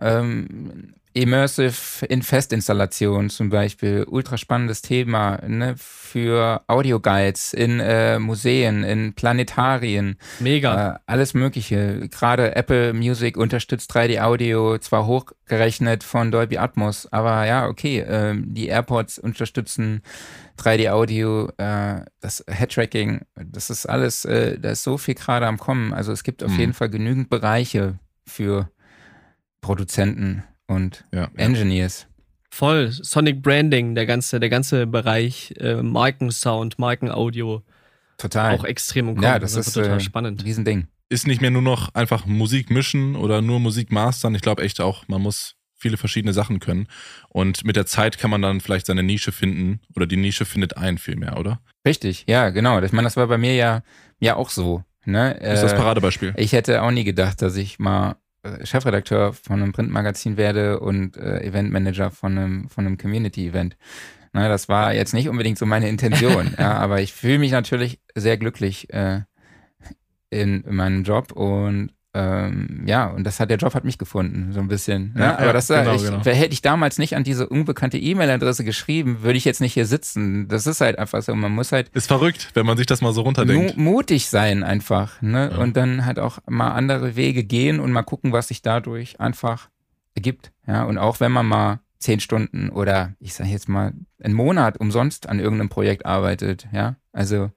Ähm, 0.00 0.94
Immersive 1.16 2.04
in 2.06 2.20
Festinstallationen 2.20 3.30
zum 3.30 3.48
Beispiel, 3.48 4.04
ultra 4.06 4.36
spannendes 4.36 4.82
Thema 4.82 5.38
ne, 5.46 5.74
für 5.78 6.62
Audioguides 6.66 7.54
in 7.54 7.80
äh, 7.80 8.18
Museen, 8.18 8.84
in 8.84 9.14
Planetarien. 9.14 10.18
Mega. 10.40 10.96
Äh, 10.96 10.98
alles 11.06 11.32
Mögliche. 11.32 12.08
Gerade 12.10 12.54
Apple 12.54 12.92
Music 12.92 13.38
unterstützt 13.38 13.90
3D-Audio, 13.96 14.76
zwar 14.76 15.06
hochgerechnet 15.06 16.04
von 16.04 16.30
Dolby 16.30 16.58
Atmos, 16.58 17.10
aber 17.10 17.46
ja, 17.46 17.66
okay, 17.66 18.00
äh, 18.00 18.34
die 18.36 18.66
AirPods 18.66 19.18
unterstützen 19.18 20.02
3D-Audio, 20.58 21.48
äh, 21.56 22.02
das 22.20 22.44
Head-Tracking, 22.46 23.22
das 23.36 23.70
ist 23.70 23.86
alles, 23.86 24.26
äh, 24.26 24.58
da 24.58 24.72
ist 24.72 24.82
so 24.82 24.98
viel 24.98 25.14
gerade 25.14 25.46
am 25.46 25.56
Kommen. 25.56 25.94
Also 25.94 26.12
es 26.12 26.24
gibt 26.24 26.44
auf 26.44 26.52
mhm. 26.52 26.58
jeden 26.58 26.72
Fall 26.74 26.90
genügend 26.90 27.30
Bereiche 27.30 27.98
für 28.26 28.70
Produzenten 29.62 30.44
und 30.66 31.04
Ja, 31.12 31.22
ja. 31.22 31.28
Engineers. 31.36 32.06
Voll. 32.50 32.90
Sonic 32.90 33.42
Branding, 33.42 33.94
der 33.94 34.06
ganze, 34.06 34.40
der 34.40 34.48
ganze 34.48 34.86
Bereich, 34.86 35.54
äh, 35.58 35.82
Markensound, 35.82 36.78
Markenaudio, 36.78 37.62
Total. 38.18 38.54
auch 38.54 38.64
extrem 38.64 39.08
im 39.08 39.14
Kommen. 39.16 39.24
ja, 39.24 39.38
das 39.38 39.56
Also 39.56 39.68
ist 39.68 39.74
total 39.74 39.98
äh, 39.98 40.00
spannend. 40.00 40.44
Riesending. 40.44 40.86
Ist 41.08 41.26
nicht 41.26 41.40
mehr 41.40 41.50
nur 41.50 41.62
noch 41.62 41.94
einfach 41.94 42.26
Musik 42.26 42.70
mischen 42.70 43.14
oder 43.14 43.42
nur 43.42 43.60
Musik 43.60 43.92
mastern. 43.92 44.34
Ich 44.34 44.42
glaube 44.42 44.62
echt 44.62 44.80
auch, 44.80 45.06
man 45.08 45.20
muss 45.22 45.54
viele 45.78 45.98
verschiedene 45.98 46.32
Sachen 46.32 46.58
können. 46.58 46.88
Und 47.28 47.64
mit 47.64 47.76
der 47.76 47.86
Zeit 47.86 48.18
kann 48.18 48.30
man 48.30 48.40
dann 48.42 48.60
vielleicht 48.60 48.86
seine 48.86 49.02
Nische 49.02 49.30
finden 49.32 49.80
oder 49.94 50.06
die 50.06 50.16
Nische 50.16 50.46
findet 50.46 50.76
einen 50.78 50.98
viel 50.98 51.16
mehr, 51.16 51.38
oder? 51.38 51.60
Richtig, 51.86 52.24
ja, 52.26 52.48
genau. 52.50 52.80
Ich 52.82 52.92
meine, 52.92 53.06
das 53.06 53.16
war 53.16 53.26
bei 53.26 53.38
mir 53.38 53.54
ja, 53.54 53.82
ja 54.18 54.34
auch 54.36 54.48
so. 54.50 54.82
Ne? 55.04 55.34
Ist 55.34 55.62
das 55.62 55.72
Äh, 55.74 55.76
Paradebeispiel? 55.76 56.34
Ich 56.38 56.52
hätte 56.52 56.82
auch 56.82 56.90
nie 56.90 57.04
gedacht, 57.04 57.40
dass 57.42 57.56
ich 57.56 57.78
mal 57.78 58.16
Chefredakteur 58.64 59.32
von 59.32 59.62
einem 59.62 59.72
Printmagazin 59.72 60.36
werde 60.36 60.80
und 60.80 61.16
äh, 61.16 61.42
Eventmanager 61.42 62.10
von 62.10 62.38
einem, 62.38 62.68
von 62.68 62.86
einem 62.86 62.98
Community-Event. 62.98 63.76
Na, 64.32 64.48
das 64.48 64.68
war 64.68 64.94
jetzt 64.94 65.14
nicht 65.14 65.28
unbedingt 65.28 65.58
so 65.58 65.66
meine 65.66 65.88
Intention, 65.88 66.54
ja, 66.58 66.74
aber 66.74 67.00
ich 67.00 67.12
fühle 67.12 67.38
mich 67.38 67.52
natürlich 67.52 68.00
sehr 68.14 68.36
glücklich 68.36 68.92
äh, 68.92 69.22
in, 70.30 70.62
in 70.62 70.74
meinem 70.74 71.04
Job 71.04 71.32
und 71.32 71.90
ähm, 72.16 72.84
ja, 72.86 73.08
und 73.08 73.24
das 73.24 73.40
hat 73.40 73.50
der 73.50 73.58
Job 73.58 73.74
hat 73.74 73.84
mich 73.84 73.98
gefunden, 73.98 74.54
so 74.54 74.60
ein 74.60 74.68
bisschen. 74.68 75.12
Ne? 75.14 75.20
Ja, 75.20 75.34
aber 75.34 75.46
ja, 75.48 75.52
das 75.52 75.68
äh, 75.68 75.80
genau, 75.80 75.94
ich, 75.94 76.02
genau. 76.02 76.24
hätte 76.24 76.52
ich 76.54 76.62
damals 76.62 76.96
nicht 76.96 77.14
an 77.14 77.24
diese 77.24 77.46
unbekannte 77.46 77.98
E-Mail-Adresse 77.98 78.64
geschrieben, 78.64 79.18
würde 79.22 79.36
ich 79.36 79.44
jetzt 79.44 79.60
nicht 79.60 79.74
hier 79.74 79.84
sitzen. 79.84 80.48
Das 80.48 80.66
ist 80.66 80.80
halt 80.80 80.98
einfach 80.98 81.20
so. 81.22 81.34
Man 81.34 81.52
muss 81.52 81.72
halt 81.72 81.90
Ist 81.90 82.06
verrückt, 82.06 82.52
wenn 82.54 82.64
man 82.64 82.78
sich 82.78 82.86
das 82.86 83.02
mal 83.02 83.12
so 83.12 83.20
runterdenkt. 83.20 83.76
mu 83.76 83.96
mutig 83.96 84.30
sein 84.30 84.62
einfach, 84.64 85.20
ne? 85.20 85.50
Ja. 85.52 85.58
Und 85.58 85.76
dann 85.76 86.06
halt 86.06 86.18
auch 86.18 86.38
mal 86.48 86.70
andere 86.70 87.16
Wege 87.16 87.44
gehen 87.44 87.80
und 87.80 87.92
mal 87.92 88.02
gucken, 88.02 88.32
was 88.32 88.48
sich 88.48 88.62
dadurch 88.62 89.20
einfach 89.20 89.68
ergibt. 90.14 90.52
Ja, 90.66 90.84
und 90.84 90.96
auch 90.96 91.20
wenn 91.20 91.32
man 91.32 91.44
mal 91.44 91.80
zehn 91.98 92.20
Stunden 92.20 92.70
oder 92.70 93.12
ich 93.20 93.34
sage 93.34 93.50
jetzt 93.50 93.68
mal 93.68 93.92
einen 94.22 94.34
Monat 94.34 94.80
umsonst 94.80 95.28
an 95.28 95.38
irgendeinem 95.38 95.68
Projekt 95.68 96.06
arbeitet, 96.06 96.66
ja, 96.72 96.96
also 97.12 97.50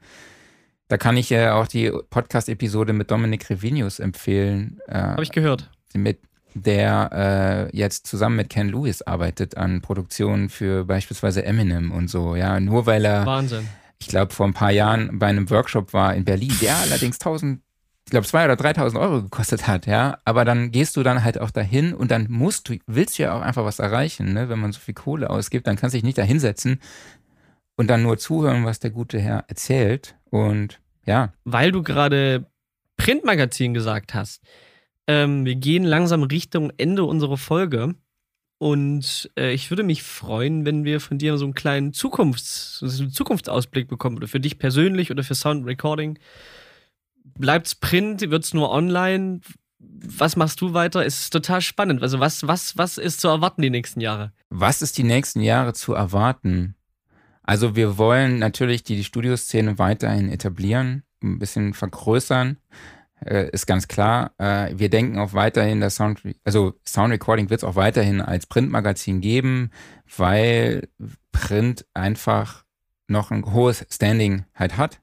da 0.89 0.97
kann 0.97 1.15
ich 1.17 1.29
ja 1.29 1.53
auch 1.55 1.67
die 1.67 1.91
Podcast-Episode 2.09 2.93
mit 2.93 3.09
Dominik 3.11 3.49
Revinius 3.49 3.99
empfehlen, 3.99 4.79
äh, 4.87 4.95
Habe 4.95 5.23
ich 5.23 5.31
gehört. 5.31 5.69
mit 5.93 6.19
der 6.55 7.69
äh, 7.71 7.77
jetzt 7.77 8.07
zusammen 8.07 8.35
mit 8.35 8.49
Ken 8.49 8.69
Lewis 8.69 9.03
arbeitet 9.03 9.55
an 9.55 9.81
Produktionen 9.81 10.49
für 10.49 10.83
beispielsweise 10.85 11.45
Eminem 11.45 11.91
und 11.91 12.09
so, 12.09 12.35
ja, 12.35 12.59
nur 12.59 12.87
weil 12.87 13.05
er 13.05 13.25
Wahnsinn. 13.25 13.67
ich 13.99 14.07
glaube, 14.07 14.33
vor 14.33 14.47
ein 14.47 14.53
paar 14.53 14.71
Jahren 14.71 15.19
bei 15.19 15.27
einem 15.27 15.49
Workshop 15.51 15.93
war 15.93 16.15
in 16.15 16.25
Berlin, 16.25 16.53
der 16.59 16.75
allerdings 16.77 17.17
1000, 17.17 17.61
ich 18.05 18.11
glaube, 18.11 18.25
2.000 18.25 18.45
oder 18.45 18.53
3.000 18.55 18.99
Euro 18.99 19.21
gekostet 19.21 19.67
hat, 19.67 19.85
ja. 19.85 20.17
Aber 20.25 20.43
dann 20.43 20.71
gehst 20.71 20.97
du 20.97 21.03
dann 21.03 21.23
halt 21.23 21.39
auch 21.39 21.51
dahin 21.51 21.93
und 21.93 22.09
dann 22.09 22.25
musst 22.29 22.67
du, 22.67 22.77
willst 22.87 23.19
du 23.19 23.23
ja 23.23 23.33
auch 23.37 23.41
einfach 23.41 23.63
was 23.65 23.77
erreichen, 23.77 24.33
ne? 24.33 24.49
Wenn 24.49 24.57
man 24.59 24.71
so 24.71 24.79
viel 24.79 24.95
Kohle 24.95 25.29
ausgibt, 25.29 25.67
dann 25.67 25.75
kannst 25.75 25.93
du 25.93 25.97
dich 25.97 26.03
nicht 26.03 26.17
da 26.17 26.23
hinsetzen 26.23 26.79
und 27.79 27.87
dann 27.87 28.03
nur 28.03 28.17
zuhören, 28.17 28.65
was 28.65 28.79
der 28.79 28.89
gute 28.89 29.21
Herr 29.21 29.45
erzählt. 29.47 30.17
Und 30.31 30.81
ja, 31.05 31.31
Weil 31.45 31.71
du 31.71 31.81
gerade 31.81 32.45
Printmagazin 32.97 33.73
gesagt 33.73 34.13
hast. 34.13 34.43
Ähm, 35.07 35.45
wir 35.45 35.55
gehen 35.55 35.85
langsam 35.85 36.23
Richtung 36.23 36.73
Ende 36.75 37.05
unserer 37.05 37.37
Folge. 37.37 37.95
Und 38.57 39.31
äh, 39.37 39.53
ich 39.53 39.71
würde 39.71 39.83
mich 39.83 40.03
freuen, 40.03 40.65
wenn 40.65 40.83
wir 40.83 40.99
von 40.99 41.19
dir 41.19 41.37
so 41.37 41.45
einen 41.45 41.53
kleinen 41.53 41.93
Zukunfts-, 41.93 42.85
so 42.85 43.03
einen 43.03 43.13
Zukunftsausblick 43.13 43.87
bekommen. 43.87 44.17
Oder 44.17 44.27
für 44.27 44.41
dich 44.41 44.59
persönlich 44.59 45.09
oder 45.09 45.23
für 45.23 45.35
Sound 45.35 45.65
Recording. 45.65 46.19
Bleibt's 47.23 47.75
Print? 47.75 48.29
Wird's 48.29 48.53
nur 48.53 48.71
online? 48.71 49.39
Was 49.79 50.35
machst 50.35 50.59
du 50.59 50.73
weiter? 50.73 51.05
Es 51.05 51.21
ist 51.21 51.29
total 51.29 51.61
spannend. 51.61 52.03
Also, 52.03 52.19
was, 52.19 52.45
was, 52.45 52.77
was 52.77 52.97
ist 52.97 53.21
zu 53.21 53.29
erwarten 53.29 53.61
die 53.61 53.69
nächsten 53.69 54.01
Jahre? 54.01 54.33
was 54.49 54.81
ist 54.81 54.97
die 54.97 55.03
nächsten 55.03 55.39
Jahre 55.39 55.73
zu 55.73 55.93
erwarten? 55.93 56.75
Also 57.49 57.75
wir 57.75 57.97
wollen 57.97 58.37
natürlich 58.37 58.83
die, 58.83 58.95
die 58.95 59.03
Studioszene 59.03 59.79
weiterhin 59.79 60.29
etablieren, 60.29 61.01
ein 61.23 61.39
bisschen 61.39 61.73
vergrößern. 61.73 62.57
Äh, 63.25 63.49
ist 63.49 63.65
ganz 63.65 63.87
klar. 63.87 64.33
Äh, 64.37 64.73
wir 64.77 64.91
denken 64.91 65.17
auch 65.17 65.33
weiterhin, 65.33 65.81
dass 65.81 65.95
Sound, 65.95 66.21
also 66.43 66.75
Sound 66.87 67.11
Recording 67.11 67.49
wird 67.49 67.61
es 67.61 67.63
auch 67.63 67.75
weiterhin 67.75 68.21
als 68.21 68.45
Printmagazin 68.45 69.19
geben, 69.19 69.71
weil 70.15 70.89
Print 71.31 71.87
einfach 71.95 72.65
noch 73.07 73.31
ein 73.31 73.43
hohes 73.51 73.83
Standing 73.89 74.45
halt 74.53 74.77
hat. 74.77 75.01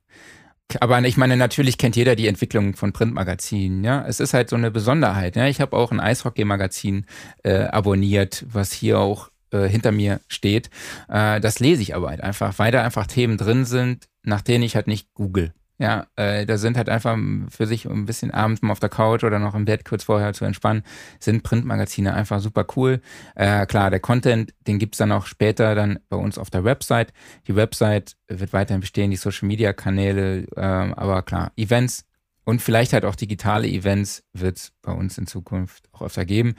Aber 0.78 1.02
ich 1.02 1.16
meine, 1.16 1.36
natürlich 1.36 1.78
kennt 1.78 1.96
jeder 1.96 2.14
die 2.14 2.28
Entwicklung 2.28 2.76
von 2.76 2.92
Printmagazinen. 2.92 3.82
Ja, 3.82 4.06
es 4.06 4.20
ist 4.20 4.34
halt 4.34 4.50
so 4.50 4.56
eine 4.56 4.70
Besonderheit. 4.70 5.34
Ja, 5.34 5.48
ich 5.48 5.60
habe 5.60 5.76
auch 5.76 5.90
ein 5.90 5.98
Eishockey-Magazin 5.98 7.06
äh, 7.42 7.64
abonniert, 7.64 8.46
was 8.48 8.70
hier 8.70 9.00
auch 9.00 9.30
äh, 9.50 9.68
hinter 9.68 9.92
mir 9.92 10.20
steht. 10.28 10.70
Äh, 11.08 11.40
das 11.40 11.60
lese 11.60 11.82
ich 11.82 11.94
aber 11.94 12.08
halt 12.08 12.20
einfach, 12.20 12.58
weil 12.58 12.72
da 12.72 12.82
einfach 12.82 13.06
Themen 13.06 13.36
drin 13.38 13.64
sind, 13.64 14.08
nach 14.22 14.42
denen 14.42 14.64
ich 14.64 14.76
halt 14.76 14.86
nicht 14.86 15.12
google. 15.14 15.52
Ja, 15.78 16.06
äh, 16.16 16.46
da 16.46 16.56
sind 16.56 16.78
halt 16.78 16.88
einfach 16.88 17.18
für 17.50 17.66
sich 17.66 17.84
ein 17.84 18.06
bisschen 18.06 18.30
abends 18.30 18.62
mal 18.62 18.72
auf 18.72 18.80
der 18.80 18.88
Couch 18.88 19.24
oder 19.24 19.38
noch 19.38 19.54
im 19.54 19.66
Bett 19.66 19.84
kurz 19.84 20.04
vorher 20.04 20.32
zu 20.32 20.46
entspannen, 20.46 20.82
sind 21.20 21.42
Printmagazine 21.42 22.14
einfach 22.14 22.40
super 22.40 22.64
cool. 22.76 23.02
Äh, 23.34 23.66
klar, 23.66 23.90
der 23.90 24.00
Content, 24.00 24.54
den 24.66 24.78
gibt's 24.78 24.96
dann 24.96 25.12
auch 25.12 25.26
später 25.26 25.74
dann 25.74 25.98
bei 26.08 26.16
uns 26.16 26.38
auf 26.38 26.48
der 26.48 26.64
Website. 26.64 27.12
Die 27.46 27.56
Website 27.56 28.16
wird 28.26 28.54
weiterhin 28.54 28.80
bestehen, 28.80 29.10
die 29.10 29.18
Social-Media-Kanäle, 29.18 30.46
ähm, 30.56 30.94
aber 30.94 31.20
klar, 31.22 31.52
Events 31.56 32.06
und 32.44 32.62
vielleicht 32.62 32.94
halt 32.94 33.04
auch 33.04 33.16
digitale 33.16 33.68
Events 33.68 34.22
wird's 34.32 34.72
bei 34.80 34.92
uns 34.92 35.18
in 35.18 35.26
Zukunft 35.26 35.88
auch 35.92 36.00
öfter 36.00 36.24
geben. 36.24 36.54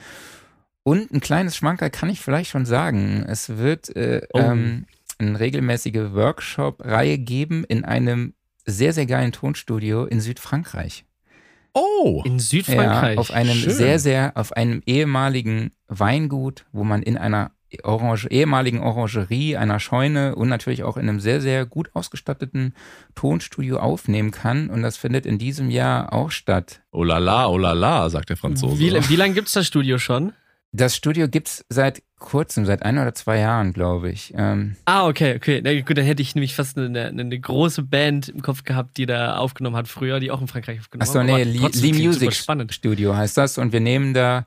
Und 0.88 1.12
ein 1.12 1.20
kleines 1.20 1.56
Schmankerl 1.56 1.90
kann 1.90 2.08
ich 2.08 2.20
vielleicht 2.20 2.50
schon 2.50 2.64
sagen. 2.66 3.24
Es 3.28 3.58
wird 3.58 3.94
äh, 3.94 4.22
Oh. 4.32 4.38
ähm, 4.38 4.86
eine 5.18 5.38
regelmäßige 5.38 6.12
Workshop-Reihe 6.12 7.18
geben 7.18 7.64
in 7.64 7.84
einem 7.84 8.34
sehr, 8.64 8.92
sehr 8.92 9.06
geilen 9.06 9.32
Tonstudio 9.32 10.04
in 10.06 10.20
Südfrankreich. 10.20 11.04
Oh, 11.74 12.22
In 12.24 12.38
Südfrankreich. 12.38 13.14
Ja, 13.16 13.20
auf 13.20 13.30
einem 13.30 13.54
Schön. 13.54 13.70
sehr, 13.72 13.98
sehr, 13.98 14.32
auf 14.36 14.52
einem 14.52 14.82
ehemaligen 14.86 15.72
Weingut, 15.88 16.64
wo 16.72 16.84
man 16.84 17.02
in 17.02 17.16
einer 17.18 17.50
Orange, 17.82 18.26
ehemaligen 18.30 18.80
Orangerie, 18.80 19.56
einer 19.58 19.78
Scheune 19.80 20.34
und 20.36 20.48
natürlich 20.48 20.84
auch 20.84 20.96
in 20.96 21.06
einem 21.08 21.20
sehr, 21.20 21.42
sehr 21.42 21.66
gut 21.66 21.90
ausgestatteten 21.94 22.74
Tonstudio 23.14 23.78
aufnehmen 23.78 24.30
kann. 24.30 24.70
Und 24.70 24.82
das 24.82 24.96
findet 24.96 25.26
in 25.26 25.36
diesem 25.38 25.70
Jahr 25.70 26.12
auch 26.14 26.30
statt. 26.30 26.80
oh 26.92 27.04
la 27.04 27.18
la, 27.18 27.46
oh 27.48 27.58
la 27.58 27.72
la, 27.74 28.08
sagt 28.08 28.30
der 28.30 28.38
Franzose. 28.38 28.78
Wie, 28.78 28.90
wie 29.10 29.16
lange 29.16 29.34
gibt 29.34 29.48
es 29.48 29.54
das 29.54 29.66
Studio 29.66 29.98
schon? 29.98 30.32
Das 30.72 30.94
Studio 30.94 31.28
gibt's 31.28 31.64
seit 31.70 32.02
kurzem, 32.18 32.66
seit 32.66 32.82
ein 32.82 32.98
oder 32.98 33.14
zwei 33.14 33.38
Jahren, 33.38 33.72
glaube 33.72 34.10
ich. 34.10 34.34
Ähm, 34.36 34.76
Ah, 34.84 35.06
okay, 35.06 35.34
okay. 35.36 35.60
Na 35.64 35.72
gut, 35.80 35.96
dann 35.96 36.04
hätte 36.04 36.20
ich 36.20 36.34
nämlich 36.34 36.54
fast 36.54 36.76
eine, 36.76 37.06
eine, 37.06 37.22
eine 37.22 37.40
große 37.40 37.82
Band 37.84 38.28
im 38.28 38.42
Kopf 38.42 38.64
gehabt, 38.64 38.96
die 38.98 39.06
da 39.06 39.36
aufgenommen 39.36 39.76
hat 39.76 39.88
früher, 39.88 40.20
die 40.20 40.30
auch 40.30 40.40
in 40.42 40.46
Frankreich 40.48 40.80
aufgenommen 40.80 41.08
Achso, 41.08 41.20
hat. 41.20 41.26
nee, 41.26 41.32
Aber 41.62 41.70
Lee, 41.72 41.92
Music. 41.92 42.34
Studio 42.70 43.16
heißt 43.16 43.36
das. 43.38 43.56
Und 43.56 43.72
wir 43.72 43.80
nehmen 43.80 44.12
da 44.12 44.46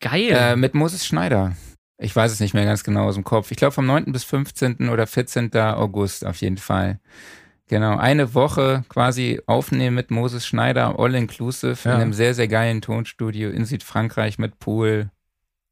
Geil. 0.00 0.30
äh, 0.32 0.56
mit 0.56 0.74
Moses 0.74 1.06
Schneider. 1.06 1.54
Ich 1.98 2.14
weiß 2.14 2.30
es 2.32 2.40
nicht 2.40 2.54
mehr 2.54 2.64
ganz 2.64 2.84
genau 2.84 3.04
aus 3.06 3.14
dem 3.14 3.24
Kopf. 3.24 3.50
Ich 3.50 3.56
glaube 3.56 3.72
vom 3.72 3.86
9. 3.86 4.12
bis 4.12 4.24
15. 4.24 4.88
oder 4.90 5.06
14. 5.06 5.54
August 5.54 6.24
auf 6.26 6.36
jeden 6.40 6.58
Fall. 6.58 6.98
Genau, 7.68 7.96
eine 7.96 8.32
Woche 8.34 8.84
quasi 8.88 9.40
aufnehmen 9.46 9.96
mit 9.96 10.10
Moses 10.10 10.46
Schneider, 10.46 10.98
all 11.00 11.14
inclusive, 11.14 11.76
Ja. 11.84 11.94
in 11.96 12.00
einem 12.00 12.12
sehr, 12.12 12.32
sehr 12.34 12.48
geilen 12.48 12.80
Tonstudio 12.80 13.50
in 13.50 13.64
Südfrankreich 13.64 14.38
mit 14.38 14.58
Pool, 14.60 15.10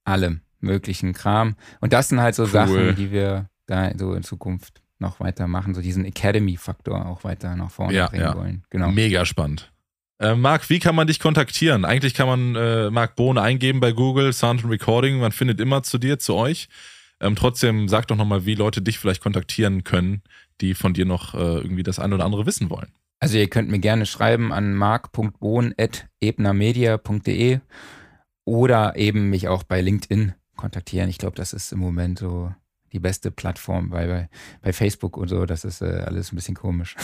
allem 0.05 0.40
möglichen 0.61 1.12
Kram. 1.12 1.57
Und 1.81 1.93
das 1.93 2.09
sind 2.09 2.21
halt 2.21 2.35
so 2.35 2.45
Cool. 2.45 2.49
Sachen, 2.49 2.97
die 2.97 3.11
wir 3.11 3.49
da 3.67 3.90
so 3.97 4.14
in 4.14 4.23
Zukunft 4.23 4.83
noch 4.99 5.21
weitermachen, 5.21 5.75
so 5.75 5.83
diesen 5.83 6.05
Academy-Faktor 6.05 7.07
auch 7.07 7.25
weiter 7.25 7.57
nach 7.57 7.71
vorne 7.71 7.95
Ja, 7.95 8.07
bringen 8.09 8.23
ja. 8.23 8.37
wollen. 8.37 8.64
Genau. 8.71 8.90
Mega 8.90 9.27
spannend. 9.27 9.71
Äh, 10.21 10.37
Marc, 10.37 10.71
wie 10.71 10.79
kann 10.79 10.95
man 10.95 11.07
dich 11.09 11.19
kontaktieren? 11.19 11.85
Eigentlich 11.85 12.14
kann 12.14 12.29
man 12.29 12.55
äh, 12.55 12.90
Marc 12.90 13.17
Bohn 13.17 13.37
eingeben 13.37 13.81
bei 13.81 13.93
Google, 13.93 14.33
Sound 14.33 14.62
and 14.62 14.73
Recording. 14.73 15.19
Man 15.19 15.33
findet 15.33 15.61
immer 15.61 15.83
zu 15.83 15.99
dir, 15.99 16.19
zu 16.19 16.35
euch. 16.35 16.69
Ähm, 17.21 17.35
trotzdem 17.37 17.88
sag 17.88 18.07
doch 18.07 18.17
nochmal, 18.17 18.47
wie 18.47 18.55
Leute 18.55 18.81
dich 18.81 18.99
vielleicht 18.99 19.23
kontaktieren 19.23 19.85
können, 19.85 20.23
die 20.61 20.75
von 20.75 20.95
dir 20.95 21.05
noch 21.05 21.35
äh, 21.35 21.38
irgendwie 21.38 21.83
das 21.83 21.99
eine 21.99 22.14
oder 22.14 22.25
andere 22.25 22.47
wissen 22.47 22.71
wollen. 22.71 22.93
Also 23.21 23.38
ihr 23.38 23.49
könnt 23.49 23.71
mir 23.71 23.79
gerne 23.81 24.07
schreiben 24.07 24.53
an 24.53 24.75
mark.bohn.ebnermedia.de 24.75 27.59
oder 28.45 28.97
eben 28.97 29.31
mich 29.31 29.49
auch 29.49 29.63
bei 29.63 29.81
LinkedIn 29.81 30.35
kontaktieren. 30.57 31.09
Ich 31.09 31.19
glaube, 31.19 31.37
das 31.37 31.53
ist 31.53 31.73
im 31.73 31.79
Moment 31.79 32.19
so 32.19 32.53
die 32.93 33.01
beste 33.01 33.31
Plattform, 33.31 33.91
weil 33.91 34.07
bei, 34.07 34.29
bei 34.63 34.73
Facebook 34.73 35.17
und 35.17 35.29
so, 35.29 35.47
das 35.47 35.65
ist 35.65 35.83
äh, 35.83 36.05
alles 36.07 36.33
ein 36.33 36.37
bisschen 36.37 36.55
komisch. 36.55 36.95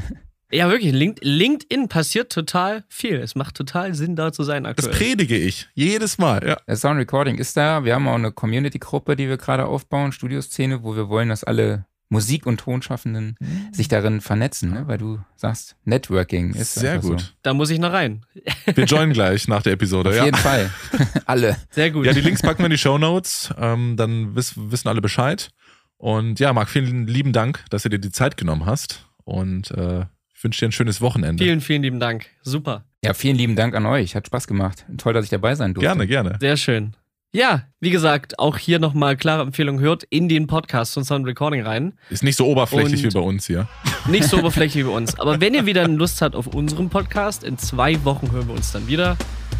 ja, 0.50 0.68
wirklich. 0.68 0.92
Link, 0.92 1.18
LinkedIn 1.22 1.88
passiert 1.88 2.32
total 2.32 2.84
viel. 2.88 3.16
Es 3.16 3.36
macht 3.36 3.54
total 3.54 3.94
Sinn, 3.94 4.16
da 4.16 4.32
zu 4.32 4.42
sein 4.42 4.64
Das 4.64 4.72
aktuell. 4.72 4.94
predige 4.94 5.36
ich 5.36 5.68
jedes 5.74 6.18
Mal. 6.18 6.44
Ja. 6.46 6.56
Das 6.66 6.80
Sound 6.80 6.98
Recording 6.98 7.38
ist 7.38 7.56
da. 7.56 7.84
Wir 7.84 7.94
haben 7.94 8.08
auch 8.08 8.14
eine 8.16 8.32
Community-Gruppe, 8.32 9.14
die 9.14 9.28
wir 9.28 9.36
gerade 9.36 9.66
aufbauen, 9.66 10.10
Studioszene, 10.10 10.82
wo 10.82 10.96
wir 10.96 11.08
wollen, 11.08 11.28
dass 11.28 11.44
alle 11.44 11.86
Musik- 12.08 12.46
und 12.46 12.58
Tonschaffenden 12.58 13.36
sich 13.72 13.88
darin 13.88 14.20
vernetzen, 14.20 14.70
ne? 14.70 14.86
weil 14.86 14.98
du 14.98 15.18
sagst, 15.36 15.76
Networking 15.84 16.54
ist 16.54 16.74
Sehr 16.74 16.98
gut. 16.98 17.20
So. 17.20 17.26
Da 17.42 17.54
muss 17.54 17.70
ich 17.70 17.78
noch 17.78 17.92
rein. 17.92 18.24
Wir 18.64 18.84
joinen 18.84 19.12
gleich 19.12 19.48
nach 19.48 19.62
der 19.62 19.72
Episode. 19.72 20.10
Auf 20.10 20.16
ja. 20.16 20.24
jeden 20.26 20.36
Fall. 20.36 20.70
alle. 21.26 21.56
Sehr 21.70 21.90
gut. 21.90 22.06
Ja, 22.06 22.12
die 22.12 22.20
Links 22.20 22.42
packen 22.42 22.60
wir 22.60 22.66
in 22.66 22.70
die 22.70 22.78
Show 22.78 22.98
Notes. 22.98 23.52
Ähm, 23.58 23.96
dann 23.96 24.36
wiss, 24.36 24.54
wissen 24.56 24.88
alle 24.88 25.00
Bescheid. 25.00 25.50
Und 25.98 26.38
ja, 26.38 26.52
Marc, 26.52 26.68
vielen 26.68 27.06
lieben 27.06 27.32
Dank, 27.32 27.64
dass 27.70 27.82
du 27.82 27.88
dir 27.88 27.98
die 27.98 28.12
Zeit 28.12 28.36
genommen 28.36 28.66
hast. 28.66 29.08
Und 29.24 29.70
äh, 29.72 30.04
ich 30.34 30.44
wünsche 30.44 30.60
dir 30.60 30.68
ein 30.68 30.72
schönes 30.72 31.00
Wochenende. 31.00 31.42
Vielen, 31.42 31.60
vielen 31.60 31.82
lieben 31.82 31.98
Dank. 31.98 32.26
Super. 32.42 32.84
Ja, 33.04 33.14
vielen 33.14 33.36
lieben 33.36 33.56
Dank 33.56 33.74
an 33.74 33.86
euch. 33.86 34.14
Hat 34.14 34.26
Spaß 34.26 34.46
gemacht. 34.46 34.84
Toll, 34.98 35.12
dass 35.12 35.24
ich 35.24 35.30
dabei 35.30 35.54
sein 35.54 35.74
durfte. 35.74 35.88
Gerne, 35.88 36.06
gerne. 36.06 36.36
Sehr 36.40 36.56
schön. 36.56 36.94
Ja, 37.36 37.64
wie 37.80 37.90
gesagt, 37.90 38.38
auch 38.38 38.56
hier 38.56 38.78
nochmal 38.78 39.14
klare 39.14 39.42
Empfehlung, 39.42 39.78
hört 39.78 40.04
in 40.04 40.26
den 40.26 40.46
Podcast 40.46 40.94
von 40.94 41.04
Sound 41.04 41.26
Recording 41.26 41.60
rein. 41.60 41.92
Ist 42.08 42.22
nicht 42.22 42.36
so 42.36 42.46
oberflächlich 42.46 43.04
Und- 43.04 43.10
wie 43.12 43.14
bei 43.18 43.20
uns 43.20 43.46
hier. 43.46 43.68
Nicht 44.08 44.24
so 44.24 44.38
oberflächlich 44.38 44.82
wie 44.82 44.88
bei 44.88 44.96
uns. 44.96 45.20
Aber 45.20 45.38
wenn 45.38 45.52
ihr 45.52 45.66
wieder 45.66 45.86
Lust 45.86 46.22
habt 46.22 46.34
auf 46.34 46.46
unseren 46.46 46.88
Podcast, 46.88 47.44
in 47.44 47.58
zwei 47.58 48.02
Wochen 48.06 48.30
hören 48.32 48.48
wir 48.48 48.54
uns 48.54 48.72
dann 48.72 48.86
wieder. 48.86 49.18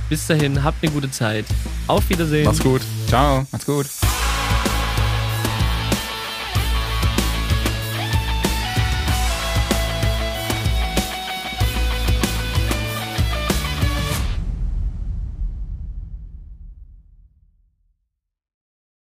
Bis 0.09 0.27
dahin, 0.27 0.64
habt 0.64 0.83
eine 0.83 0.91
gute 0.91 1.11
Zeit. 1.11 1.45
Auf 1.87 2.09
Wiedersehen. 2.09 2.47
Mach's 2.47 2.61
gut. 2.61 2.81
Ciao, 3.09 3.47
macht's 3.53 3.66
gut. 3.66 3.87